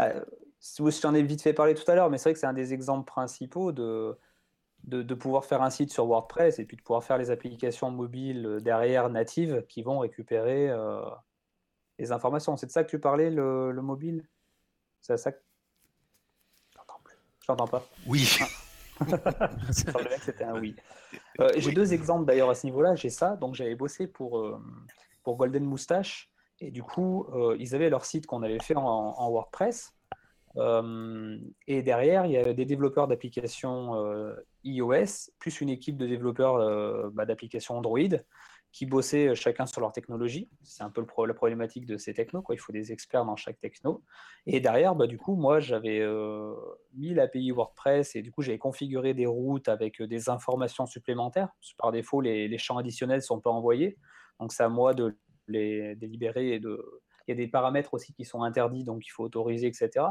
[0.00, 0.24] Euh,
[0.60, 2.52] Je t'en ai vite fait parler tout à l'heure, mais c'est vrai que c'est un
[2.52, 4.18] des exemples principaux de
[4.86, 8.58] de, pouvoir faire un site sur WordPress et puis de pouvoir faire les applications mobiles
[8.60, 11.02] derrière natives qui vont récupérer euh,
[11.98, 12.56] les informations.
[12.56, 14.28] C'est de ça que tu parlais, le, mobile?
[15.00, 15.38] C'est ça que...
[17.40, 17.84] Je t'entends pas.
[18.08, 18.28] Oui.
[18.40, 19.50] Ah.
[19.70, 20.74] c'était un oui.
[21.38, 22.96] Euh, j'ai deux exemples d'ailleurs à ce niveau-là.
[22.96, 24.60] J'ai ça, donc j'avais bossé pour, euh,
[25.22, 26.28] pour Golden Moustache
[26.60, 27.28] Et du coup,
[27.58, 29.94] ils avaient leur site qu'on avait fait en, WordPress.
[30.56, 33.94] et derrière, il y avait des développeurs d'applications
[34.66, 38.18] iOS, plus une équipe de développeurs bah, d'applications Android
[38.76, 40.50] qui bossaient chacun sur leur technologie.
[40.62, 42.42] C'est un peu la problématique de ces technos.
[42.42, 42.54] Quoi.
[42.54, 44.04] Il faut des experts dans chaque techno.
[44.44, 46.54] Et derrière, bah, du coup, moi, j'avais euh,
[46.92, 51.48] mis l'API WordPress et du coup, j'avais configuré des routes avec des informations supplémentaires.
[51.78, 53.96] Par défaut, les, les champs additionnels ne sont pas envoyés.
[54.40, 55.16] Donc, c'est à moi de
[55.48, 56.84] les délibérer et de,
[57.26, 60.06] il y a des paramètres aussi qui sont interdits, donc il faut autoriser, etc.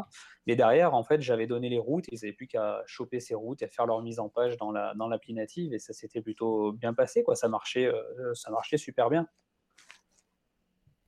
[0.47, 3.61] Mais derrière, en fait, j'avais donné les routes, ils n'avaient plus qu'à choper ces routes
[3.61, 6.73] et faire leur mise en page dans la dans l'appli native, et ça s'était plutôt
[6.73, 7.35] bien passé, quoi.
[7.35, 9.27] Ça marchait, euh, ça marchait super bien.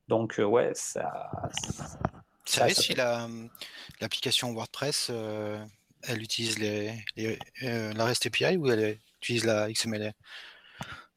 [0.07, 1.29] Donc euh, ouais, ça.
[2.45, 2.95] C'est vrai si
[3.99, 5.61] l'application WordPress, euh,
[6.03, 6.93] elle utilise les,
[7.61, 10.13] la REST API ou elle utilise la XML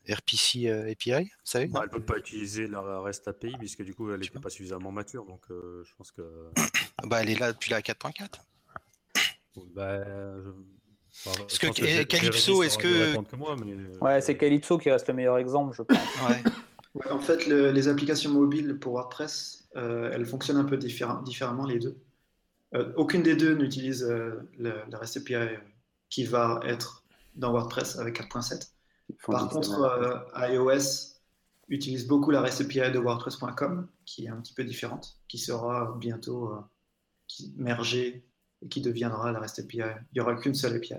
[0.08, 1.66] RPC euh, API, vous savez?
[1.66, 4.50] Bah, Elle ne peut pas utiliser la REST API puisque du coup elle n'était pas
[4.50, 6.22] suffisamment mature, donc euh, je pense que.
[7.06, 8.40] bah, elle est là depuis la 4.4.
[9.74, 10.00] Bah,
[11.24, 12.86] Parce que, Calypso, est-ce que.
[12.86, 15.98] Euh, ouais, c'est Calypso qui reste le meilleur exemple, je pense.
[16.28, 16.42] ouais.
[17.10, 21.98] en fait, les applications mobiles pour WordPress, elles fonctionnent un peu différemment les deux.
[22.96, 24.08] aucune des deux n'utilise
[24.58, 25.56] la REST API
[26.08, 27.04] qui va être
[27.36, 28.70] dans WordPress avec 4.7.
[29.26, 31.16] Par contre, euh, iOS
[31.68, 35.96] utilise beaucoup la REST API de WordPress.com, qui est un petit peu différente, qui sera
[35.98, 36.60] bientôt euh,
[37.56, 38.26] mergée
[38.62, 39.78] et qui deviendra la REST API.
[39.78, 40.94] Il n'y aura qu'une seule API.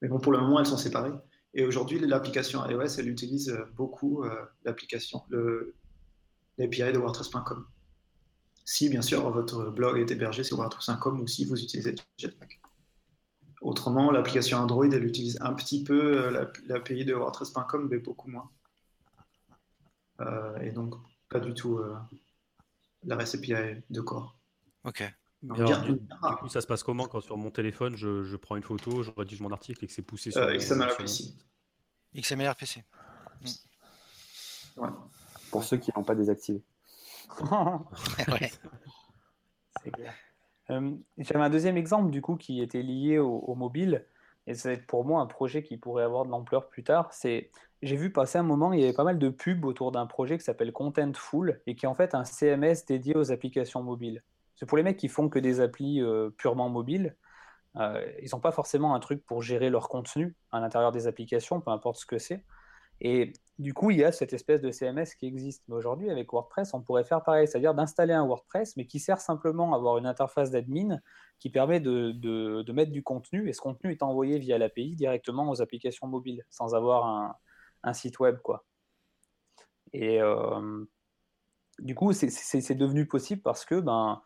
[0.00, 1.12] Mais bon, pour le moment, elles sont séparées.
[1.52, 4.24] Et aujourd'hui, l'application iOS, elle utilise euh, beaucoup
[4.64, 5.22] l'application,
[6.58, 7.66] l'API de WordPress.com.
[8.64, 12.63] Si, bien sûr, votre blog est hébergé sur WordPress.com ou si vous utilisez Jetpack.
[13.64, 18.50] Autrement, l'application Android, elle utilise un petit peu euh, l'API de WordPress.com, mais beaucoup moins.
[20.20, 20.94] Euh, et donc,
[21.30, 21.96] pas du tout euh,
[23.04, 24.36] la REST API de corps.
[24.84, 25.02] Ok.
[25.40, 29.10] du, coup, ça se passe comment quand sur mon téléphone, je, prends une photo, je
[29.16, 31.32] rédige mon article et que c'est poussé sur XML-RPC.
[32.14, 32.84] XML-RPC.
[34.76, 34.88] Ouais.
[35.50, 36.62] Pour ceux qui n'ont pas désactivé.
[37.40, 38.52] ouais.
[39.82, 40.12] C'est clair.
[40.70, 44.06] Euh, j'avais un deuxième exemple du coup qui était lié au, mobile
[44.46, 47.12] et c'est pour moi un projet qui pourrait avoir de l'ampleur plus tard.
[47.12, 47.50] C'est
[47.82, 50.38] j'ai vu passer un moment, il y avait pas mal de pubs autour d'un projet
[50.38, 54.22] qui s'appelle Contentful et qui est en fait un CMS dédié aux applications mobiles.
[54.56, 57.16] C'est pour les mecs qui font que des applis euh, purement mobiles.
[57.76, 61.60] Euh, ils n'ont pas forcément un truc pour gérer leur contenu à l'intérieur des applications,
[61.60, 62.44] peu importe ce que c'est.
[63.58, 65.62] Du coup, il y a cette espèce de CMS qui existe.
[65.68, 69.20] Mais aujourd'hui, avec WordPress, on pourrait faire pareil, c'est-à-dire d'installer un WordPress, mais qui sert
[69.20, 70.98] simplement à avoir une interface d'admin
[71.38, 75.62] qui permet de, mettre du contenu, et ce contenu est envoyé via l'API directement aux
[75.62, 77.36] applications mobiles, sans avoir un,
[77.84, 78.38] un site web.
[78.42, 78.64] Quoi.
[79.92, 80.84] Et euh,
[81.78, 84.22] du coup, c'est devenu possible parce que ben,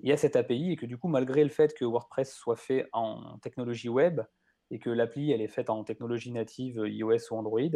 [0.00, 2.56] il y a cette API et que du coup, malgré le fait que WordPress soit
[2.56, 4.20] fait en technologie web
[4.70, 7.70] et que l'appli elle est faite en technologie native iOS ou Android,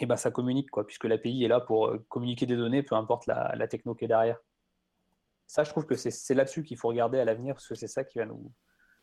[0.00, 2.94] et ben ça communique, quoi, puisque l'API est là pour euh, communiquer des données, peu
[2.94, 4.38] importe la, la techno qui est derrière.
[5.46, 8.04] Ça, je trouve que c'est là-dessus qu'il faut regarder à l'avenir, parce que c'est ça
[8.04, 8.52] qui va nous,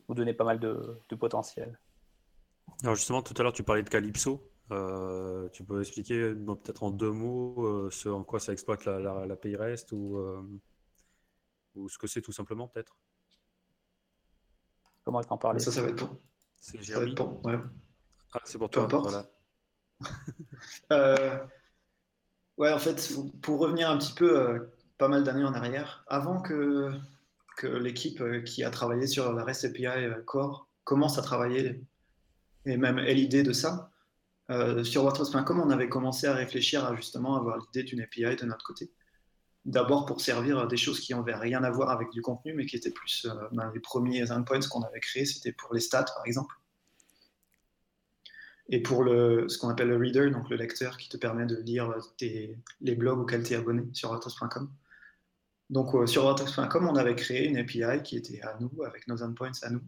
[0.07, 1.79] nous, donner pas mal de, de potentiel.
[2.83, 4.49] Alors justement, tout à l'heure, tu parlais de Calypso.
[4.71, 9.51] Euh, tu peux expliquer peut-être en deux mots euh, ce en quoi ça exploite l'API
[9.51, 10.19] la, REST ou,
[11.75, 12.95] ou ce que c'est tout simplement, peut-être?
[15.03, 16.19] Comment t'en parler Ça, ça va être bon.
[16.59, 17.15] C'est Jérémy.
[17.43, 17.57] Ouais.
[18.33, 18.87] Ah, c'est pour toi.
[18.87, 19.25] Voilà.
[20.91, 21.37] Euh,
[22.57, 24.59] ouais, en fait, pour revenir un petit peu, euh,
[24.97, 26.91] pas mal d'années en arrière, avant que,
[27.63, 29.85] l'équipe euh, qui a travaillé sur la REST API
[30.25, 31.81] Core commence à travailler,
[32.65, 33.91] et même ait l'idée de ça,
[34.83, 38.65] sur WordPress.com, on avait commencé à réfléchir à justement avoir l'idée d'une API de notre
[38.65, 38.91] côté.
[39.65, 42.75] D'abord pour servir des choses qui n'avaient rien à voir avec du contenu, mais qui
[42.75, 46.55] étaient plus ben, les premiers endpoints qu'on avait créés, c'était pour les stats par exemple
[48.69, 51.55] et pour le, ce qu'on appelle le reader, donc le lecteur qui te permet de
[51.55, 51.91] lire
[52.21, 54.71] les blogs auxquels tu es abonné sur WordPress.com.
[55.71, 59.23] Donc euh, sur WordPress.com, on avait créé une API qui était à nous, avec nos
[59.23, 59.81] endpoints à nous.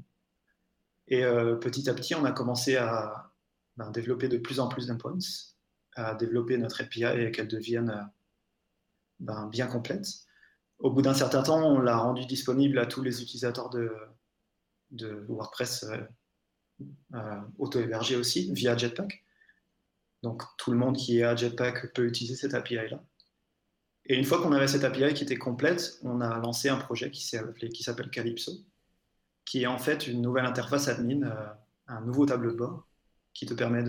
[1.08, 3.32] Et euh, petit à petit, on a commencé à
[3.78, 5.20] ben, développer de plus en plus d'endpoints,
[5.96, 8.10] à développer notre API et qu'elle devienne
[9.20, 10.08] ben, bien complète.
[10.80, 13.94] Au bout d'un certain temps, on l'a rendu disponible à tous les utilisateurs de,
[14.90, 15.86] de WordPress
[17.14, 19.24] euh, auto-hébergé aussi via Jetpack.
[20.24, 23.04] Donc tout le monde qui est à Jetpack peut utiliser cette API-là.
[24.06, 27.12] Et une fois qu'on avait cette API qui était complète, on a lancé un projet
[27.12, 28.52] qui s'appelle Calypso,
[29.46, 31.48] qui est en fait une nouvelle interface admin, euh,
[31.88, 32.88] un nouveau tableau de bord
[33.34, 33.84] qui te permet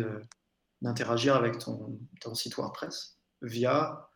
[0.80, 4.08] d'interagir avec ton, ton, site WordPress via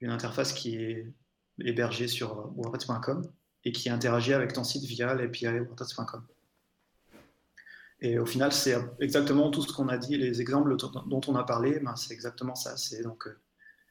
[0.00, 1.12] une interface qui est
[1.60, 3.30] hébergée sur WordPress.com
[3.64, 6.26] et qui interagit avec ton site via l'API WordPress.com.
[8.00, 11.42] Et au final, c'est exactement tout ce qu'on a dit, les exemples dont on a
[11.42, 12.76] parlé, ben c'est exactement ça.
[12.76, 13.40] C'est donc euh,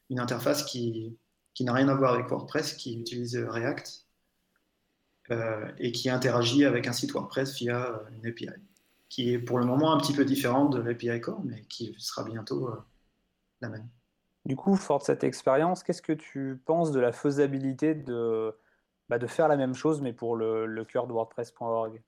[0.09, 1.17] une interface qui,
[1.53, 4.05] qui n'a rien à voir avec WordPress, qui utilise React
[5.31, 8.47] euh, et qui interagit avec un site WordPress via euh, une API,
[9.09, 12.23] qui est pour le moment un petit peu différente de l'API Core, mais qui sera
[12.23, 12.69] bientôt
[13.59, 13.89] la même.
[14.45, 18.55] Du coup, fort de cette expérience, qu'est-ce que tu penses de la faisabilité de,
[19.09, 22.01] bah, de faire la même chose, mais pour le, le cœur de WordPress.org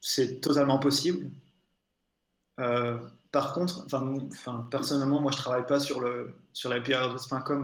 [0.00, 1.30] c'est totalement possible.
[2.60, 2.98] Euh,
[3.32, 6.94] par contre, enfin, personnellement, moi je travaille pas sur le sur l'API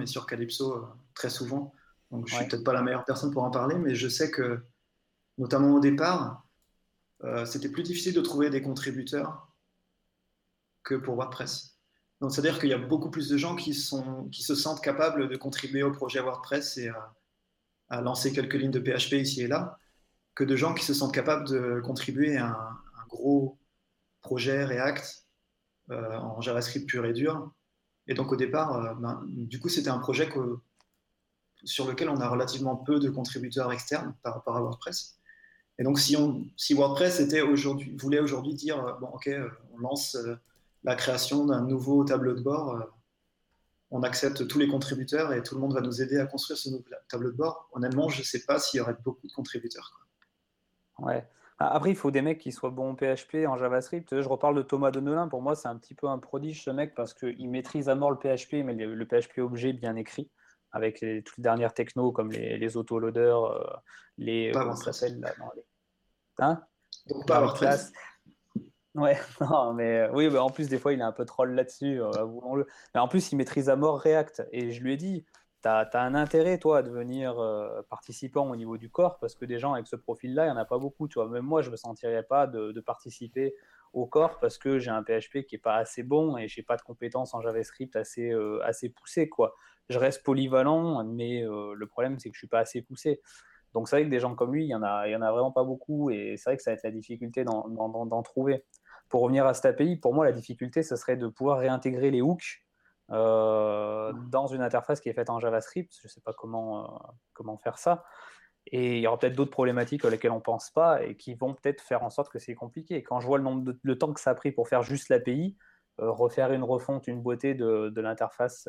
[0.00, 1.72] et sur Calypso euh, très souvent,
[2.10, 4.62] donc je suis peut-être pas la meilleure personne pour en parler, mais je sais que,
[5.38, 6.46] notamment au départ,
[7.24, 9.48] euh, c'était plus difficile de trouver des contributeurs
[10.82, 11.78] que pour WordPress.
[12.20, 15.28] Donc c'est-à-dire qu'il y a beaucoup plus de gens qui sont qui se sentent capables
[15.28, 16.90] de contribuer au projet WordPress et
[17.88, 19.78] à lancer quelques lignes de PHP ici et là
[20.34, 22.78] que de gens qui se sentent capables de contribuer à un,
[23.09, 23.59] gros
[24.22, 25.26] projet React
[25.90, 27.52] euh, en JavaScript pur et dur.
[28.06, 30.28] Et donc au départ, euh, ben, du coup, c'était un projet
[31.64, 35.18] sur lequel on a relativement peu de contributeurs externes par rapport à WordPress.
[35.78, 36.16] Et donc si,
[36.74, 37.20] WordPress
[37.98, 39.30] voulait aujourd'hui dire, euh, bon ok,
[39.74, 40.16] on lance
[40.84, 42.82] la création d'un nouveau tableau de bord,
[43.90, 46.70] on accepte tous les contributeurs et tout le monde va nous aider à construire ce
[46.70, 47.68] nouveau tableau de bord.
[47.72, 50.02] Honnêtement, je ne sais pas s'il y aurait beaucoup de contributeurs.
[50.98, 51.27] Ouais.
[51.59, 54.20] Après, il faut des mecs qui soient bons en PHP, en JavaScript.
[54.20, 55.28] Je reparle de Thomas Donelin.
[55.28, 58.10] Pour moi, c'est un petit peu un prodige, ce mec, parce qu'il maîtrise à mort
[58.10, 60.31] le PHP, mais le, PHP objet bien écrit,
[60.73, 63.64] avec les, toutes les dernières technos comme les, les autoloaders, euh,
[64.19, 64.51] les.
[64.52, 65.62] comment ça s'appelle là les...
[66.39, 66.62] Hein?
[67.06, 67.93] Donc, pas WordPress.
[68.94, 72.01] Ouais, non, mais oui, bah, en plus, des fois, il est un peu troll là-dessus,
[72.01, 72.64] euh,
[72.94, 74.48] Mais en plus, il maîtrise à mort React.
[74.52, 75.24] Et je lui ai dit,
[75.62, 79.44] tu as, un intérêt, toi, à devenir euh, participant au niveau du corps, parce que
[79.44, 81.09] des gens avec ce profil-là, il n'y en a pas beaucoup.
[81.09, 81.28] Tu vois.
[81.28, 83.55] Même moi, je ne me sentirais pas de, participer
[83.93, 86.64] au corps parce que j'ai un PHP qui n'est pas assez bon et je n'ai
[86.64, 89.28] pas de compétences en JavaScript assez, euh, assez poussées.
[89.28, 89.55] Quoi.
[89.89, 93.20] Je reste polyvalent, mais euh, le problème, c'est que je ne suis pas assez poussé.
[93.74, 95.30] Donc, c'est vrai que des gens comme lui, il n'y en, a, y en a
[95.30, 98.64] vraiment pas beaucoup et c'est vrai que ça va être la difficulté d'en trouver.
[99.09, 102.22] Pour revenir à cet API, pour moi, la difficulté, ce serait de pouvoir réintégrer les
[102.22, 102.64] hooks
[103.12, 105.93] euh, dans une interface qui est faite en JavaScript.
[106.01, 106.98] Je ne sais pas comment, euh,
[107.34, 108.05] comment faire ça.
[108.66, 111.52] Et il y aura peut-être d'autres problématiques auxquelles on ne pense pas et qui vont
[111.55, 113.02] peut-être faire en sorte que c'est compliqué.
[113.02, 115.56] quand je vois le temps que ça a pris pour faire juste l'API,
[116.01, 118.68] euh, refaire une refonte, une beauté de, l'interface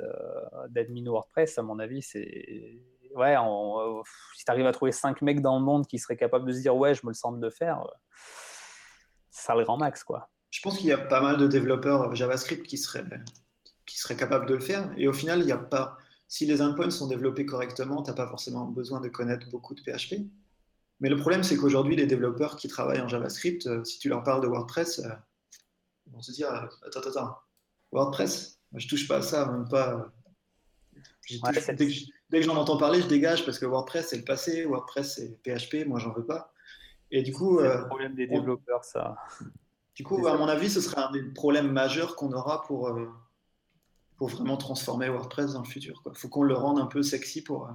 [0.69, 2.81] d'admin WordPress, à mon avis, c'est.
[3.15, 3.35] Ouais,
[4.35, 6.61] si tu arrives à trouver 5 mecs dans le monde qui seraient capables de se
[6.61, 7.85] dire ouais, je me le sens de faire,
[9.29, 10.03] ça le grand max.
[10.03, 10.29] quoi.
[10.49, 13.03] Je pense qu'il y a pas mal de développeurs JavaScript qui seraient
[13.93, 14.91] qui serait capable de le faire.
[14.97, 15.99] Et au final, il n'y a pas.
[16.27, 19.81] Si les endpoints sont développés correctement, tu n'as pas forcément besoin de connaître beaucoup de
[19.81, 20.15] PHP.
[20.99, 24.23] Mais le problème, c'est qu'aujourd'hui, les développeurs qui travaillent en JavaScript, euh, si tu leur
[24.23, 25.09] parles de WordPress, euh,
[26.07, 27.37] ils vont se dire euh, Attends, attends,
[27.91, 30.11] WordPress Je touche pas à ça, même pas.
[31.29, 35.37] dès, que, j'en entends parler, je dégage parce que WordPress, c'est le passé, WordPress, c'est
[35.43, 36.51] PHP, moi, j'en veux pas.
[37.11, 37.59] Et du coup.
[37.59, 39.17] C'est le problème des développeurs, ça.
[39.93, 42.89] Du coup, à mon avis, ce serait un des problèmes majeurs qu'on aura pour,
[44.17, 46.01] pour vraiment transformer WordPress dans le futur.
[46.05, 47.73] Il faut qu'on le rende un peu sexy pour, euh,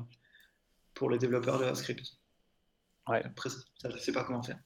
[0.95, 2.05] pour les développeurs de JavaScript.
[3.09, 3.23] Ouais.
[3.25, 4.59] Après, ça, je ne sais pas comment faire.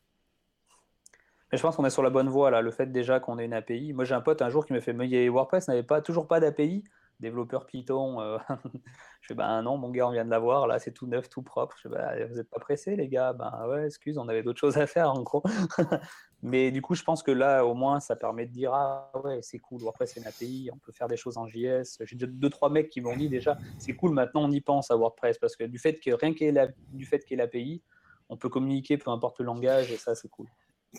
[1.51, 2.63] Mais je pense qu'on est sur la bonne voie là.
[2.63, 3.93] Le fait déjà qu'on ait une API.
[3.93, 6.41] Moi, j'ai un pote un jour qui me fait Mais WordPress n'avait pas, toujours pas
[6.41, 6.83] d'API
[7.23, 8.21] développeur Python.
[8.21, 8.39] Euh,
[9.23, 11.43] je fais, ben non, mon gars, on vient de l'avoir, là, c'est tout neuf, tout
[11.43, 11.77] propre.
[11.79, 13.33] Je fais, ben, vous n'êtes pas pressé, les gars?
[13.33, 15.43] Ben ouais, excuse, on avait d'autres choses à faire, en gros.
[16.45, 19.39] Mais du coup, je pense que là, au moins, ça permet de dire, ah ouais,
[19.43, 21.99] c'est cool, WordPress, c'est une API, on peut faire des choses en JS.
[22.01, 24.97] J'ai deux, trois mecs qui m'ont dit déjà, c'est cool, maintenant, on y pense à
[24.97, 27.83] WordPress, parce que du fait que rien qu'il la, du fait qu'il y ait l'API,
[28.29, 30.49] on peut communiquer peu importe le langage, et ça, c'est cool.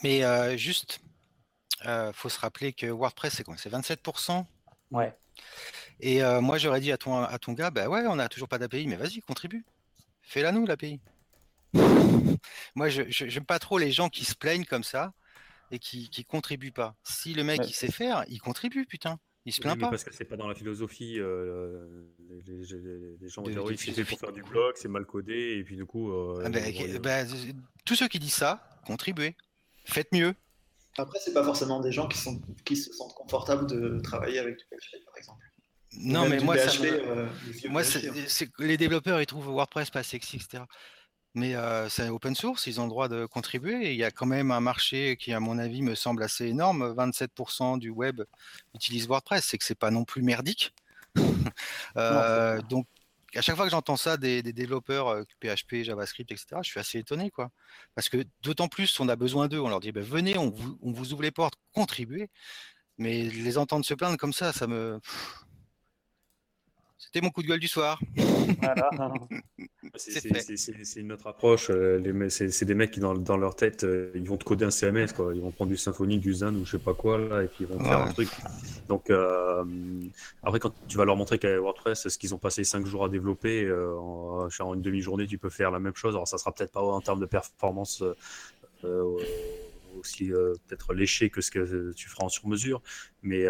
[0.01, 1.01] Mais euh, juste,
[1.81, 3.55] il euh, faut se rappeler que WordPress, c'est quoi?
[3.57, 4.45] C'est 27%
[4.91, 5.13] Ouais.
[5.99, 8.47] Et euh, moi, j'aurais dit à ton, à ton gars, bah ouais, on n'a toujours
[8.47, 9.65] pas d'API, mais vas-y, contribue.
[10.21, 11.01] Fais-la nous, l'API.
[12.75, 15.11] moi, je n'aime pas trop les gens qui se plaignent comme ça
[15.73, 16.95] et qui, qui contribuent pas.
[17.03, 19.19] Si le mec, il sait faire, il contribue, putain.
[19.45, 19.89] Il se plaint pas.
[19.89, 21.19] Parce que c'est pas dans la philosophie.
[21.19, 22.05] Euh,
[22.45, 26.11] les, gens oui, c'est pour faire du blog, c'est mal codé, et puis du coup.
[26.11, 26.59] Euh, ah bah,
[27.01, 27.23] bah,
[27.85, 29.35] tous ceux qui disent ça, contribuez.
[29.83, 30.35] Faites mieux.
[30.97, 34.57] Après, c'est pas forcément des gens qui, sont, qui se sentent confortables de travailler avec
[34.57, 35.43] du PHP, par exemple.
[35.97, 37.27] Non, mais moi, euh,
[37.69, 40.63] moi c'est les développeurs, ils trouvent WordPress pas sexy, etc.
[41.35, 43.87] Mais euh, c'est open source, ils ont le droit de contribuer.
[43.87, 46.45] Et il y a quand même un marché qui, à mon avis, me semble assez
[46.45, 46.93] énorme.
[46.93, 48.21] 27% du web
[48.75, 49.45] utilise WordPress.
[49.45, 50.73] C'est que c'est pas non plus merdique.
[52.69, 52.87] donc,
[53.35, 57.31] à chaque fois que j'entends ça des, développeurs PHP, JavaScript, etc., je suis assez étonné,
[57.31, 57.49] quoi.
[57.95, 59.59] Parce que d'autant plus, on a besoin d'eux.
[59.59, 62.29] On leur dit, ben, venez, on vous, on vous, ouvre les portes, contribuez.
[62.99, 64.99] Mais les entendre se plaindre comme ça, ça me.
[67.05, 67.99] C'était mon coup de gueule du soir.
[69.95, 71.69] c'est une autre approche.
[71.69, 74.71] Euh, c'est des mecs qui, dans, dans, leur tête, euh, ils vont te coder un
[74.71, 75.13] CMS.
[75.15, 75.35] Quoi.
[75.35, 77.65] Ils vont prendre du Symfony, du Zen ou je sais pas quoi, là, et puis
[77.65, 78.29] ils vont faire un truc.
[78.87, 79.63] Donc, euh,
[80.41, 83.09] après, quand tu vas leur montrer qu'avec WordPress, ce qu'ils ont passé 5 jours à
[83.09, 86.15] développer, en, en, une demi-journée, tu peux faire la même chose.
[86.15, 88.03] Alors, ça sera peut-être pas en termes de performance
[89.99, 92.81] aussi peut-être léché que ce que tu feras en sur-mesure,
[93.21, 93.45] mais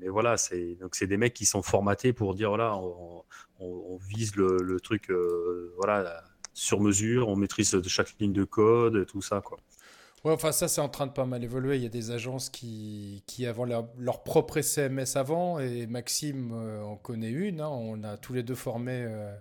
[0.00, 4.34] mais voilà, c'est donc c'est des mecs qui sont formatés pour dire voilà, on, vise
[4.36, 6.22] le, truc euh, voilà
[6.54, 9.58] sur mesure, on maîtrise chaque ligne de code, et tout ça quoi.
[10.24, 11.76] Ouais, enfin ça c'est en train de pas mal évoluer.
[11.76, 13.64] Il y a des agences qui, qui avaient
[13.98, 17.60] leur, propre CMS avant et Maxime euh, en connaît une.
[17.60, 17.68] Hein.
[17.68, 19.34] On a tous les deux formé euh,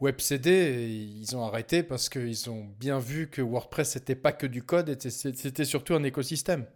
[0.00, 0.88] WebCD
[1.20, 4.96] ils ont arrêté parce qu'ils ont bien vu que WordPress n'était pas que du code,
[5.00, 6.66] c'était surtout un écosystème.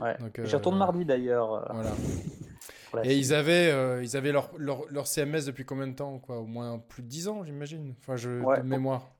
[0.00, 0.16] Ouais.
[0.44, 1.66] J'y retourne mardi d'ailleurs.
[1.72, 1.92] Voilà.
[3.04, 6.38] Et ils avaient, euh, ils avaient leur, leur, leur, CMS depuis combien de temps quoi?
[6.38, 7.94] Au moins plus de 10 ans, j'imagine.
[8.00, 9.10] Enfin, je, de mémoire.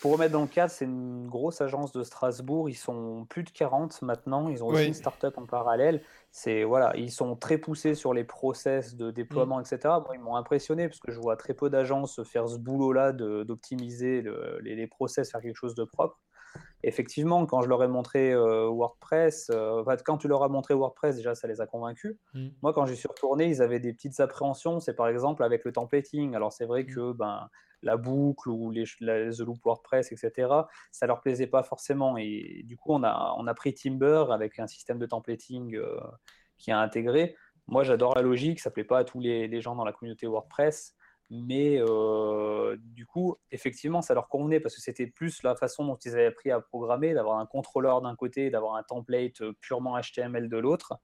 [0.00, 2.70] Pour remettre dans le cadre, c'est une grosse agence de Strasbourg.
[2.70, 4.48] Ils sont plus de 40 maintenant.
[4.48, 6.02] Ils ont aussi une start-up en parallèle.
[6.30, 9.62] C'est voilà, ils sont très poussés sur les process de déploiement, mm.
[9.62, 9.94] etc.
[10.14, 14.24] ils m'ont impressionné parce que je vois très peu d'agences faire ce boulot-là d'optimiser
[14.62, 16.18] les, les process, faire quelque chose de propre
[16.82, 21.16] effectivement, quand je leur ai montré euh, WordPress, euh, quand tu leur as montré WordPress,
[21.16, 22.16] déjà, ça les a convaincus.
[22.34, 22.48] Mm.
[22.62, 24.80] Moi, quand j'y suis retourné, ils avaient des petites appréhensions.
[24.80, 26.34] C'est par exemple avec le templating.
[26.34, 26.94] Alors, c'est vrai mm.
[26.94, 27.48] que ben,
[27.82, 30.48] la boucle ou les, The Loop WordPress, etc.,
[30.90, 32.16] ça leur plaisait pas forcément.
[32.16, 35.98] Et du coup, on a, on a pris Timber avec un système de templating euh,
[36.58, 37.36] qui a intégré.
[37.66, 38.60] Moi, j'adore la logique.
[38.60, 40.94] Ça plaît pas à tous les, les gens dans la communauté WordPress.
[41.30, 45.96] Mais euh, du coup, effectivement, ça leur convenait parce que c'était plus la façon dont
[46.04, 50.48] ils avaient appris à programmer, d'avoir un contrôleur d'un côté, d'avoir un template purement HTML
[50.48, 50.94] de l'autre.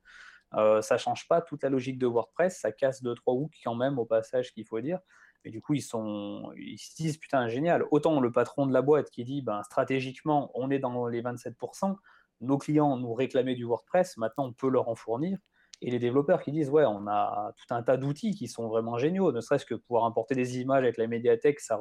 [0.55, 3.75] Euh, ça change pas toute la logique de WordPress, ça casse deux trois hooks quand
[3.77, 4.99] même au passage qu'il faut dire.
[5.45, 7.85] Mais du coup, ils sont, se disent putain génial.
[7.93, 11.97] Autant le patron de la boîte qui dit ben stratégiquement, on est dans les 27%,
[12.41, 15.39] nos clients nous réclamaient du WordPress, maintenant on peut leur en fournir
[15.83, 18.97] et les développeurs qui disent ouais on a tout un tas d'outils qui sont vraiment
[18.97, 21.79] géniaux ne serait-ce que pouvoir importer des images avec la médiathèque ça,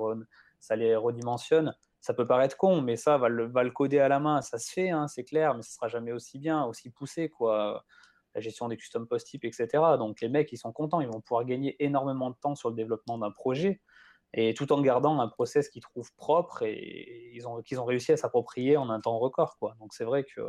[0.60, 1.76] ça les redimensionne.
[2.02, 4.42] Ça peut paraître con mais ça va le, coder à la main.
[4.42, 7.84] Ça se fait hein, c'est clair mais ce sera jamais aussi bien aussi poussé quoi.
[8.34, 9.68] La gestion des custom post types etc
[9.98, 11.00] donc les mecs ils sont contents.
[11.00, 13.82] Ils vont pouvoir gagner énormément de temps sur le développement d'un projet.
[14.34, 18.76] Et tout en gardant un process qu'ils trouvent propre et qu'ils ont réussi à s'approprier
[18.76, 19.76] en un temps record quoi.
[19.80, 20.42] Donc c'est vrai que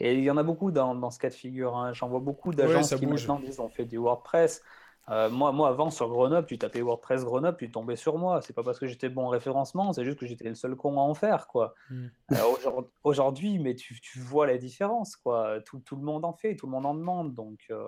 [0.00, 1.76] et il y en a beaucoup dans, dans ce cas de figure.
[1.76, 1.92] Hein.
[1.92, 4.62] J'en vois beaucoup d'agences qui maintenant disent on fait du WordPress.
[5.08, 8.40] Euh, moi, moi, avant, sur Grenoble, tu tapais WordPress Grenoble, tu tombais sur moi.
[8.40, 10.98] C'est pas parce que j'étais bon en référencement, c'est juste que j'étais le seul con
[10.98, 11.74] à en faire, quoi.
[11.90, 12.06] Hmm.
[12.32, 15.60] Euh, aujourd'hui, mais tu, tu, vois la différence, quoi.
[15.64, 17.34] Tout, tout, le monde en fait, tout le monde en demande.
[17.34, 17.84] Donc, euh,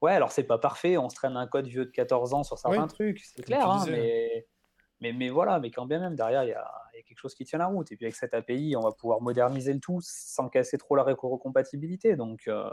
[0.00, 2.58] ouais, alors c'est pas parfait, on se traîne un code vieux de 14 ans sur
[2.58, 4.46] certains trucs, c'est clair, hein, mais
[5.00, 6.70] mais, mais, voilà, mais quand bien même, derrière, il y, a,
[7.06, 7.90] quelque chose qui tient la route.
[7.92, 11.04] Et puis avec cette API, on va pouvoir moderniser le tout sans casser trop la
[11.04, 12.16] rétrocompatibilité.
[12.16, 12.68] Donc euh,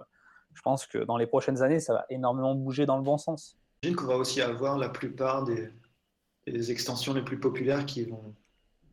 [0.53, 3.57] je pense que dans les prochaines années, ça va énormément bouger dans le bon sens.
[3.83, 8.33] J'imagine qu'on va aussi avoir la plupart des, extensions les plus populaires qui vont,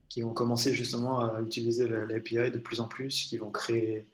[0.08, 4.06] qui vont commencer justement à utiliser l'API de plus en plus, qui vont créer,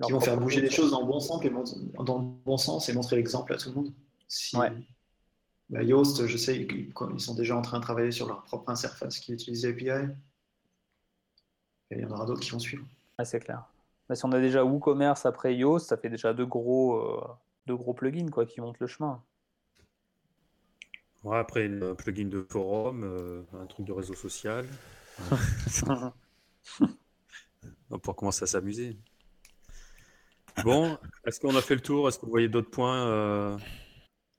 [0.00, 2.88] qui vont faire bouger les choses dans le bon sens et, dans le bon sens
[2.88, 3.92] et montrer l'exemple à tout le monde.
[4.28, 4.56] Si,
[5.72, 9.18] bah, Yoast, je sais qu'ils sont déjà en train de travailler sur leur propre interface
[9.18, 9.88] qui utilise l'API.
[11.90, 12.84] Et il y en aura d'autres qui vont suivre.
[13.24, 13.64] c'est clair.
[14.08, 17.24] Mais si on a déjà WooCommerce après Yoast, ça fait déjà deux gros, euh,
[17.66, 19.22] deux gros plugins quoi, qui montent le chemin.
[21.24, 24.66] Ouais, après, un plugin de forum, euh, un truc de réseau social.
[27.90, 28.98] On pourra commencer à s'amuser.
[30.64, 32.08] Bon, est-ce qu'on a fait le tour?
[32.08, 33.56] Est-ce que vous voyez d'autres points euh,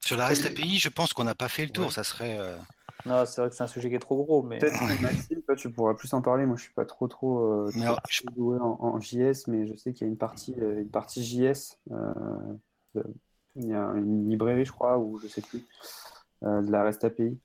[0.03, 1.91] sur la REST API, je pense qu'on n'a pas fait le tour.
[1.91, 2.38] Ça serait.
[2.38, 2.57] Euh,
[3.05, 4.43] non, c'est vrai que c'est un sujet qui est trop gros.
[4.43, 4.59] Mais...
[4.59, 6.45] Peut-être Maxime, toi, tu pourras plus en parler.
[6.45, 7.71] Moi, je suis pas trop trop, euh,
[8.35, 11.77] doué en, JS, mais je sais qu'il y a une partie, euh, une partie JS.
[13.55, 15.65] il y a une librairie, je crois, ou je sais plus,
[16.41, 17.38] de la REST API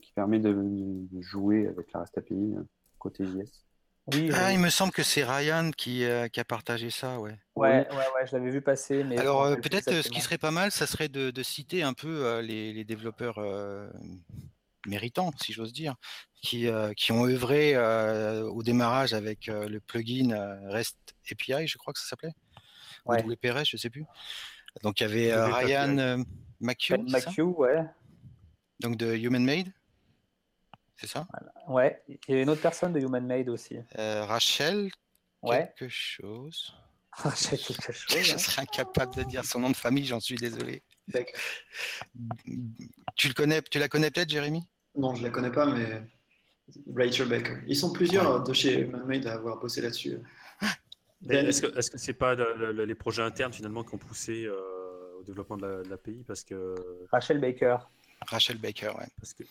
[0.00, 2.54] qui permet de, de, jouer avec la REST API
[2.98, 3.64] côté JS
[4.34, 7.36] ah, il me semble que c'est Ryan qui, euh, qui, a partagé ça, ouais.
[7.56, 9.04] Ouais, ouais, ouais je l'avais vu passer.
[9.04, 11.82] Mais Alors, euh, peut-être euh, ce qui serait pas mal, ça serait de, de citer
[11.82, 13.40] un peu les, les, développeurs
[14.86, 15.94] méritants, si j'ose dire,
[16.42, 20.96] qui, qui ont œuvré au démarrage avec le plugin REST
[21.30, 22.34] API, je crois que ça s'appelait.
[23.06, 23.24] Ouais.
[23.24, 24.04] Ou WPRS, je sais plus.
[24.82, 26.24] Donc il y avait Ryan
[26.60, 27.58] McHugh.
[27.58, 27.84] ouais.
[28.80, 29.72] Donc de Human Made.
[31.00, 31.26] C'est ça?
[31.66, 32.02] Ouais.
[32.28, 33.78] Il y a une autre personne de Human Made aussi.
[33.96, 34.90] Rachel.
[35.40, 35.72] Ouais.
[35.78, 36.74] Quelque chose.
[37.12, 38.18] Rachel quelque chose.
[38.18, 40.82] Je serais incapable de dire son nom de famille, j'en suis désolé.
[43.16, 44.62] Tu le connais, tu la connais peut-être, Jérémy?
[44.94, 46.02] Non, je la connais pas, mais
[46.94, 47.56] Rachel Baker.
[47.66, 50.18] Ils sont plusieurs de chez Manmade à avoir bossé là-dessus.
[51.28, 55.56] Est-ce que ce c'est pas les projets internes finalement qui ont poussé euh, au développement
[55.56, 56.24] de l'API?
[56.26, 56.74] Parce que
[57.10, 57.78] Rachel Baker.
[58.26, 59.08] Rachel Baker, ouais.
[59.18, 59.44] Parce que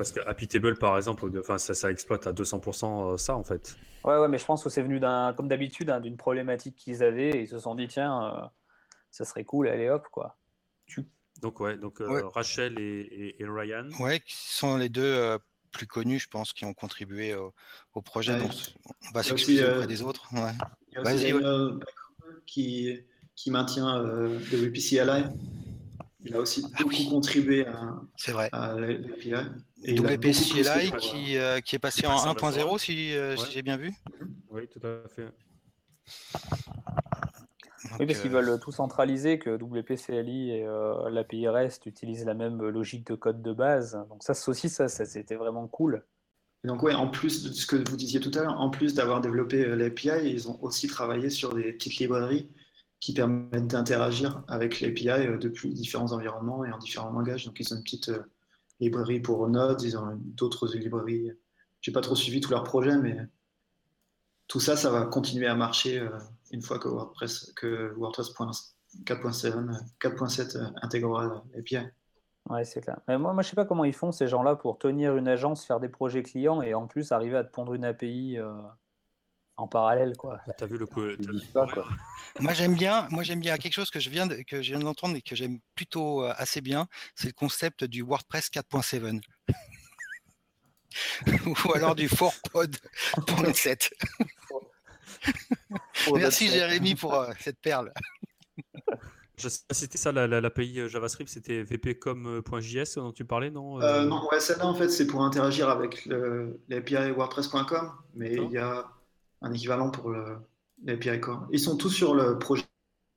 [0.00, 3.44] parce que Happy Table, par exemple, enfin, ça, ça exploite à 200% euh, ça, en
[3.44, 3.76] fait.
[4.04, 7.02] Ouais, ouais, mais je pense que c'est venu, d'un, comme d'habitude, hein, d'une problématique qu'ils
[7.02, 8.46] avaient et ils se sont dit, tiens, euh,
[9.10, 10.38] ça serait cool, allez hop, quoi.
[11.42, 12.02] Donc, ouais, donc
[12.34, 13.88] Rachel et, Ryan.
[13.98, 15.38] Ouais, qui sont les deux
[15.70, 18.38] plus connus, je pense, qui ont contribué au, projet.
[18.38, 18.52] donc,
[18.86, 20.28] on va s'excuser auprès des autres.
[20.32, 20.52] Ouais.
[20.88, 21.78] Il y a aussi Daniel
[22.46, 22.98] qui,
[23.36, 25.24] qui maintient euh, le WPCLI.
[26.22, 28.50] Il a aussi ah beaucoup contribué à, c'est vrai.
[28.52, 29.32] à l'API.
[29.86, 33.92] WPCLI qui, euh, qui est passé en 1.0, si, euh, si j'ai bien vu.
[34.50, 35.26] Oui, tout à fait.
[37.98, 40.66] oui, parce qu'ils veulent tout centraliser, que WPCLI et
[41.10, 43.98] l'API REST utilisent la même logique de code de base.
[44.08, 46.04] Donc ça aussi, ça, ça c'était vraiment cool
[46.64, 49.20] donc ouais, en plus de ce que vous disiez tout à l'heure, en plus d'avoir
[49.20, 52.50] développé euh, l'API, ils ont aussi travaillé sur des petites librairies
[53.00, 57.46] qui permettent d'interagir avec l'API euh, depuis différents environnements et en différents langages.
[57.46, 58.22] Donc ils ont une petite euh,
[58.80, 61.32] librairie pour Node, ils ont d'autres librairies.
[61.80, 63.16] J'ai pas trop suivi tous leurs projets, mais
[64.48, 66.06] tout ça, ça va continuer à marcher
[66.50, 68.32] une fois que WordPress, que WordPress
[69.04, 69.70] 4.7
[70.00, 71.78] 4.7 intégrera l'API.
[72.48, 72.98] Ouais, c'est clair.
[73.06, 75.64] Mais moi, moi, je sais pas comment ils font ces gens-là pour tenir une agence,
[75.64, 78.52] faire des projets clients et en plus arriver à te pondre une API euh,
[79.60, 80.40] en parallèle, quoi.
[80.56, 81.02] T'as vu le coup
[82.40, 83.06] Moi, j'aime bien.
[83.10, 85.36] Moi, j'aime bien quelque chose que je viens de, que je viens d'entendre et que
[85.36, 86.86] j'aime plutôt euh, assez bien.
[87.14, 89.20] C'est le concept du WordPress 4.7
[91.66, 93.90] ou alors du 4pod.7.
[96.14, 97.92] Merci Jérémy pour euh, cette perle.
[99.70, 104.66] C'était ça l'API euh, JavaScript, c'était vpcom.js dont tu parlais, non euh, Non, ouais, celle-là
[104.66, 106.06] en fait c'est pour interagir avec
[106.68, 108.86] l'API WordPress.com, mais il y a
[109.42, 110.14] un équivalent pour
[110.84, 111.46] l'API Core.
[111.52, 112.64] Ils sont tous sur le projet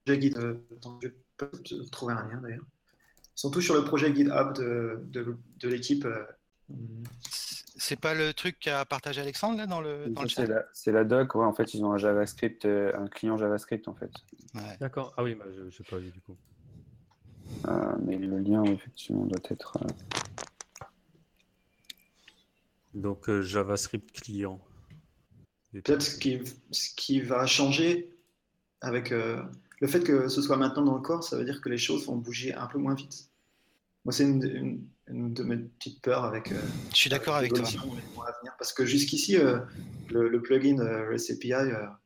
[0.07, 0.33] Git.
[0.37, 0.55] Euh,
[1.01, 1.51] je peux
[1.91, 2.65] trouver un lien d'ailleurs.
[3.35, 6.05] Ils sont tous sur le projet GitHub de, de, de l'équipe.
[7.75, 10.63] C'est pas le truc qu'a partagé Alexandre là dans le, dans C'est la,
[10.99, 14.11] la, doc, ouais, en fait, ils ont un JavaScript, euh, un client JavaScript en fait.
[14.79, 16.37] D'accord, ah oui, bah, je sais pas du coup.
[17.67, 19.77] Euh, mais le lien, effectivement, doit être.
[19.81, 19.87] Euh,
[22.93, 24.59] Donc JavaScript client.
[25.73, 26.39] Peut-être ce qui,
[26.71, 28.09] ce qui va changer
[28.81, 29.11] avec
[29.83, 32.05] le fait que ce soit maintenant dans le corps, ça veut dire que les choses
[32.05, 33.29] vont bouger un peu moins vite.
[34.05, 36.51] Moi, c'est une, de mes petites peurs avec.
[36.51, 36.59] Euh,
[36.91, 37.65] je suis d'accord avec toi.
[38.57, 39.59] parce que jusqu'ici, euh,
[40.09, 41.53] le, plugin euh, REST API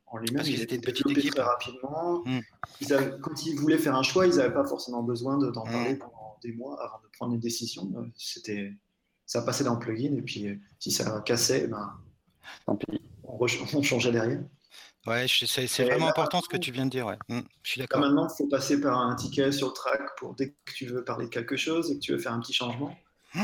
[0.06, 2.24] en lui-même, il était développé très rapidement.
[2.24, 2.40] Hmm.
[3.20, 5.70] quand ils voulaient faire un choix, ils n'avaient pas forcément besoin d'en hmm.
[5.70, 7.90] parler pendant des mois avant de prendre une décision.
[8.16, 8.72] C'était,
[9.26, 10.46] ça passait dans le plugin et puis
[10.78, 11.92] si ça cassait, ben,
[12.64, 13.38] tant pis, on,
[13.74, 14.40] on changeait derrière.
[15.06, 17.06] Ouais, c'est vraiment important ce que tu viens de dire.
[17.06, 17.18] Ouais.
[17.28, 18.00] Mmh, je suis d'accord.
[18.00, 21.02] Maintenant, il faut passer par un ticket sur le track pour dès que tu veux
[21.02, 22.94] parler de quelque chose et que tu veux faire un petit changement.
[23.34, 23.42] Mmh.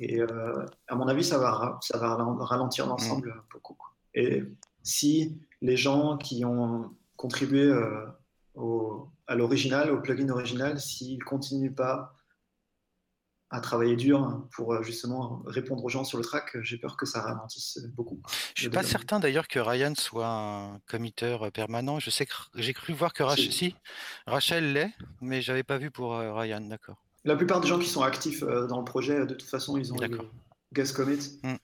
[0.00, 3.42] Et euh, à mon avis, ça va, ça va ralentir l'ensemble mmh.
[3.52, 3.76] beaucoup.
[4.14, 4.44] Et
[4.82, 8.06] si les gens qui ont contribué euh,
[8.54, 12.13] au, à l'original, au plugin original, s'ils continuent pas
[13.54, 17.06] à travailler dur pour euh, justement répondre aux gens sur le track, j'ai peur que
[17.06, 18.20] ça ralentisse beaucoup.
[18.56, 22.00] Je suis pas certain d'ailleurs que Ryan soit un committeur permanent.
[22.00, 23.76] Je sais que j'ai cru voir que Rachel, si,
[24.26, 26.96] Rachel l'est, mais j'avais pas vu pour euh, Ryan, d'accord.
[27.24, 29.92] La plupart des gens qui sont actifs euh, dans le projet, de toute façon, ils
[29.92, 30.18] ont le
[30.72, 31.54] guest commit mm.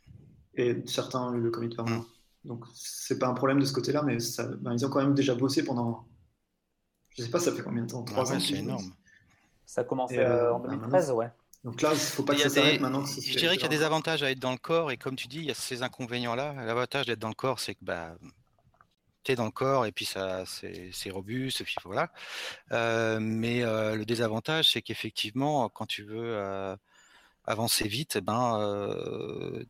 [0.55, 2.03] et certains ont eu le commit permanent.
[2.45, 2.49] Mm.
[2.49, 5.15] Donc c'est pas un problème de ce côté-là, mais ça, ben, ils ont quand même
[5.15, 6.07] déjà bossé pendant.
[7.17, 8.05] Je sais pas, ça fait combien de temps?
[8.05, 8.39] Trois ans.
[8.39, 8.93] C'est énorme.
[9.67, 11.31] Ça a commencé en 2013, ben, ouais.
[11.65, 13.05] Donc là, il ne faut pas que ça s'arrête maintenant.
[13.05, 15.29] je dirais qu'il y a des avantages à être dans le corps, et comme tu
[15.29, 16.55] dis, il y a ces inconvénients-là.
[16.65, 18.17] L'avantage d'être dans le corps, c'est que bah,
[19.25, 22.11] tu es dans le corps, et puis ça, c'est robuste, et puis voilà.
[22.73, 26.75] Euh, mais euh, le désavantage, c'est qu'effectivement, quand tu veux euh,
[27.45, 28.59] avancer vite, eh ben,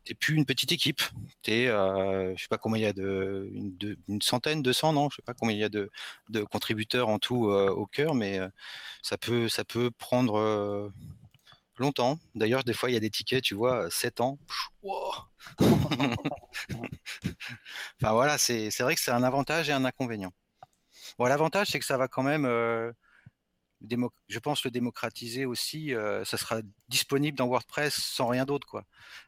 [0.05, 1.01] tu n'es plus une petite équipe.
[1.41, 4.93] Tu es, je sais pas combien il y a de une, de, une, centaine, 200,
[4.93, 5.89] non Je sais pas combien il y a de,
[6.29, 8.39] de contributeurs en tout au cœur, mais
[9.01, 10.93] ça peut, ça peut prendre
[11.81, 12.17] longtemps.
[12.35, 14.39] D'ailleurs, des fois, il y a des tickets, tu vois, 7 ans.
[18.01, 20.31] enfin voilà, c'est vrai que c'est un avantage et un inconvénient.
[21.17, 22.91] Bon, l'avantage, c'est que ça va quand même euh,
[24.27, 25.93] je pense le démocratiser aussi.
[26.25, 28.85] ça sera disponible dans WordPress sans rien d'autre, quoi.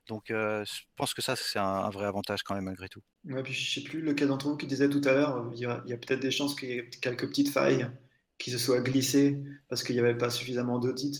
[0.08, 3.02] Donc, je pense que ça, c'est un, vrai avantage quand même malgré tout.
[3.26, 5.66] Ouais, puis je sais plus lequel d'entre vous qui disait tout à l'heure, il y
[5.66, 7.90] a, peut-être des chances qu'il y ait quelques petites failles
[8.38, 11.20] qui se soient glissées parce qu'il n'y avait pas suffisamment d'audits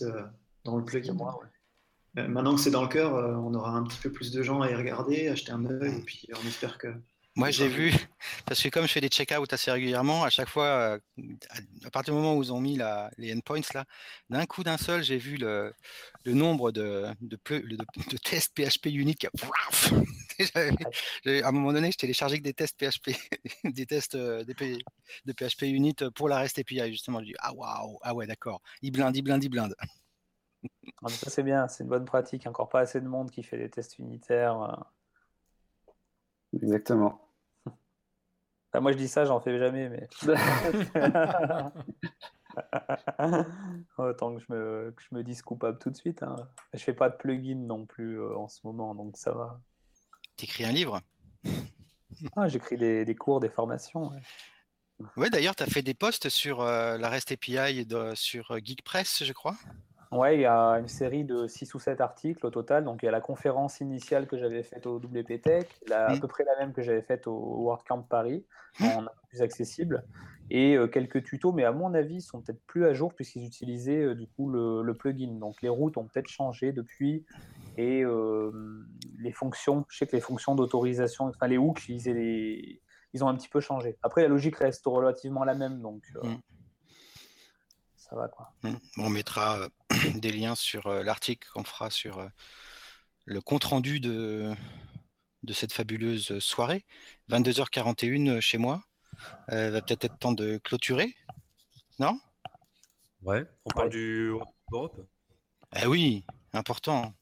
[0.64, 1.14] dans le plugin.
[1.14, 1.38] Moi,
[2.16, 4.70] Maintenant que c'est dans le cœur, on aura un petit peu plus de gens à
[4.70, 6.94] y regarder, acheter un œil, et puis on espère que
[7.36, 7.90] moi, j'ai vu,
[8.46, 10.98] parce que comme je fais des check-out assez régulièrement, à chaque fois, euh,
[11.84, 13.84] à partir du moment où ils ont mis la, les endpoints, là,
[14.30, 15.74] d'un coup d'un seul, j'ai vu le,
[16.24, 19.26] le, nombre de, de, de, tests PHP uniques.
[20.54, 23.16] à un moment donné, je téléchargeais que des tests PHP,
[23.64, 27.18] des tests euh, de PHP unit pour la REST API, justement.
[27.18, 29.74] Je dis, ah waouh, ah ouais, d'accord, il blinde, il blinde, il blinde.
[31.02, 32.46] Ah, ça, c'est bien, c'est une bonne pratique.
[32.46, 34.62] Encore pas assez de monde qui fait des tests unitaires.
[34.62, 34.76] Euh.
[36.54, 37.24] Exactement
[38.80, 40.08] moi, je dis ça, j'en fais jamais, mais.
[43.98, 46.22] Autant que je me, que je me dise coupable tout de suite.
[46.22, 46.36] Hein.
[46.72, 49.60] Je fais pas de plugin non plus euh, en ce moment, donc ça va.
[50.36, 51.00] T'écris un livre?
[52.36, 54.12] Ah, J'écris des, des, cours, des formations.
[55.16, 58.58] Ouais, d'ailleurs, tu as fait des posts sur euh, la REST API de, sur euh,
[58.62, 59.56] Geekpress, je crois.
[60.12, 62.84] Ouais, il y a une série de 6 ou 7 articles au total.
[62.84, 66.20] Donc, il y a la conférence initiale que j'avais faite au WP Tech, à mm.
[66.20, 68.44] peu près la même que j'avais faite au WordCamp Paris,
[68.80, 70.04] en un peu plus accessible,
[70.50, 73.44] et euh, quelques tutos, mais à mon avis, ils sont peut-être plus à jour puisqu'ils
[73.44, 75.38] utilisaient euh, du coup le, plugin.
[75.38, 77.24] Donc, les routes ont peut-être changé depuis,
[77.76, 78.52] et euh,
[79.18, 82.80] les fonctions, je sais que les fonctions d'autorisation, enfin les hooks, ils, les...
[83.14, 83.96] ils, ont un petit peu changé.
[84.02, 86.04] Après, la logique reste relativement la même, donc.
[86.22, 86.34] Mm.
[88.08, 88.52] Ça va quoi.
[88.98, 89.68] On mettra
[90.16, 92.28] des liens sur euh, l'article qu'on fera sur euh,
[93.24, 94.54] le compte-rendu de,
[95.42, 96.84] de cette fabuleuse soirée.
[97.30, 98.82] 22h41 euh, chez moi.
[99.50, 101.14] Il va peut-être être temps de clôturer.
[101.98, 102.18] Non?
[103.22, 104.34] Ouais, on parle du
[104.72, 105.00] Europe
[105.76, 107.14] Eh oui, important.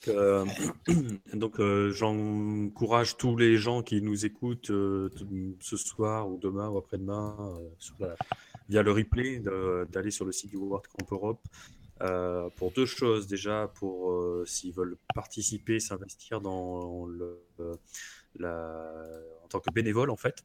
[0.00, 0.44] Que,
[1.36, 1.60] donc,
[1.90, 7.58] j'encourage tous les gens qui nous écoutent ce soir ou demain ou après-demain
[8.68, 9.40] via le replay
[9.90, 11.40] d'aller sur le site du World Camp Europe
[12.02, 13.26] euh, pour deux choses.
[13.26, 17.38] Déjà, pour euh, s'ils veulent participer, s'investir dans le,
[18.40, 20.42] en tant que bénévole, en fait,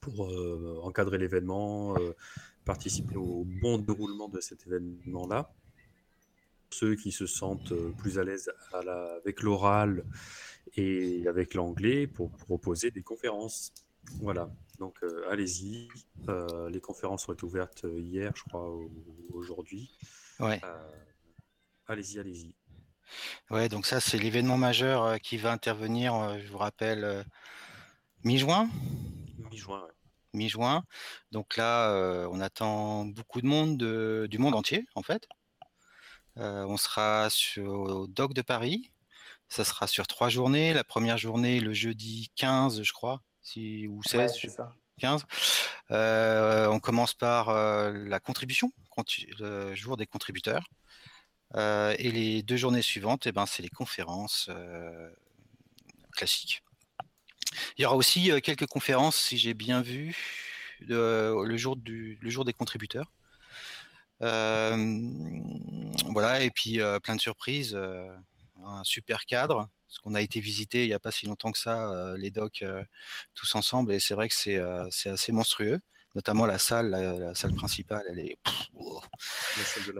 [0.00, 1.94] pour euh, encadrer l'événement,
[2.64, 5.50] participer au bon déroulement de cet événement-là.
[6.70, 10.04] Ceux qui se sentent plus à l'aise avec l'oral
[10.76, 13.72] et avec l'anglais pour proposer des conférences.
[14.20, 14.98] Voilà, donc
[15.30, 15.88] allez-y.
[16.68, 18.68] les conférences ont été ouvertes hier, je crois,
[19.32, 19.90] aujourd'hui.
[20.40, 20.60] Ouais.
[20.64, 20.90] Euh,
[21.86, 22.54] allez-y, allez-y.
[23.50, 27.24] Ouais, donc ça, c'est l'événement majeur euh, qui va intervenir, euh, je vous rappelle,
[28.24, 28.68] mi-juin
[29.50, 29.86] Mi-juin,
[30.34, 30.84] Mi-juin.
[31.32, 33.78] Donc là, on attend beaucoup de monde
[34.28, 35.26] du monde entier, en fait.
[36.36, 38.90] On sera sur, au Doc de Paris.
[39.48, 40.74] Ça sera sur trois journées.
[40.74, 44.32] La première journée, le jeudi 15, je crois, si, ou 16.
[44.42, 44.72] Ouais, ça.
[44.98, 45.24] 15.
[45.90, 48.72] Euh, on commence par euh, la contribution,
[49.38, 50.68] le jour des contributeurs.
[51.54, 54.50] Euh, et les deux journées suivantes, eh ben, c'est les conférences
[56.12, 56.62] classiques.
[57.78, 60.16] Il y aura aussi quelques conférences, si j'ai bien vu,
[60.80, 63.12] le, jour du, le jour des contributeurs.
[66.10, 67.78] Voilà, et puis plein de surprises,
[68.64, 71.58] un super cadre, parce qu'on a été visiter il n'y a pas si longtemps que
[71.58, 72.82] ça, euh, les docs euh,
[73.34, 75.80] tous ensemble, et c'est vrai que c'est euh, assez monstrueux
[76.14, 78.38] notamment la salle, la, salle principale, elle est.
[78.74, 79.02] Oh.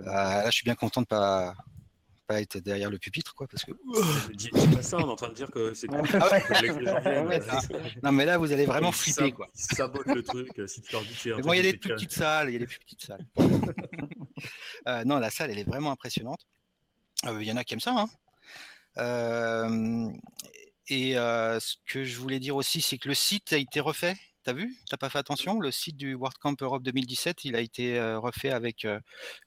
[0.03, 1.55] là, je suis bien content de pas
[2.27, 3.73] pas être derrière le pupitre, quoi, parce que.
[4.35, 5.89] Dis, pas ça, on est en train de dire que c'est.
[5.91, 5.97] Ah
[8.03, 9.49] non, mais là, vous allez vraiment flipper, quoi.
[9.55, 10.51] Ils sabotent le truc.
[10.67, 12.61] Si tu leur dis bon, il y a des plus petites salles, il y a
[12.61, 13.27] des plus petites salles.
[15.07, 16.47] non, la salle, elle est vraiment impressionnante.
[17.25, 18.09] Il y en a qui aiment ça, hein.
[18.99, 20.09] Euh,
[20.89, 24.17] et euh, ce que je voulais dire aussi, c'est que le site a été refait.
[24.45, 24.77] T'as vu?
[24.89, 25.59] T'as pas fait attention?
[25.61, 28.87] Le site du World Camp Europe 2017, il a été euh, refait avec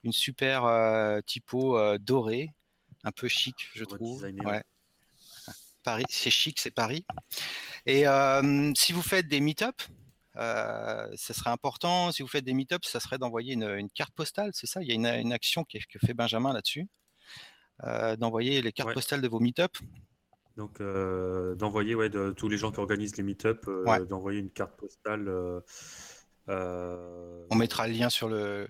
[0.04, 0.68] une super
[1.26, 2.52] typo dorée,
[3.04, 4.24] un peu chic, je trouve.
[4.24, 4.64] Ouais.
[5.84, 7.06] Paris, c'est chic, c'est Paris.
[7.86, 8.06] Et
[8.76, 9.82] si vous faites des meet-up,
[10.36, 14.52] euh, ça serait important, si vous faites des meet-up, ça serait d'envoyer une, carte postale,
[14.54, 14.82] c'est ça?
[14.82, 16.88] Il y a une, une action qui, que fait Benjamin là-dessus.
[17.86, 19.72] Euh, d'envoyer les cartes postales de vos meet-up.
[20.58, 24.50] Donc, euh, d'envoyer, ouais, de tous les gens qui organisent les meet-up, euh, d'envoyer une
[24.50, 25.30] carte postale.
[26.48, 28.68] On mettra le lien sur le.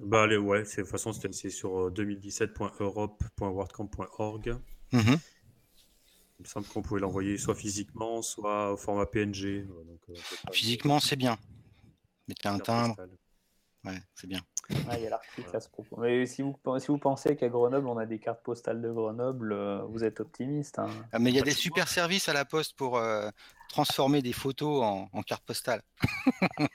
[0.00, 4.56] Bah, allez, ouais, de toute façon, c'est sur 2017.europe.wordcamp.org.
[4.92, 5.18] Mm -hmm.
[6.38, 9.66] Il me semble qu'on pouvait l'envoyer soit physiquement, soit au format PNG.
[10.52, 11.38] physiquement, c'est bien.
[12.28, 12.96] Mettez un timbre.
[13.84, 14.40] Ouais, c'est bien.
[14.70, 16.00] il y a l'article à ce propos.
[16.00, 19.52] Mais si vous, si vous pensez qu'à Grenoble, on a des cartes postales de Grenoble,
[19.52, 20.78] euh, vous êtes optimiste.
[20.78, 20.88] Hein.
[21.12, 23.28] Ah, mais il y a des super services à la poste pour euh,
[23.68, 25.82] transformer des photos en, en cartes postales.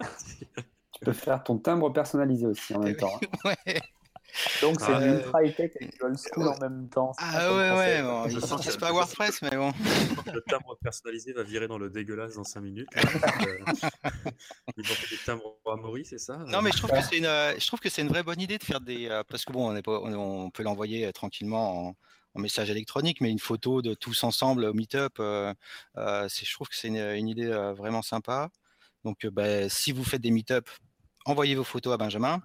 [0.92, 3.18] tu peux faire ton timbre personnalisé aussi en même temps.
[3.44, 3.50] Hein.
[3.66, 3.80] ouais.
[4.60, 7.12] Donc c'est du ultra high-tech et du old school en même temps.
[7.18, 9.72] Ah ouais, ouais, bon, je sens que c'est pas WordPress, mais bon.
[10.32, 12.88] Le timbre personnalisé va virer dans le dégueulasse dans 5 minutes.
[12.96, 13.02] euh,
[14.76, 17.16] ils vont faire des timbres à Maurice, c'est ça Non, mais je trouve que c'est
[17.16, 19.70] une, je trouve que c'est une vraie bonne idée de faire des, parce que bon,
[19.70, 21.94] on, est pas, on, on peut l'envoyer tranquillement en,
[22.38, 25.52] en, message électronique, mais une photo de tous ensemble au meet-up, euh,
[25.96, 28.50] euh, je trouve que c'est une, une, idée vraiment sympa.
[29.04, 30.68] Donc, bah, si vous faites des meet-up,
[31.28, 32.42] envoyez vos photos à Benjamin.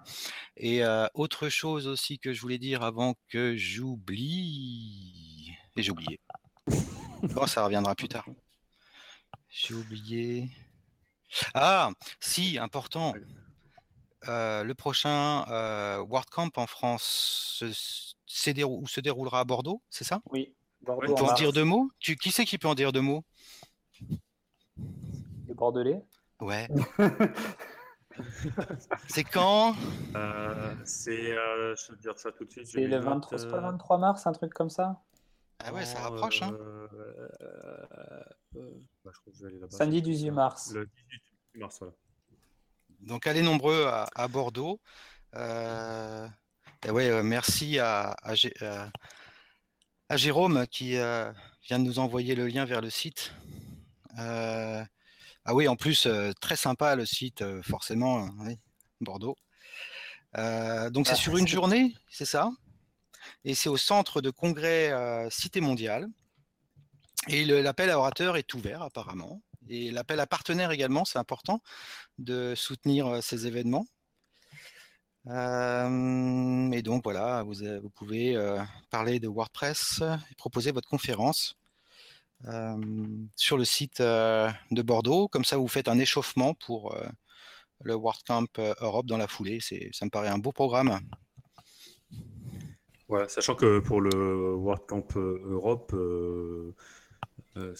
[0.57, 5.55] Et euh, autre chose aussi que je voulais dire avant que j'oublie.
[5.75, 6.19] Et j'ai oublié.
[7.23, 8.25] Bon, ça reviendra plus tard.
[9.47, 10.49] J'ai oublié.
[11.53, 13.13] Ah, si, important.
[14.27, 17.63] Euh, le prochain euh, WordCamp en France
[18.53, 20.21] dérou se déroulera à Bordeaux, c'est ça?
[20.31, 20.53] Oui.
[20.81, 23.01] Bordeaux peux en, en dire deux mots tu, Qui c'est qui peut en dire deux
[23.01, 23.23] mots?
[25.47, 26.03] Les Bordelais
[26.41, 26.67] Ouais.
[29.07, 29.75] c'est quand?
[30.15, 32.67] Euh, C'est, euh, je vais dire ça tout de suite.
[32.67, 33.61] C'est le 23, euh...
[33.61, 35.01] 23, mars, un truc comme ça?
[35.59, 36.41] Ah ouais, ça rapproche.
[36.41, 36.51] Hein
[38.51, 38.59] bah, je
[39.01, 40.73] crois que je vais aller Samedi 18 mars.
[40.73, 41.21] Le 18
[41.55, 41.93] mars, voilà.
[42.99, 44.79] Donc allez nombreux à, à Bordeaux.
[46.85, 48.33] Euh, et ouais, merci à, à,
[50.09, 53.33] à, Jérôme qui vient de nous envoyer le lien vers le site.
[54.19, 54.83] Euh,
[55.45, 58.57] ah oui, en plus, euh, très sympa le site, euh, forcément, oui,
[59.01, 59.35] Bordeaux.
[60.37, 62.49] Euh, donc c'est ah, sur une journée, c'est ça?
[63.43, 64.91] Et c'est au centre de congrès
[65.29, 66.07] Cité Mondiale.
[67.29, 69.41] Et l'appel à orateurs est ouvert apparemment.
[69.69, 71.61] Et l'appel à partenaires également, c'est important
[72.17, 73.85] de soutenir ces événements.
[75.27, 78.59] Euh, et donc voilà, vous, vous pouvez euh,
[78.89, 80.01] parler de WordPress
[80.31, 81.57] et proposer votre conférence
[82.45, 82.75] euh,
[83.35, 85.27] sur le site de Bordeaux.
[85.27, 86.95] Comme ça, vous faites un échauffement pour
[87.81, 88.47] le WordCamp
[88.81, 89.59] Europe dans la foulée.
[89.61, 90.99] Ça me paraît un beau programme.
[93.09, 95.95] Ouais, sachant que pour le WordCamp Europe,
[97.57, 97.75] euh,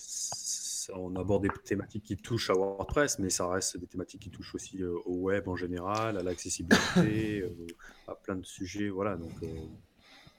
[0.94, 4.54] on aborde des thématiques qui touchent à WordPress, mais ça reste des thématiques qui touchent
[4.56, 7.68] aussi euh, au web en général, à l'accessibilité, euh,
[8.08, 8.90] à plein de sujets.
[8.90, 9.34] Voilà, donc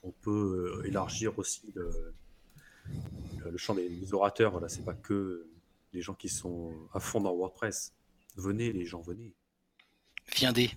[0.03, 2.15] on peut élargir aussi le,
[3.51, 4.53] le champ des, des, orateurs.
[4.53, 5.49] Voilà, c'est pas que
[5.93, 7.93] les gens qui sont à fond dans WordPress.
[8.37, 9.35] Venez, les gens, venez.
[10.37, 10.71] Viendez.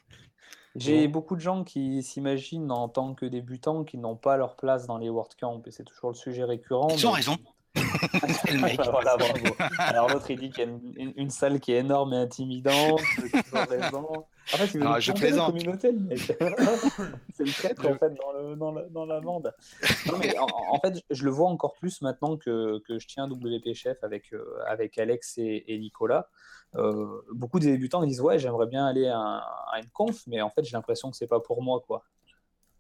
[0.77, 4.87] J'ai beaucoup de gens qui s'imaginent en tant que débutants qui n'ont pas leur place
[4.87, 6.89] dans les WordCamp et c'est toujours le sujet récurrent.
[6.91, 7.37] Ils ont raison.
[8.91, 9.45] voilà, bravo.
[9.79, 13.01] Alors l'autre il dit qu'il y a une, une, salle qui est énorme et intimidante.
[14.55, 15.55] En fait, il veut ah, je plaisante.
[15.55, 16.21] mec.
[17.35, 19.53] c'est le traître en fait dans, le, dans, la, dans la bande.
[20.07, 23.29] Non, mais en, en, fait, je le vois encore plus maintenant que, que je tiens
[23.29, 26.29] WP Chef avec, euh, avec Alex et, et Nicolas.
[26.75, 30.51] Euh, beaucoup de débutants disent ouais j'aimerais bien aller à, à, une conf mais en
[30.51, 32.05] fait j'ai l'impression que c'est pas pour moi quoi.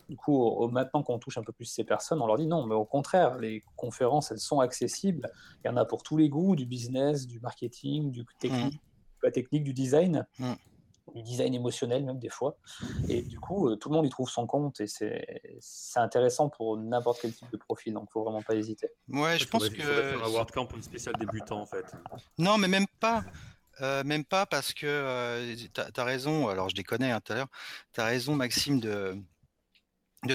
[0.09, 2.67] Du coup au, maintenant qu'on touche un peu plus ces personnes on leur dit non
[2.67, 5.31] mais au contraire les conférences elles sont accessibles.
[5.65, 8.79] Il y en a pour tous les goûts du business du marketing du technique mmh.
[9.23, 10.53] la technique du design mmh.
[11.15, 12.59] du design émotionnel même des fois.
[13.09, 16.77] Et du coup euh, tout le monde y trouve son compte et c'est intéressant pour
[16.77, 18.91] n'importe quel type de profil donc faut vraiment pas hésiter.
[19.09, 21.87] Ouais je pense il que faire un WordCamp une spéciale débutant en fait.
[22.37, 23.25] Non mais même pas
[23.81, 27.49] même pas parce que euh, tu as, raison, alors je déconne hein, tout à l'heure,
[27.93, 29.17] tu as raison Maxime de,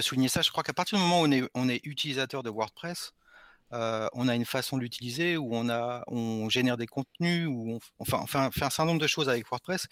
[0.00, 0.42] souligner ça.
[0.42, 3.12] Je crois qu'à partir du moment où on est, utilisateur de WordPress,
[3.70, 7.78] on a une façon de l'utiliser où on, a, on génère des contenus, où on,
[7.98, 9.86] enfin, fait un certain nombre de choses avec WordPress.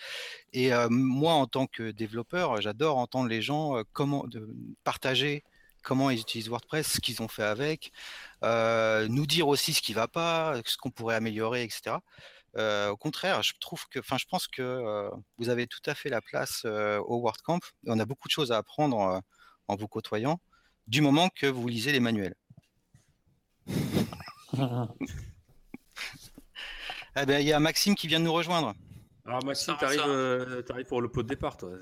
[0.52, 4.26] Et moi, en tant que développeur, j'adore entendre les gens comment
[4.84, 5.44] partager
[5.82, 7.92] comment ils utilisent WordPress, ce qu'ils ont fait avec,
[8.42, 11.96] nous dire aussi ce qui va pas, ce qu'on pourrait améliorer, etc.
[12.56, 15.94] Euh, au contraire, je trouve que, enfin, je pense que euh, vous avez tout à
[15.94, 17.60] fait la place euh, au WordCamp.
[17.84, 19.22] Et on a beaucoup de choses à apprendre
[19.68, 20.40] en vous côtoyant,
[20.86, 22.34] du moment que vous lisez les manuels.
[23.68, 23.74] eh
[27.26, 28.74] ben, il y a Maxime qui vient de nous rejoindre.
[29.24, 31.70] Alors Maxime, tu arrives, euh, pour le pot de départ, toi.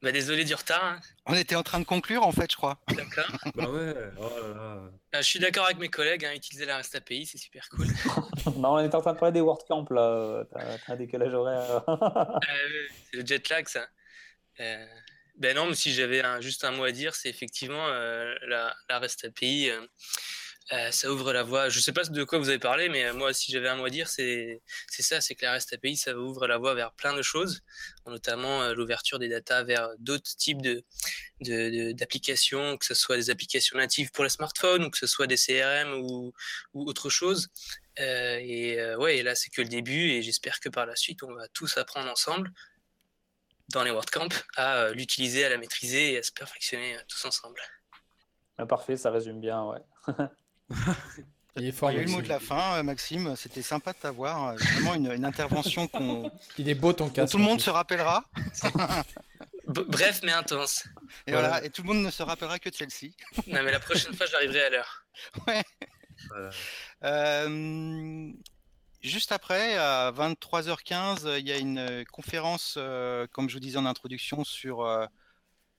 [0.00, 0.84] Bah, désolé du retard.
[0.84, 1.00] Hein.
[1.26, 2.78] On était en train de conclure en fait, je crois.
[2.88, 3.26] D'accord.
[3.54, 3.94] bah ouais.
[4.18, 4.80] Oh là là.
[5.12, 7.86] Ah, je suis d'accord avec mes collègues, hein, utiliser la REST API, c'est super cool.
[8.56, 10.44] non, on était en train de parler des WordCamp là.
[10.52, 11.82] T'as un décalage horaire.
[11.88, 12.38] euh,
[13.10, 13.86] c'est le jet lag ça.
[14.60, 14.86] Euh,
[15.36, 18.74] ben non, mais si j'avais un, juste un mot à dire, c'est effectivement euh, la,
[18.88, 19.70] la, REST API.
[20.72, 21.68] Euh, ça ouvre la voie.
[21.68, 23.90] Je sais pas de quoi vous avez parlé, mais moi, si j'avais un mot à
[23.90, 27.22] dire, c'est ça, c'est que la REST API, ça ouvre la voie vers plein de
[27.22, 27.62] choses,
[28.06, 30.84] notamment l'ouverture des datas vers d'autres types de
[31.92, 35.36] d'applications, que ce soit des applications natives pour les smartphones ou que ce soit des
[35.36, 36.32] CRM ou,
[36.74, 37.48] autre chose.
[37.96, 41.32] et ouais, et là, c'est que le début, et j'espère que par la suite, on
[41.32, 42.52] va tous apprendre ensemble
[43.72, 47.24] dans les WordCamp à euh, l'utiliser, à la maîtriser et à se perfectionner euh, tous
[47.24, 47.60] ensemble.
[48.56, 49.80] Ah, parfait, ça résume bien, ouais.
[51.56, 53.34] Il est fort, Il y a eu le mot de la fin, euh, Maxime.
[53.34, 54.54] C'était sympa de t'avoir.
[54.54, 56.30] Vraiment une, intervention qu'on.
[56.56, 57.26] Il est beau ton cas.
[57.26, 58.24] Tout le monde se rappellera.
[59.66, 60.84] Bref, mais intense.
[61.26, 61.64] Et voilà.
[61.64, 63.16] Et tout le monde ne se rappellera que de celle-ci.
[63.48, 65.04] non, mais la prochaine fois, j'arriverai à l'heure.
[65.46, 65.64] Ouais.
[67.02, 68.32] Euh,
[69.00, 73.78] Juste après, à 23h15, il y a une euh, conférence, euh, comme je vous disais
[73.78, 75.06] en introduction, sur euh,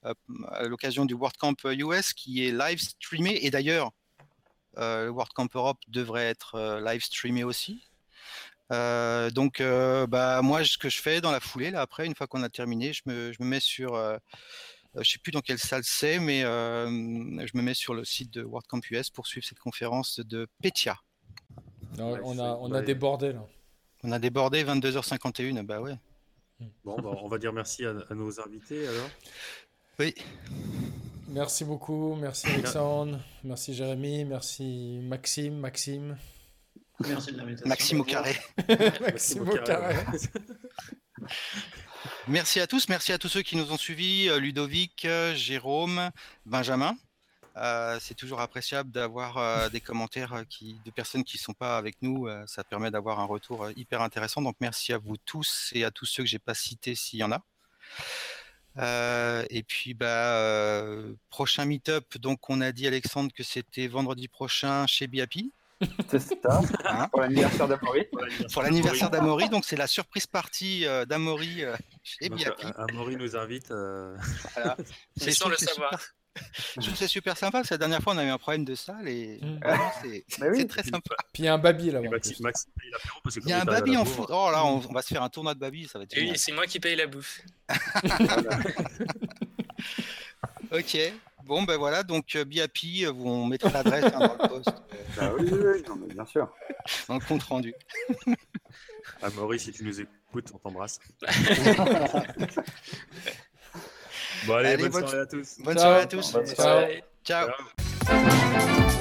[0.02, 3.38] à l'occasion du WordCamp US qui est live streamé.
[3.42, 3.92] Et d'ailleurs,
[4.76, 7.88] le WordCamp Europe devrait être live streamé aussi.
[8.70, 12.42] donc, bah, moi, ce que je fais dans la foulée, là, après, une fois qu'on
[12.42, 13.94] a terminé, je me, je me mets sur.
[13.96, 18.32] je ne sais plus dans quelle salle c'est, mais je me mets sur le site
[18.32, 20.98] de WordCamp US pour suivre cette conférence de Petia
[21.98, 23.44] on, a, on a débordé là.
[24.02, 25.98] On a débordé 22h51, bah ouais.
[26.84, 29.10] Bon, bah, on va dire merci à, nos invités alors.
[29.98, 30.14] Oui.
[31.32, 36.18] Merci beaucoup, merci Alexandre, merci Jérémy, merci Maxime, Maxime.
[37.06, 37.68] Merci de l'invitation.
[37.68, 38.36] Maxime au carré.
[39.00, 39.94] Maxime au carré.
[42.28, 46.10] merci à tous, merci à tous ceux qui nous ont suivis, euh, Ludovic, euh, Jérôme,
[46.46, 46.96] Benjamin.
[47.56, 51.78] Euh, c'est toujours appréciable d'avoir euh, des commentaires qui, de personnes qui ne sont pas
[51.78, 52.26] avec nous.
[52.46, 54.42] ça permet d'avoir un retour hyper intéressant.
[54.42, 57.22] Donc merci à vous tous et à tous ceux que j'ai pas cités s'il y
[57.22, 57.40] en a.
[58.78, 60.86] et puis bah
[61.30, 62.16] prochain meet-up.
[62.18, 65.52] Donc on a dit Alexandre que c'était vendredi prochain chez Biapi.
[66.08, 66.60] C'est ça.
[66.84, 68.06] Hein pour l'anniversaire d'Amaury.
[68.52, 69.48] Pour l'anniversaire d'Amaury.
[69.48, 71.64] Donc c'est la surprise partie d'Amaury
[72.02, 72.66] chez Biapi.
[72.76, 73.68] Amaury nous invite.
[73.68, 74.76] Voilà.
[75.16, 75.98] C'est sans le savoir.
[76.76, 78.64] Je trouve c'est super sympa parce que la dernière fois on a eu un problème
[78.64, 79.60] de salle et mm.
[80.56, 81.16] c'est très sympa.
[81.32, 82.00] Puis il y a un baby là.
[82.02, 84.26] il y a un baby en foot.
[84.28, 86.16] Oh là, on, va se faire un tournoi de baby, ça va être.
[86.16, 87.42] Oui, c'est moi qui paye la bouffe.
[90.72, 90.98] ok.
[91.44, 94.70] Bon ben voilà, donc euh, Biapi, euh, on mettra l'adresse hein, dans le post.
[95.20, 96.48] Ah oui, oui, non, mais bien sûr.
[97.08, 97.74] Dans le compte rendu.
[99.20, 101.00] Ah Maurice, si tu nous écoutes, on t'embrasse.
[104.46, 105.56] Bon, allez, bonne, soirée à tous.
[105.60, 106.36] Bonne soirée à tous.
[106.54, 106.86] Ciao.
[107.24, 108.96] Ciao.